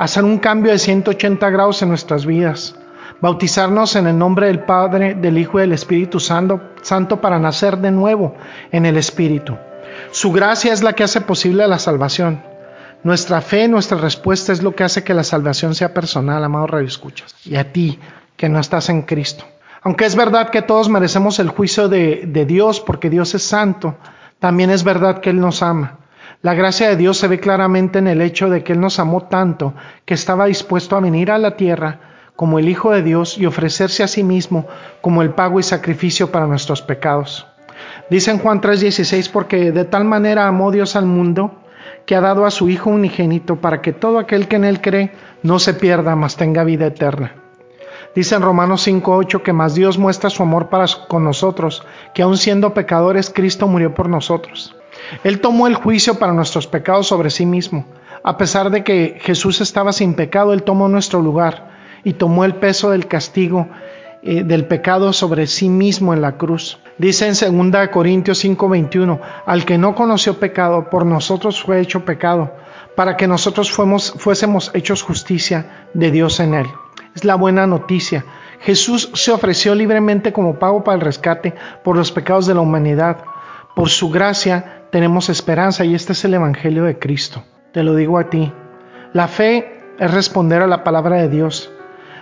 hacer 0.00 0.24
un 0.24 0.38
cambio 0.38 0.72
de 0.72 0.78
180 0.78 1.50
grados 1.50 1.82
en 1.82 1.90
nuestras 1.90 2.24
vidas, 2.24 2.74
bautizarnos 3.20 3.96
en 3.96 4.06
el 4.06 4.16
nombre 4.16 4.46
del 4.46 4.60
Padre, 4.60 5.14
del 5.14 5.36
Hijo 5.36 5.58
y 5.58 5.60
del 5.60 5.72
Espíritu 5.72 6.20
Santo, 6.20 6.58
Santo 6.80 7.20
para 7.20 7.38
nacer 7.38 7.76
de 7.76 7.90
nuevo 7.90 8.34
en 8.72 8.86
el 8.86 8.96
Espíritu. 8.96 9.58
Su 10.10 10.32
gracia 10.32 10.72
es 10.72 10.82
la 10.82 10.94
que 10.94 11.04
hace 11.04 11.20
posible 11.20 11.68
la 11.68 11.78
salvación. 11.78 12.42
Nuestra 13.04 13.42
fe, 13.42 13.68
nuestra 13.68 13.98
respuesta 13.98 14.54
es 14.54 14.62
lo 14.62 14.74
que 14.74 14.84
hace 14.84 15.04
que 15.04 15.12
la 15.12 15.22
salvación 15.22 15.74
sea 15.74 15.92
personal, 15.92 16.42
amado 16.42 16.66
Radio 16.66 16.88
Escuchas. 16.88 17.34
Y 17.44 17.56
a 17.56 17.70
ti, 17.70 17.98
que 18.38 18.48
no 18.48 18.58
estás 18.58 18.88
en 18.88 19.02
Cristo. 19.02 19.44
Aunque 19.82 20.06
es 20.06 20.16
verdad 20.16 20.48
que 20.48 20.62
todos 20.62 20.88
merecemos 20.88 21.38
el 21.40 21.50
juicio 21.50 21.90
de, 21.90 22.24
de 22.26 22.46
Dios 22.46 22.80
porque 22.80 23.10
Dios 23.10 23.34
es 23.34 23.42
santo, 23.42 23.96
también 24.38 24.70
es 24.70 24.82
verdad 24.82 25.20
que 25.20 25.28
Él 25.28 25.40
nos 25.40 25.62
ama. 25.62 25.99
La 26.42 26.54
gracia 26.54 26.88
de 26.88 26.96
Dios 26.96 27.18
se 27.18 27.28
ve 27.28 27.38
claramente 27.38 27.98
en 27.98 28.08
el 28.08 28.22
hecho 28.22 28.48
de 28.48 28.64
que 28.64 28.72
Él 28.72 28.80
nos 28.80 28.98
amó 28.98 29.24
tanto 29.24 29.74
que 30.06 30.14
estaba 30.14 30.46
dispuesto 30.46 30.96
a 30.96 31.00
venir 31.00 31.30
a 31.30 31.36
la 31.36 31.54
tierra 31.54 32.00
como 32.34 32.58
el 32.58 32.70
Hijo 32.70 32.92
de 32.92 33.02
Dios 33.02 33.36
y 33.36 33.44
ofrecerse 33.44 34.02
a 34.02 34.08
sí 34.08 34.24
mismo 34.24 34.66
como 35.02 35.20
el 35.20 35.34
pago 35.34 35.60
y 35.60 35.62
sacrificio 35.62 36.32
para 36.32 36.46
nuestros 36.46 36.80
pecados. 36.80 37.46
Dice 38.08 38.30
en 38.30 38.38
Juan 38.38 38.62
3:16, 38.62 39.28
porque 39.28 39.70
de 39.70 39.84
tal 39.84 40.06
manera 40.06 40.46
amó 40.46 40.70
Dios 40.70 40.96
al 40.96 41.04
mundo, 41.04 41.60
que 42.06 42.16
ha 42.16 42.22
dado 42.22 42.46
a 42.46 42.50
su 42.50 42.70
Hijo 42.70 42.88
unigénito 42.88 43.56
para 43.56 43.82
que 43.82 43.92
todo 43.92 44.18
aquel 44.18 44.48
que 44.48 44.56
en 44.56 44.64
Él 44.64 44.80
cree 44.80 45.12
no 45.42 45.58
se 45.58 45.74
pierda, 45.74 46.16
mas 46.16 46.36
tenga 46.36 46.64
vida 46.64 46.86
eterna. 46.86 47.34
Dice 48.14 48.34
en 48.34 48.40
Romanos 48.40 48.80
5:8 48.80 49.42
que 49.42 49.52
más 49.52 49.74
Dios 49.74 49.98
muestra 49.98 50.30
su 50.30 50.42
amor 50.42 50.70
para 50.70 50.86
con 51.06 51.22
nosotros, 51.22 51.84
que 52.14 52.22
aun 52.22 52.38
siendo 52.38 52.72
pecadores, 52.72 53.28
Cristo 53.28 53.66
murió 53.66 53.94
por 53.94 54.08
nosotros. 54.08 54.74
Él 55.24 55.40
tomó 55.40 55.66
el 55.66 55.74
juicio 55.74 56.18
para 56.18 56.32
nuestros 56.32 56.66
pecados 56.66 57.06
sobre 57.06 57.30
sí 57.30 57.46
mismo. 57.46 57.86
A 58.22 58.36
pesar 58.36 58.70
de 58.70 58.84
que 58.84 59.18
Jesús 59.20 59.60
estaba 59.60 59.92
sin 59.92 60.14
pecado, 60.14 60.52
Él 60.52 60.62
tomó 60.62 60.88
nuestro 60.88 61.20
lugar 61.20 61.70
y 62.04 62.14
tomó 62.14 62.44
el 62.44 62.54
peso 62.54 62.90
del 62.90 63.06
castigo 63.06 63.68
eh, 64.22 64.44
del 64.44 64.66
pecado 64.66 65.14
sobre 65.14 65.46
sí 65.46 65.70
mismo 65.70 66.12
en 66.12 66.20
la 66.20 66.36
cruz. 66.36 66.78
Dice 66.98 67.26
en 67.26 67.70
2 67.72 67.88
Corintios 67.88 68.44
5:21, 68.44 69.18
al 69.46 69.64
que 69.64 69.78
no 69.78 69.94
conoció 69.94 70.38
pecado, 70.38 70.90
por 70.90 71.06
nosotros 71.06 71.62
fue 71.62 71.80
hecho 71.80 72.04
pecado, 72.04 72.52
para 72.94 73.16
que 73.16 73.26
nosotros 73.26 73.70
fuésemos 73.72 74.70
hechos 74.74 75.02
justicia 75.02 75.86
de 75.94 76.10
Dios 76.10 76.38
en 76.40 76.52
él. 76.52 76.66
Es 77.14 77.24
la 77.24 77.36
buena 77.36 77.66
noticia. 77.66 78.26
Jesús 78.60 79.10
se 79.14 79.32
ofreció 79.32 79.74
libremente 79.74 80.34
como 80.34 80.58
pago 80.58 80.84
para 80.84 80.96
el 80.96 81.00
rescate 81.00 81.54
por 81.82 81.96
los 81.96 82.12
pecados 82.12 82.46
de 82.46 82.52
la 82.52 82.60
humanidad. 82.60 83.24
Por 83.74 83.88
su 83.88 84.10
gracia 84.10 84.79
tenemos 84.90 85.28
esperanza 85.28 85.84
y 85.84 85.94
este 85.94 86.12
es 86.12 86.24
el 86.24 86.34
Evangelio 86.34 86.84
de 86.84 86.98
Cristo. 86.98 87.44
Te 87.72 87.82
lo 87.82 87.94
digo 87.94 88.18
a 88.18 88.28
ti. 88.28 88.52
La 89.12 89.28
fe 89.28 89.80
es 89.98 90.10
responder 90.10 90.62
a 90.62 90.66
la 90.66 90.82
palabra 90.84 91.16
de 91.16 91.28
Dios. 91.28 91.70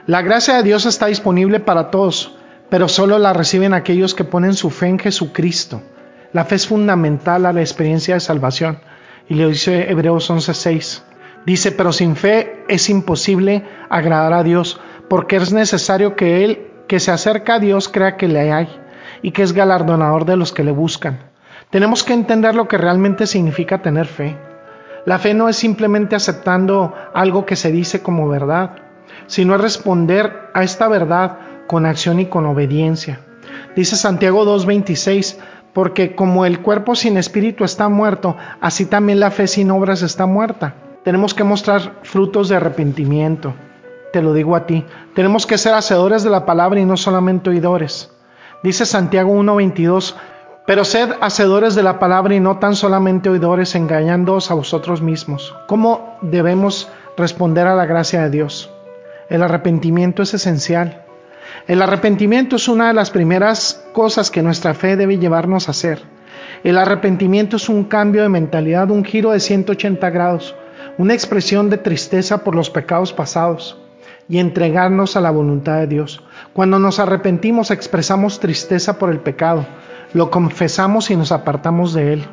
La 0.06 0.22
gracia 0.22 0.56
de 0.56 0.62
Dios 0.62 0.86
está 0.86 1.06
disponible 1.06 1.60
para 1.60 1.90
todos, 1.90 2.36
pero 2.68 2.88
solo 2.88 3.18
la 3.18 3.32
reciben 3.32 3.74
aquellos 3.74 4.14
que 4.14 4.24
ponen 4.24 4.54
su 4.54 4.70
fe 4.70 4.88
en 4.88 4.98
Jesucristo. 4.98 5.82
La 6.32 6.44
fe 6.44 6.56
es 6.56 6.66
fundamental 6.66 7.46
a 7.46 7.52
la 7.52 7.60
experiencia 7.60 8.14
de 8.14 8.20
salvación. 8.20 8.80
Y 9.28 9.34
le 9.34 9.48
dice 9.48 9.90
Hebreos 9.90 10.30
11:6. 10.30 11.02
Dice, 11.46 11.72
pero 11.72 11.92
sin 11.92 12.16
fe 12.16 12.64
es 12.68 12.90
imposible 12.90 13.64
agradar 13.88 14.34
a 14.34 14.42
Dios, 14.42 14.80
porque 15.08 15.36
es 15.36 15.52
necesario 15.52 16.16
que 16.16 16.44
Él 16.44 16.66
que 16.88 17.00
se 17.00 17.10
acerca 17.10 17.54
a 17.54 17.58
Dios 17.58 17.88
crea 17.88 18.16
que 18.16 18.28
le 18.28 18.52
hay 18.52 18.68
y 19.22 19.30
que 19.30 19.42
es 19.42 19.52
galardonador 19.52 20.24
de 20.24 20.36
los 20.36 20.52
que 20.52 20.64
le 20.64 20.72
buscan. 20.72 21.18
Tenemos 21.70 22.04
que 22.04 22.14
entender 22.14 22.54
lo 22.54 22.68
que 22.68 22.78
realmente 22.78 23.26
significa 23.26 23.82
tener 23.82 24.06
fe. 24.06 24.36
La 25.04 25.18
fe 25.18 25.34
no 25.34 25.48
es 25.48 25.56
simplemente 25.56 26.16
aceptando 26.16 26.94
algo 27.14 27.46
que 27.46 27.56
se 27.56 27.72
dice 27.72 28.02
como 28.02 28.28
verdad 28.28 28.88
sino 29.26 29.54
es 29.54 29.60
responder 29.60 30.50
a 30.54 30.64
esta 30.64 30.88
verdad 30.88 31.38
con 31.66 31.86
acción 31.86 32.20
y 32.20 32.26
con 32.26 32.46
obediencia. 32.46 33.20
Dice 33.76 33.96
Santiago 33.96 34.44
2.26, 34.44 35.36
porque 35.72 36.14
como 36.14 36.44
el 36.44 36.60
cuerpo 36.60 36.96
sin 36.96 37.16
espíritu 37.16 37.64
está 37.64 37.88
muerto, 37.88 38.36
así 38.60 38.86
también 38.86 39.20
la 39.20 39.30
fe 39.30 39.46
sin 39.46 39.70
obras 39.70 40.02
está 40.02 40.26
muerta. 40.26 40.74
Tenemos 41.04 41.34
que 41.34 41.44
mostrar 41.44 42.00
frutos 42.02 42.48
de 42.48 42.56
arrepentimiento. 42.56 43.54
Te 44.12 44.22
lo 44.22 44.32
digo 44.32 44.56
a 44.56 44.66
ti. 44.66 44.84
Tenemos 45.14 45.46
que 45.46 45.58
ser 45.58 45.74
hacedores 45.74 46.22
de 46.22 46.30
la 46.30 46.46
palabra 46.46 46.80
y 46.80 46.84
no 46.84 46.96
solamente 46.96 47.50
oidores. 47.50 48.10
Dice 48.62 48.86
Santiago 48.86 49.32
1.22, 49.32 50.14
pero 50.68 50.84
sed 50.84 51.12
hacedores 51.22 51.74
de 51.74 51.82
la 51.82 51.98
palabra 51.98 52.34
y 52.34 52.40
no 52.40 52.58
tan 52.58 52.76
solamente 52.76 53.30
oidores, 53.30 53.74
engañándoos 53.74 54.50
a 54.50 54.54
vosotros 54.54 55.00
mismos. 55.00 55.56
¿Cómo 55.66 56.18
debemos 56.20 56.90
responder 57.16 57.66
a 57.66 57.74
la 57.74 57.86
gracia 57.86 58.20
de 58.24 58.28
Dios? 58.28 58.68
El 59.30 59.42
arrepentimiento 59.42 60.22
es 60.22 60.34
esencial. 60.34 61.06
El 61.68 61.80
arrepentimiento 61.80 62.56
es 62.56 62.68
una 62.68 62.88
de 62.88 62.92
las 62.92 63.10
primeras 63.10 63.82
cosas 63.94 64.30
que 64.30 64.42
nuestra 64.42 64.74
fe 64.74 64.98
debe 64.98 65.16
llevarnos 65.16 65.68
a 65.68 65.70
hacer. 65.70 66.02
El 66.62 66.76
arrepentimiento 66.76 67.56
es 67.56 67.70
un 67.70 67.84
cambio 67.84 68.20
de 68.20 68.28
mentalidad, 68.28 68.90
un 68.90 69.06
giro 69.06 69.30
de 69.30 69.40
180 69.40 70.10
grados, 70.10 70.54
una 70.98 71.14
expresión 71.14 71.70
de 71.70 71.78
tristeza 71.78 72.44
por 72.44 72.54
los 72.54 72.68
pecados 72.68 73.14
pasados 73.14 73.78
y 74.28 74.36
entregarnos 74.36 75.16
a 75.16 75.22
la 75.22 75.30
voluntad 75.30 75.78
de 75.78 75.86
Dios. 75.86 76.22
Cuando 76.52 76.78
nos 76.78 76.98
arrepentimos 76.98 77.70
expresamos 77.70 78.38
tristeza 78.38 78.98
por 78.98 79.08
el 79.08 79.20
pecado, 79.20 79.64
lo 80.12 80.30
confesamos 80.30 81.10
y 81.10 81.16
nos 81.16 81.32
apartamos 81.32 81.92
de 81.94 82.14
él. 82.14 82.26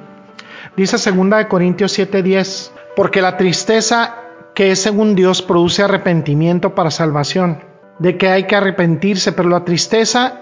Dice 0.75 0.97
2 0.97 1.45
Corintios 1.47 1.97
7:10, 1.97 2.71
porque 2.95 3.21
la 3.21 3.37
tristeza 3.37 4.15
que 4.53 4.71
es 4.71 4.81
según 4.81 5.15
Dios 5.15 5.41
produce 5.41 5.83
arrepentimiento 5.83 6.75
para 6.75 6.89
salvación, 6.89 7.59
de 7.99 8.17
que 8.17 8.29
hay 8.29 8.45
que 8.45 8.55
arrepentirse, 8.55 9.33
pero 9.33 9.49
la 9.49 9.65
tristeza 9.65 10.41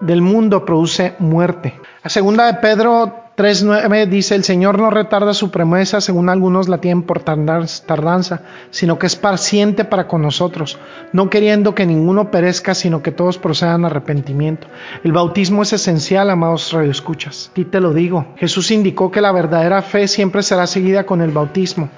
del 0.00 0.20
mundo 0.20 0.64
produce 0.64 1.14
muerte. 1.20 1.80
La 2.02 2.10
segunda 2.10 2.46
de 2.46 2.54
Pedro 2.54 3.21
3.9 3.42 4.06
dice, 4.06 4.36
el 4.36 4.44
Señor 4.44 4.78
no 4.78 4.88
retarda 4.88 5.34
su 5.34 5.50
promesa, 5.50 6.00
según 6.00 6.28
algunos 6.28 6.68
la 6.68 6.78
tienen 6.78 7.02
por 7.02 7.24
tardanza, 7.24 8.42
sino 8.70 9.00
que 9.00 9.06
es 9.06 9.16
paciente 9.16 9.84
para 9.84 10.06
con 10.06 10.22
nosotros, 10.22 10.78
no 11.12 11.28
queriendo 11.28 11.74
que 11.74 11.84
ninguno 11.84 12.30
perezca, 12.30 12.72
sino 12.72 13.02
que 13.02 13.10
todos 13.10 13.38
procedan 13.38 13.82
a 13.82 13.88
arrepentimiento. 13.88 14.68
El 15.02 15.10
bautismo 15.10 15.64
es 15.64 15.72
esencial, 15.72 16.30
amados 16.30 16.72
radioescuchas. 16.72 17.50
Ti 17.52 17.64
te 17.64 17.80
lo 17.80 17.92
digo. 17.92 18.28
Jesús 18.36 18.70
indicó 18.70 19.10
que 19.10 19.20
la 19.20 19.32
verdadera 19.32 19.82
fe 19.82 20.06
siempre 20.06 20.44
será 20.44 20.68
seguida 20.68 21.04
con 21.04 21.20
el 21.20 21.32
bautismo. 21.32 21.90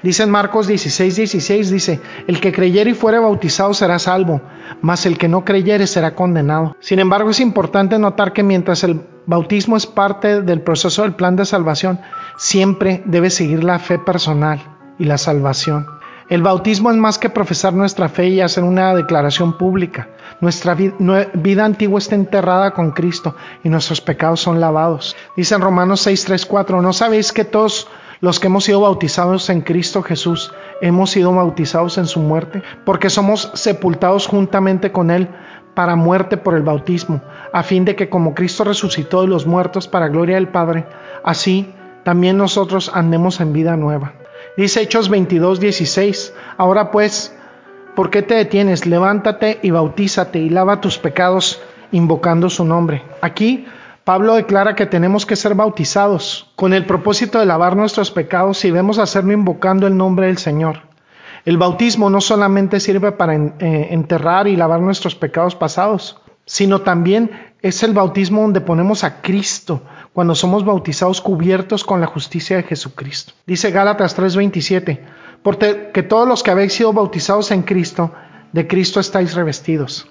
Dice 0.00 0.22
en 0.22 0.30
Marcos 0.30 0.68
16, 0.68 1.16
16, 1.16 1.70
dice, 1.70 2.00
el 2.28 2.38
que 2.38 2.52
creyere 2.52 2.90
y 2.90 2.94
fuere 2.94 3.18
bautizado 3.18 3.74
será 3.74 3.98
salvo, 3.98 4.42
mas 4.80 5.06
el 5.06 5.18
que 5.18 5.26
no 5.26 5.44
creyere 5.44 5.88
será 5.88 6.14
condenado. 6.14 6.76
Sin 6.78 7.00
embargo, 7.00 7.30
es 7.30 7.40
importante 7.40 7.98
notar 7.98 8.32
que 8.32 8.44
mientras 8.44 8.84
el 8.84 9.00
bautismo 9.26 9.76
es 9.76 9.86
parte 9.86 10.42
del 10.42 10.60
proceso 10.60 11.02
del 11.02 11.14
plan 11.14 11.36
de 11.36 11.44
salvación, 11.44 12.00
siempre 12.36 13.02
debe 13.06 13.30
seguir 13.30 13.64
la 13.64 13.78
fe 13.78 13.98
personal 13.98 14.60
y 14.98 15.04
la 15.04 15.18
salvación. 15.18 15.86
El 16.28 16.42
bautismo 16.42 16.90
es 16.90 16.96
más 16.96 17.18
que 17.18 17.28
profesar 17.28 17.74
nuestra 17.74 18.08
fe 18.08 18.28
y 18.28 18.40
hacer 18.40 18.64
una 18.64 18.94
declaración 18.94 19.58
pública. 19.58 20.08
Nuestra 20.40 20.74
vida 20.74 21.64
antigua 21.64 21.98
está 21.98 22.14
enterrada 22.14 22.70
con 22.70 22.92
Cristo 22.92 23.36
y 23.62 23.68
nuestros 23.68 24.00
pecados 24.00 24.40
son 24.40 24.58
lavados. 24.58 25.14
Dice 25.36 25.54
en 25.54 25.60
Romanos 25.60 26.00
6, 26.00 26.24
3, 26.24 26.46
4, 26.46 26.80
¿no 26.80 26.92
sabéis 26.94 27.30
que 27.30 27.44
todos 27.44 27.88
los 28.20 28.40
que 28.40 28.46
hemos 28.46 28.64
sido 28.64 28.80
bautizados 28.80 29.50
en 29.50 29.60
Cristo 29.60 30.02
Jesús, 30.02 30.50
hemos 30.80 31.10
sido 31.10 31.34
bautizados 31.34 31.98
en 31.98 32.06
su 32.06 32.20
muerte, 32.20 32.62
porque 32.86 33.10
somos 33.10 33.50
sepultados 33.52 34.26
juntamente 34.26 34.92
con 34.92 35.10
Él 35.10 35.28
para 35.74 35.96
muerte 35.96 36.36
por 36.36 36.54
el 36.54 36.62
bautismo, 36.62 37.20
a 37.52 37.62
fin 37.62 37.84
de 37.84 37.96
que 37.96 38.08
como 38.08 38.34
Cristo 38.34 38.64
resucitó 38.64 39.22
de 39.22 39.28
los 39.28 39.46
muertos 39.46 39.88
para 39.88 40.08
gloria 40.08 40.36
del 40.36 40.48
Padre, 40.48 40.86
así 41.22 41.72
también 42.04 42.38
nosotros 42.38 42.90
andemos 42.94 43.40
en 43.40 43.52
vida 43.52 43.76
nueva. 43.76 44.12
Dice 44.56 44.82
Hechos 44.82 45.08
22, 45.08 45.58
16, 45.58 46.34
ahora 46.56 46.90
pues, 46.90 47.36
¿por 47.96 48.10
qué 48.10 48.22
te 48.22 48.34
detienes? 48.34 48.86
Levántate 48.86 49.58
y 49.62 49.70
bautízate 49.70 50.38
y 50.38 50.48
lava 50.48 50.80
tus 50.80 50.98
pecados 50.98 51.60
invocando 51.90 52.48
su 52.50 52.64
nombre. 52.64 53.02
Aquí 53.20 53.66
Pablo 54.04 54.34
declara 54.34 54.74
que 54.74 54.86
tenemos 54.86 55.26
que 55.26 55.34
ser 55.34 55.54
bautizados 55.54 56.52
con 56.56 56.74
el 56.74 56.84
propósito 56.84 57.40
de 57.40 57.46
lavar 57.46 57.74
nuestros 57.74 58.10
pecados 58.10 58.64
y 58.64 58.68
debemos 58.68 58.98
hacerlo 58.98 59.32
invocando 59.32 59.86
el 59.86 59.96
nombre 59.96 60.26
del 60.26 60.38
Señor. 60.38 60.93
El 61.44 61.58
bautismo 61.58 62.08
no 62.08 62.20
solamente 62.20 62.80
sirve 62.80 63.12
para 63.12 63.34
eh, 63.34 63.88
enterrar 63.90 64.48
y 64.48 64.56
lavar 64.56 64.80
nuestros 64.80 65.14
pecados 65.14 65.54
pasados, 65.54 66.18
sino 66.46 66.80
también 66.80 67.30
es 67.60 67.82
el 67.82 67.92
bautismo 67.92 68.42
donde 68.42 68.60
ponemos 68.60 69.04
a 69.04 69.20
Cristo 69.20 69.82
cuando 70.12 70.34
somos 70.34 70.64
bautizados 70.64 71.20
cubiertos 71.20 71.84
con 71.84 72.00
la 72.00 72.06
justicia 72.06 72.56
de 72.56 72.62
Jesucristo. 72.62 73.32
Dice 73.46 73.70
Gálatas 73.70 74.16
3:27, 74.16 75.00
porque 75.42 76.02
todos 76.08 76.26
los 76.26 76.42
que 76.42 76.50
habéis 76.50 76.72
sido 76.72 76.92
bautizados 76.92 77.50
en 77.50 77.62
Cristo, 77.62 78.12
de 78.52 78.66
Cristo 78.66 79.00
estáis 79.00 79.34
revestidos. 79.34 80.08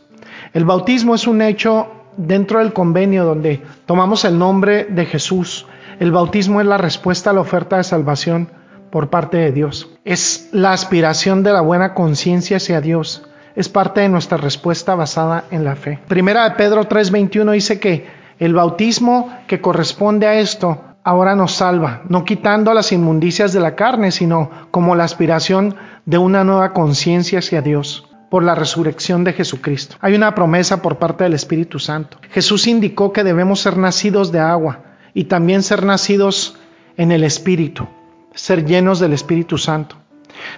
El 0.54 0.66
bautismo 0.66 1.16
es 1.16 1.26
un 1.26 1.42
hecho 1.42 1.88
dentro 2.18 2.60
del 2.60 2.74
convenio 2.74 3.26
donde 3.26 3.64
tomamos 3.86 4.24
el 4.26 4.38
nombre 4.38 4.86
de 4.86 5.06
Jesús, 5.06 5.66
el 6.00 6.12
bautismo 6.12 6.60
es 6.60 6.68
la 6.68 6.78
respuesta 6.78 7.30
a 7.30 7.34
la 7.34 7.42
oferta 7.42 7.78
de 7.78 7.84
salvación 7.84 8.50
por 8.94 9.10
parte 9.10 9.38
de 9.38 9.52
Dios. 9.52 9.90
Es 10.06 10.50
la 10.52 10.72
aspiración 10.72 11.42
de 11.42 11.52
la 11.52 11.62
buena 11.62 11.96
conciencia 11.96 12.58
hacia 12.58 12.80
Dios. 12.80 13.24
Es 13.56 13.68
parte 13.68 14.02
de 14.02 14.08
nuestra 14.08 14.38
respuesta 14.38 14.94
basada 14.94 15.46
en 15.50 15.64
la 15.64 15.76
fe. 15.76 15.98
Primera 16.08 16.44
de 16.44 16.52
Pedro 16.52 16.88
3:21 16.88 17.54
dice 17.54 17.80
que 17.80 18.06
el 18.38 18.54
bautismo 18.54 19.36
que 19.48 19.62
corresponde 19.62 20.28
a 20.28 20.40
esto 20.40 20.80
ahora 21.04 21.36
nos 21.36 21.54
salva, 21.54 22.04
no 22.08 22.24
quitando 22.24 22.72
las 22.76 22.92
inmundicias 22.92 23.52
de 23.52 23.62
la 23.62 23.74
carne, 23.74 24.12
sino 24.12 24.52
como 24.70 24.96
la 24.96 25.06
aspiración 25.06 25.76
de 26.06 26.20
una 26.20 26.44
nueva 26.44 26.72
conciencia 26.74 27.40
hacia 27.40 27.64
Dios 27.64 28.08
por 28.30 28.44
la 28.44 28.54
resurrección 28.54 29.24
de 29.24 29.34
Jesucristo. 29.34 29.96
Hay 30.02 30.14
una 30.14 30.36
promesa 30.36 30.84
por 30.84 31.00
parte 31.00 31.24
del 31.24 31.34
Espíritu 31.34 31.80
Santo. 31.80 32.20
Jesús 32.30 32.68
indicó 32.68 33.12
que 33.12 33.24
debemos 33.24 33.60
ser 33.60 33.76
nacidos 33.76 34.32
de 34.32 34.40
agua 34.40 34.82
y 35.16 35.24
también 35.24 35.64
ser 35.64 35.84
nacidos 35.84 36.60
en 36.96 37.12
el 37.12 37.24
Espíritu, 37.24 37.88
ser 38.34 38.66
llenos 38.66 39.00
del 39.00 39.14
Espíritu 39.14 39.58
Santo. 39.58 39.96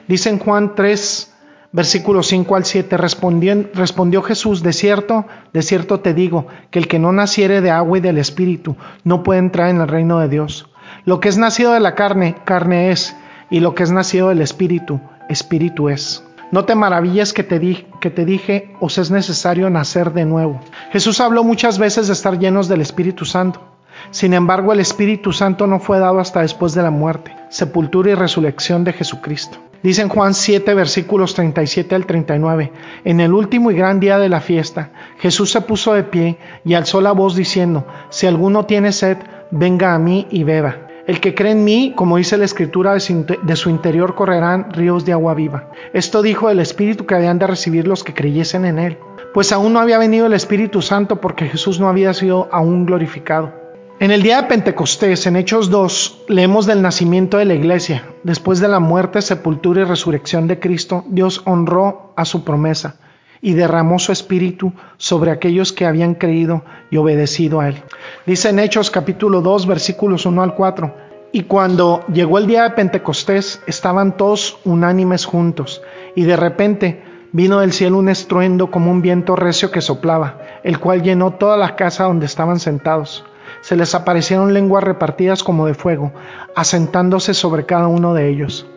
Dice 0.07 0.29
en 0.29 0.39
Juan 0.39 0.75
3, 0.75 1.33
versículo 1.71 2.23
5 2.23 2.55
al 2.55 2.65
7, 2.65 2.97
respondió, 2.97 4.21
Jesús, 4.21 4.63
de 4.63 4.73
cierto, 4.73 5.25
de 5.51 5.61
cierto 5.61 5.99
te 5.99 6.13
digo, 6.13 6.47
que 6.71 6.79
el 6.79 6.87
que 6.87 6.99
no 6.99 7.11
naciere 7.11 7.61
de 7.61 7.71
agua 7.71 7.97
y 7.97 8.01
del 8.01 8.17
Espíritu 8.17 8.77
no 9.03 9.23
puede 9.23 9.39
entrar 9.39 9.69
en 9.69 9.81
el 9.81 9.87
reino 9.87 10.19
de 10.19 10.29
Dios. 10.29 10.69
Lo 11.03 11.19
que 11.19 11.29
es 11.29 11.37
nacido 11.37 11.73
de 11.73 11.79
la 11.81 11.95
carne, 11.95 12.35
carne 12.45 12.91
es, 12.91 13.15
y 13.49 13.59
lo 13.59 13.75
que 13.75 13.83
es 13.83 13.91
nacido 13.91 14.29
del 14.29 14.41
Espíritu, 14.41 15.01
Espíritu 15.27 15.89
es. 15.89 16.23
No 16.51 16.63
te 16.63 16.75
maravilles 16.75 17.33
que 17.33 17.43
te, 17.43 17.59
di, 17.59 17.85
que 17.99 18.09
te 18.09 18.23
dije, 18.23 18.73
os 18.79 18.97
es 18.97 19.11
necesario 19.11 19.69
nacer 19.69 20.13
de 20.13 20.25
nuevo. 20.25 20.61
Jesús 20.91 21.19
habló 21.19 21.43
muchas 21.43 21.77
veces 21.77 22.07
de 22.07 22.13
estar 22.13 22.39
llenos 22.39 22.69
del 22.69 22.81
Espíritu 22.81 23.25
Santo. 23.25 23.74
Sin 24.11 24.33
embargo, 24.33 24.73
el 24.73 24.79
Espíritu 24.79 25.31
Santo 25.31 25.67
no 25.67 25.79
fue 25.79 25.99
dado 25.99 26.19
hasta 26.19 26.41
después 26.41 26.73
de 26.73 26.81
la 26.81 26.91
muerte, 26.91 27.35
sepultura 27.49 28.11
y 28.11 28.15
resurrección 28.15 28.83
de 28.83 28.93
Jesucristo. 28.93 29.57
Dice 29.83 30.01
en 30.01 30.09
Juan 30.09 30.33
7, 30.33 30.73
versículos 30.73 31.35
37 31.35 31.93
al 31.93 32.05
39, 32.07 32.71
en 33.03 33.19
el 33.19 33.33
último 33.33 33.69
y 33.69 33.75
gran 33.75 33.99
día 33.99 34.17
de 34.17 34.29
la 34.29 34.41
fiesta, 34.41 34.89
Jesús 35.19 35.51
se 35.51 35.61
puso 35.61 35.93
de 35.93 36.03
pie 36.03 36.37
y 36.63 36.73
alzó 36.73 37.01
la 37.01 37.11
voz 37.11 37.35
diciendo, 37.35 37.85
si 38.09 38.25
alguno 38.25 38.65
tiene 38.65 38.91
sed, 38.91 39.17
venga 39.51 39.93
a 39.93 39.99
mí 39.99 40.25
y 40.31 40.43
beba. 40.43 40.77
El 41.05 41.19
que 41.19 41.35
cree 41.35 41.51
en 41.51 41.63
mí, 41.63 41.93
como 41.95 42.17
dice 42.17 42.35
la 42.35 42.45
escritura, 42.45 42.93
de 42.93 43.55
su 43.55 43.69
interior 43.69 44.15
correrán 44.15 44.71
ríos 44.73 45.05
de 45.05 45.11
agua 45.11 45.35
viva. 45.35 45.69
Esto 45.93 46.23
dijo 46.23 46.49
el 46.49 46.59
Espíritu 46.59 47.05
que 47.05 47.13
habían 47.13 47.37
de 47.37 47.45
recibir 47.45 47.87
los 47.87 48.03
que 48.03 48.15
creyesen 48.15 48.65
en 48.65 48.79
él. 48.79 48.97
Pues 49.35 49.51
aún 49.51 49.73
no 49.73 49.79
había 49.79 49.99
venido 49.99 50.25
el 50.25 50.33
Espíritu 50.33 50.81
Santo 50.81 51.21
porque 51.21 51.45
Jesús 51.45 51.79
no 51.79 51.89
había 51.89 52.11
sido 52.15 52.49
aún 52.51 52.87
glorificado. 52.87 53.64
En 53.97 54.11
el 54.11 54.23
día 54.23 54.41
de 54.41 54.47
Pentecostés, 54.49 55.25
en 55.25 55.37
Hechos 55.37 55.69
2, 55.69 56.25
leemos 56.27 56.65
del 56.65 56.81
nacimiento 56.81 57.37
de 57.37 57.45
la 57.45 57.53
iglesia. 57.53 58.03
Después 58.23 58.59
de 58.59 58.67
la 58.67 58.81
muerte, 58.81 59.21
sepultura 59.21 59.81
y 59.81 59.83
resurrección 59.85 60.49
de 60.49 60.59
Cristo, 60.59 61.05
Dios 61.07 61.41
honró 61.45 62.11
a 62.17 62.25
su 62.25 62.43
promesa 62.43 62.97
y 63.41 63.53
derramó 63.53 63.97
su 63.97 64.11
espíritu 64.11 64.73
sobre 64.97 65.31
aquellos 65.31 65.71
que 65.71 65.85
habían 65.85 66.15
creído 66.15 66.65
y 66.91 66.97
obedecido 66.97 67.61
a 67.61 67.69
él. 67.69 67.81
Dice 68.25 68.49
en 68.49 68.59
Hechos 68.59 68.91
capítulo 68.91 69.39
2 69.39 69.65
versículos 69.65 70.25
1 70.25 70.43
al 70.43 70.55
4, 70.55 70.93
y 71.31 71.43
cuando 71.43 72.03
llegó 72.11 72.37
el 72.37 72.47
día 72.47 72.63
de 72.63 72.71
Pentecostés 72.71 73.61
estaban 73.65 74.17
todos 74.17 74.57
unánimes 74.65 75.23
juntos, 75.23 75.81
y 76.15 76.23
de 76.23 76.35
repente 76.35 77.01
vino 77.31 77.61
del 77.61 77.71
cielo 77.71 77.99
un 77.99 78.09
estruendo 78.09 78.69
como 78.71 78.91
un 78.91 79.01
viento 79.01 79.37
recio 79.37 79.71
que 79.71 79.79
soplaba, 79.79 80.37
el 80.63 80.79
cual 80.79 81.01
llenó 81.01 81.31
toda 81.31 81.55
la 81.55 81.77
casa 81.77 82.03
donde 82.03 82.25
estaban 82.25 82.59
sentados. 82.59 83.23
Se 83.65 83.75
les 83.75 83.95
aparecieron 83.95 84.53
lenguas 84.53 84.83
repartidas 84.83 85.41
como 85.41 85.65
de 85.65 85.73
fuego, 85.73 86.11
asentándose 86.55 87.33
sobre 87.33 87.65
cada 87.65 87.87
uno 87.87 88.13
de 88.13 88.29
ellos. 88.29 88.67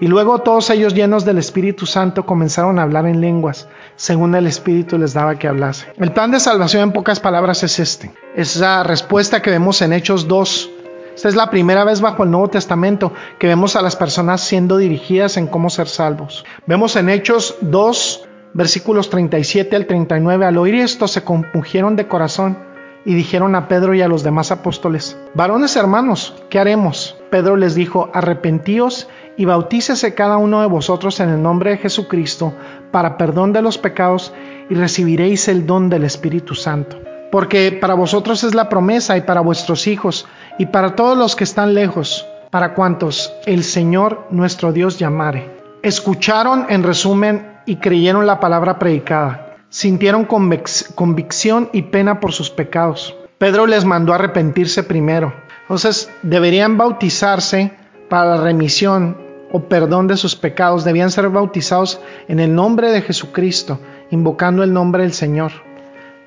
Y 0.00 0.06
luego 0.06 0.38
todos 0.38 0.70
ellos 0.70 0.94
llenos 0.94 1.26
del 1.26 1.36
Espíritu 1.36 1.84
Santo 1.84 2.24
comenzaron 2.24 2.78
a 2.78 2.84
hablar 2.84 3.04
en 3.04 3.20
lenguas, 3.20 3.68
según 3.94 4.34
el 4.34 4.46
Espíritu 4.46 4.96
les 4.96 5.12
daba 5.12 5.38
que 5.38 5.48
hablase. 5.48 5.88
El 5.98 6.12
plan 6.12 6.30
de 6.30 6.40
salvación 6.40 6.82
en 6.82 6.92
pocas 6.92 7.20
palabras 7.20 7.62
es 7.62 7.78
este. 7.78 8.10
Es 8.34 8.56
la 8.56 8.82
respuesta 8.82 9.42
que 9.42 9.50
vemos 9.50 9.82
en 9.82 9.92
Hechos 9.92 10.26
2. 10.26 10.70
Esta 11.14 11.28
es 11.28 11.36
la 11.36 11.50
primera 11.50 11.84
vez 11.84 12.00
bajo 12.00 12.22
el 12.22 12.30
Nuevo 12.30 12.48
Testamento 12.48 13.12
que 13.38 13.48
vemos 13.48 13.76
a 13.76 13.82
las 13.82 13.96
personas 13.96 14.40
siendo 14.40 14.78
dirigidas 14.78 15.36
en 15.36 15.46
cómo 15.46 15.68
ser 15.68 15.88
salvos. 15.88 16.46
Vemos 16.64 16.96
en 16.96 17.10
Hechos 17.10 17.56
2, 17.60 18.28
versículos 18.54 19.10
37 19.10 19.76
al 19.76 19.84
39, 19.84 20.46
al 20.46 20.56
oír 20.56 20.76
esto 20.76 21.06
se 21.06 21.22
compungieron 21.22 21.96
de 21.96 22.08
corazón 22.08 22.71
y 23.04 23.14
dijeron 23.14 23.54
a 23.54 23.68
Pedro 23.68 23.94
y 23.94 24.02
a 24.02 24.08
los 24.08 24.22
demás 24.22 24.52
apóstoles, 24.52 25.18
varones 25.34 25.76
hermanos, 25.76 26.34
¿qué 26.50 26.58
haremos? 26.58 27.16
Pedro 27.30 27.56
les 27.56 27.74
dijo, 27.74 28.10
arrepentíos 28.12 29.08
y 29.36 29.44
bautícese 29.44 30.14
cada 30.14 30.36
uno 30.36 30.60
de 30.60 30.66
vosotros 30.66 31.18
en 31.20 31.30
el 31.30 31.42
nombre 31.42 31.70
de 31.70 31.78
Jesucristo 31.78 32.54
para 32.90 33.16
perdón 33.16 33.52
de 33.52 33.62
los 33.62 33.78
pecados 33.78 34.32
y 34.68 34.74
recibiréis 34.74 35.48
el 35.48 35.66
don 35.66 35.88
del 35.88 36.04
Espíritu 36.04 36.54
Santo. 36.54 37.00
Porque 37.30 37.72
para 37.72 37.94
vosotros 37.94 38.44
es 38.44 38.54
la 38.54 38.68
promesa 38.68 39.16
y 39.16 39.22
para 39.22 39.40
vuestros 39.40 39.86
hijos 39.86 40.26
y 40.58 40.66
para 40.66 40.94
todos 40.94 41.16
los 41.16 41.34
que 41.34 41.44
están 41.44 41.72
lejos, 41.72 42.26
para 42.50 42.74
cuantos 42.74 43.32
el 43.46 43.64
Señor 43.64 44.26
nuestro 44.30 44.72
Dios 44.72 44.98
llamare. 44.98 45.50
Escucharon 45.82 46.66
en 46.68 46.82
resumen 46.82 47.58
y 47.64 47.76
creyeron 47.76 48.26
la 48.26 48.38
palabra 48.38 48.78
predicada. 48.78 49.51
Sintieron 49.72 50.26
convicción 50.26 51.70
y 51.72 51.80
pena 51.80 52.20
por 52.20 52.32
sus 52.32 52.50
pecados. 52.50 53.16
Pedro 53.38 53.66
les 53.66 53.86
mandó 53.86 54.12
arrepentirse 54.12 54.82
primero. 54.82 55.32
Entonces 55.62 56.12
deberían 56.22 56.76
bautizarse 56.76 57.72
para 58.10 58.36
la 58.36 58.44
remisión 58.44 59.16
o 59.50 59.60
perdón 59.70 60.08
de 60.08 60.18
sus 60.18 60.36
pecados 60.36 60.84
debían 60.84 61.10
ser 61.10 61.30
bautizados 61.30 62.02
en 62.28 62.38
el 62.38 62.54
nombre 62.54 62.90
de 62.90 63.00
Jesucristo, 63.00 63.80
invocando 64.10 64.62
el 64.62 64.74
nombre 64.74 65.04
del 65.04 65.14
Señor, 65.14 65.52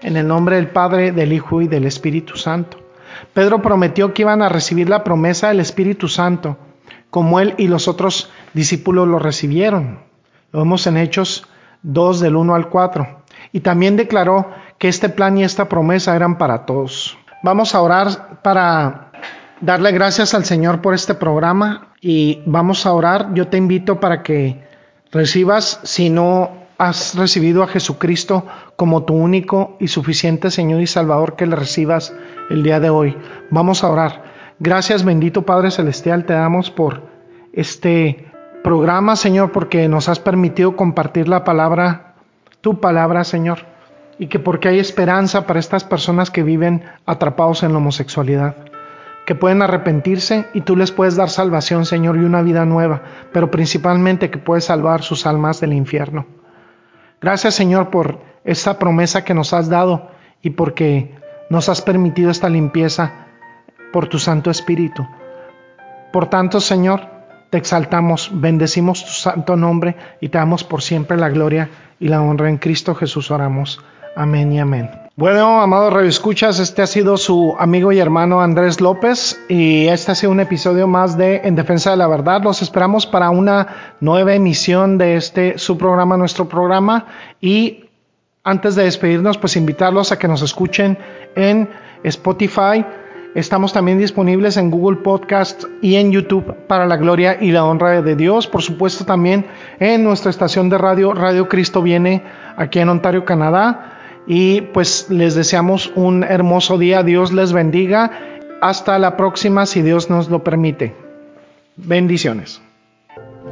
en 0.01 0.17
el 0.17 0.27
nombre 0.27 0.55
del 0.55 0.69
Padre, 0.69 1.11
del 1.11 1.31
Hijo 1.31 1.61
y 1.61 1.67
del 1.67 1.85
Espíritu 1.85 2.37
Santo. 2.37 2.79
Pedro 3.31 3.61
prometió 3.61 4.11
que 4.11 4.23
iban 4.23 4.41
a 4.41 4.49
recibir 4.49 4.89
la 4.89 5.03
promesa 5.03 5.49
del 5.49 5.59
Espíritu 5.59 6.07
Santo, 6.07 6.57
como 7.11 7.39
él 7.39 7.53
y 7.59 7.67
los 7.67 7.87
otros 7.87 8.31
discípulos 8.55 9.07
lo 9.07 9.19
recibieron. 9.19 9.99
Lo 10.51 10.61
vemos 10.61 10.87
en 10.87 10.97
Hechos 10.97 11.45
2 11.83 12.21
del 12.21 12.35
1 12.35 12.55
al 12.55 12.69
4. 12.69 13.24
Y 13.51 13.61
también 13.61 13.95
declaró 13.97 14.51
que 14.77 14.87
este 14.87 15.09
plan 15.09 15.37
y 15.37 15.43
esta 15.43 15.69
promesa 15.69 16.15
eran 16.15 16.37
para 16.37 16.65
todos. 16.65 17.17
Vamos 17.43 17.75
a 17.75 17.81
orar 17.81 18.41
para 18.41 19.11
darle 19.61 19.91
gracias 19.91 20.33
al 20.33 20.45
Señor 20.45 20.81
por 20.81 20.93
este 20.93 21.13
programa 21.13 21.93
y 22.01 22.41
vamos 22.45 22.85
a 22.85 22.93
orar. 22.93 23.33
Yo 23.33 23.47
te 23.47 23.57
invito 23.57 23.99
para 23.99 24.23
que 24.23 24.63
recibas, 25.11 25.79
si 25.83 26.09
no 26.09 26.65
has 26.77 27.15
recibido 27.15 27.63
a 27.63 27.67
Jesucristo 27.67 28.45
como 28.75 29.03
tu 29.03 29.13
único 29.13 29.77
y 29.79 29.87
suficiente 29.87 30.51
Señor 30.51 30.81
y 30.81 30.87
Salvador, 30.87 31.35
que 31.35 31.45
le 31.45 31.55
recibas 31.55 32.13
el 32.49 32.63
día 32.63 32.79
de 32.79 32.89
hoy. 32.89 33.17
Vamos 33.49 33.83
a 33.83 33.89
orar. 33.89 34.23
Gracias 34.59 35.03
bendito 35.03 35.43
Padre 35.43 35.71
Celestial, 35.71 36.25
te 36.25 36.33
damos 36.33 36.71
por 36.71 37.03
este 37.53 38.31
programa, 38.63 39.15
Señor, 39.15 39.51
porque 39.51 39.87
nos 39.87 40.09
has 40.09 40.19
permitido 40.19 40.75
compartir 40.75 41.27
la 41.27 41.43
palabra, 41.43 42.14
tu 42.65 42.79
palabra, 42.79 43.23
Señor, 43.23 43.59
y 44.17 44.25
que 44.25 44.39
porque 44.39 44.69
hay 44.69 44.79
esperanza 44.79 45.45
para 45.45 45.59
estas 45.59 45.83
personas 45.83 46.31
que 46.31 46.41
viven 46.41 46.83
atrapados 47.05 47.61
en 47.61 47.73
la 47.73 47.77
homosexualidad 47.77 48.55
que 49.27 49.35
pueden 49.35 49.61
arrepentirse 49.61 50.47
y 50.55 50.61
tú 50.61 50.75
les 50.75 50.91
puedes 50.91 51.15
dar 51.15 51.29
salvación, 51.29 51.85
Señor, 51.85 52.17
y 52.17 52.21
una 52.21 52.41
vida 52.41 52.65
nueva, 52.65 53.03
pero 53.31 53.51
principalmente 53.51 54.31
que 54.31 54.39
puedes 54.39 54.65
salvar 54.65 55.03
sus 55.03 55.27
almas 55.27 55.59
del 55.59 55.73
infierno. 55.73 56.25
Gracias, 57.21 57.53
Señor, 57.53 57.91
por 57.91 58.17
esta 58.43 58.79
promesa 58.79 59.23
que 59.23 59.35
nos 59.35 59.53
has 59.53 59.69
dado 59.69 60.09
y 60.41 60.49
porque 60.49 61.13
nos 61.51 61.69
has 61.69 61.83
permitido 61.83 62.31
esta 62.31 62.49
limpieza 62.49 63.27
por 63.93 64.07
tu 64.07 64.17
Santo 64.17 64.49
Espíritu. 64.49 65.07
Por 66.11 66.31
tanto, 66.31 66.59
Señor, 66.59 67.01
exaltamos, 67.57 68.29
bendecimos 68.33 69.05
tu 69.05 69.11
santo 69.11 69.55
nombre 69.55 69.95
y 70.21 70.29
te 70.29 70.37
damos 70.37 70.63
por 70.63 70.81
siempre 70.81 71.17
la 71.17 71.29
gloria 71.29 71.69
y 71.99 72.07
la 72.07 72.21
honra 72.21 72.49
en 72.49 72.57
Cristo 72.57 72.95
Jesús 72.95 73.31
oramos. 73.31 73.81
Amén 74.15 74.51
y 74.51 74.59
amén. 74.59 74.89
Bueno, 75.17 75.61
amados 75.61 75.93
radioescuchas, 75.93 76.59
este 76.59 76.81
ha 76.81 76.87
sido 76.87 77.15
su 77.15 77.55
amigo 77.57 77.93
y 77.93 77.99
hermano 77.99 78.41
Andrés 78.41 78.81
López 78.81 79.39
y 79.47 79.87
este 79.87 80.11
ha 80.11 80.15
sido 80.15 80.33
un 80.33 80.41
episodio 80.41 80.87
más 80.87 81.17
de 81.17 81.41
En 81.45 81.55
Defensa 81.55 81.91
de 81.91 81.97
la 81.97 82.07
Verdad. 82.07 82.41
Los 82.43 82.61
esperamos 82.61 83.05
para 83.05 83.29
una 83.29 83.95
nueva 84.01 84.33
emisión 84.33 84.97
de 84.97 85.15
este 85.15 85.57
su 85.57 85.77
programa, 85.77 86.17
nuestro 86.17 86.49
programa 86.49 87.05
y 87.39 87.85
antes 88.43 88.75
de 88.75 88.83
despedirnos, 88.83 89.37
pues 89.37 89.55
invitarlos 89.55 90.11
a 90.11 90.19
que 90.19 90.27
nos 90.27 90.41
escuchen 90.41 90.97
en 91.35 91.69
Spotify. 92.03 92.85
Estamos 93.35 93.73
también 93.73 93.97
disponibles 93.97 94.55
en 94.55 94.71
Google 94.71 94.99
Podcast 94.99 95.65
y 95.81 95.95
en 95.95 96.13
YouTube 96.13 96.55
para 96.67 96.85
la 96.85 96.95
gloria 96.95 97.37
y 97.41 97.51
la 97.51 97.65
honra 97.65 98.01
de 98.01 98.15
Dios. 98.15 98.47
Por 98.47 98.61
supuesto 98.61 99.03
también 99.03 99.45
en 99.77 100.05
nuestra 100.05 100.29
estación 100.29 100.69
de 100.69 100.77
radio, 100.77 101.13
Radio 101.13 101.49
Cristo 101.49 101.81
Viene, 101.81 102.23
aquí 102.55 102.79
en 102.79 102.87
Ontario, 102.87 103.25
Canadá 103.25 103.91
y 104.25 104.61
pues 104.61 105.07
les 105.09 105.35
deseamos 105.35 105.91
un 105.95 106.23
hermoso 106.23 106.77
día. 106.77 107.03
Dios 107.03 107.33
les 107.33 107.51
bendiga. 107.51 108.09
Hasta 108.61 108.97
la 108.99 109.17
próxima 109.17 109.65
si 109.65 109.81
Dios 109.81 110.09
nos 110.09 110.29
lo 110.29 110.41
permite. 110.41 110.95
Bendiciones. 111.75 112.61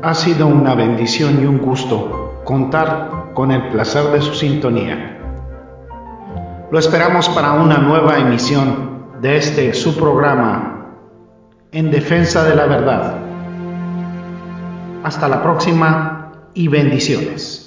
Ha 0.02 0.14
sido 0.14 0.48
una 0.48 0.76
bendición 0.76 1.44
y 1.44 1.46
un 1.46 1.58
gusto 1.58 2.42
contar 2.46 3.34
con 3.34 3.52
el 3.52 3.68
placer 3.68 4.06
de 4.14 4.22
su 4.22 4.34
sintonía. 4.34 5.20
Lo 6.72 6.80
esperamos 6.80 7.28
para 7.28 7.52
una 7.52 7.80
nueva 7.80 8.18
emisión 8.18 8.93
de 9.24 9.38
este 9.38 9.74
su 9.74 9.95
programa 9.95 10.89
en 11.71 11.89
defensa 11.89 12.43
de 12.43 12.55
la 12.55 12.65
verdad. 12.65 13.15
Hasta 15.01 15.30
la 15.30 15.41
próxima 15.41 16.49
y 16.53 16.67
bendiciones. 16.67 17.62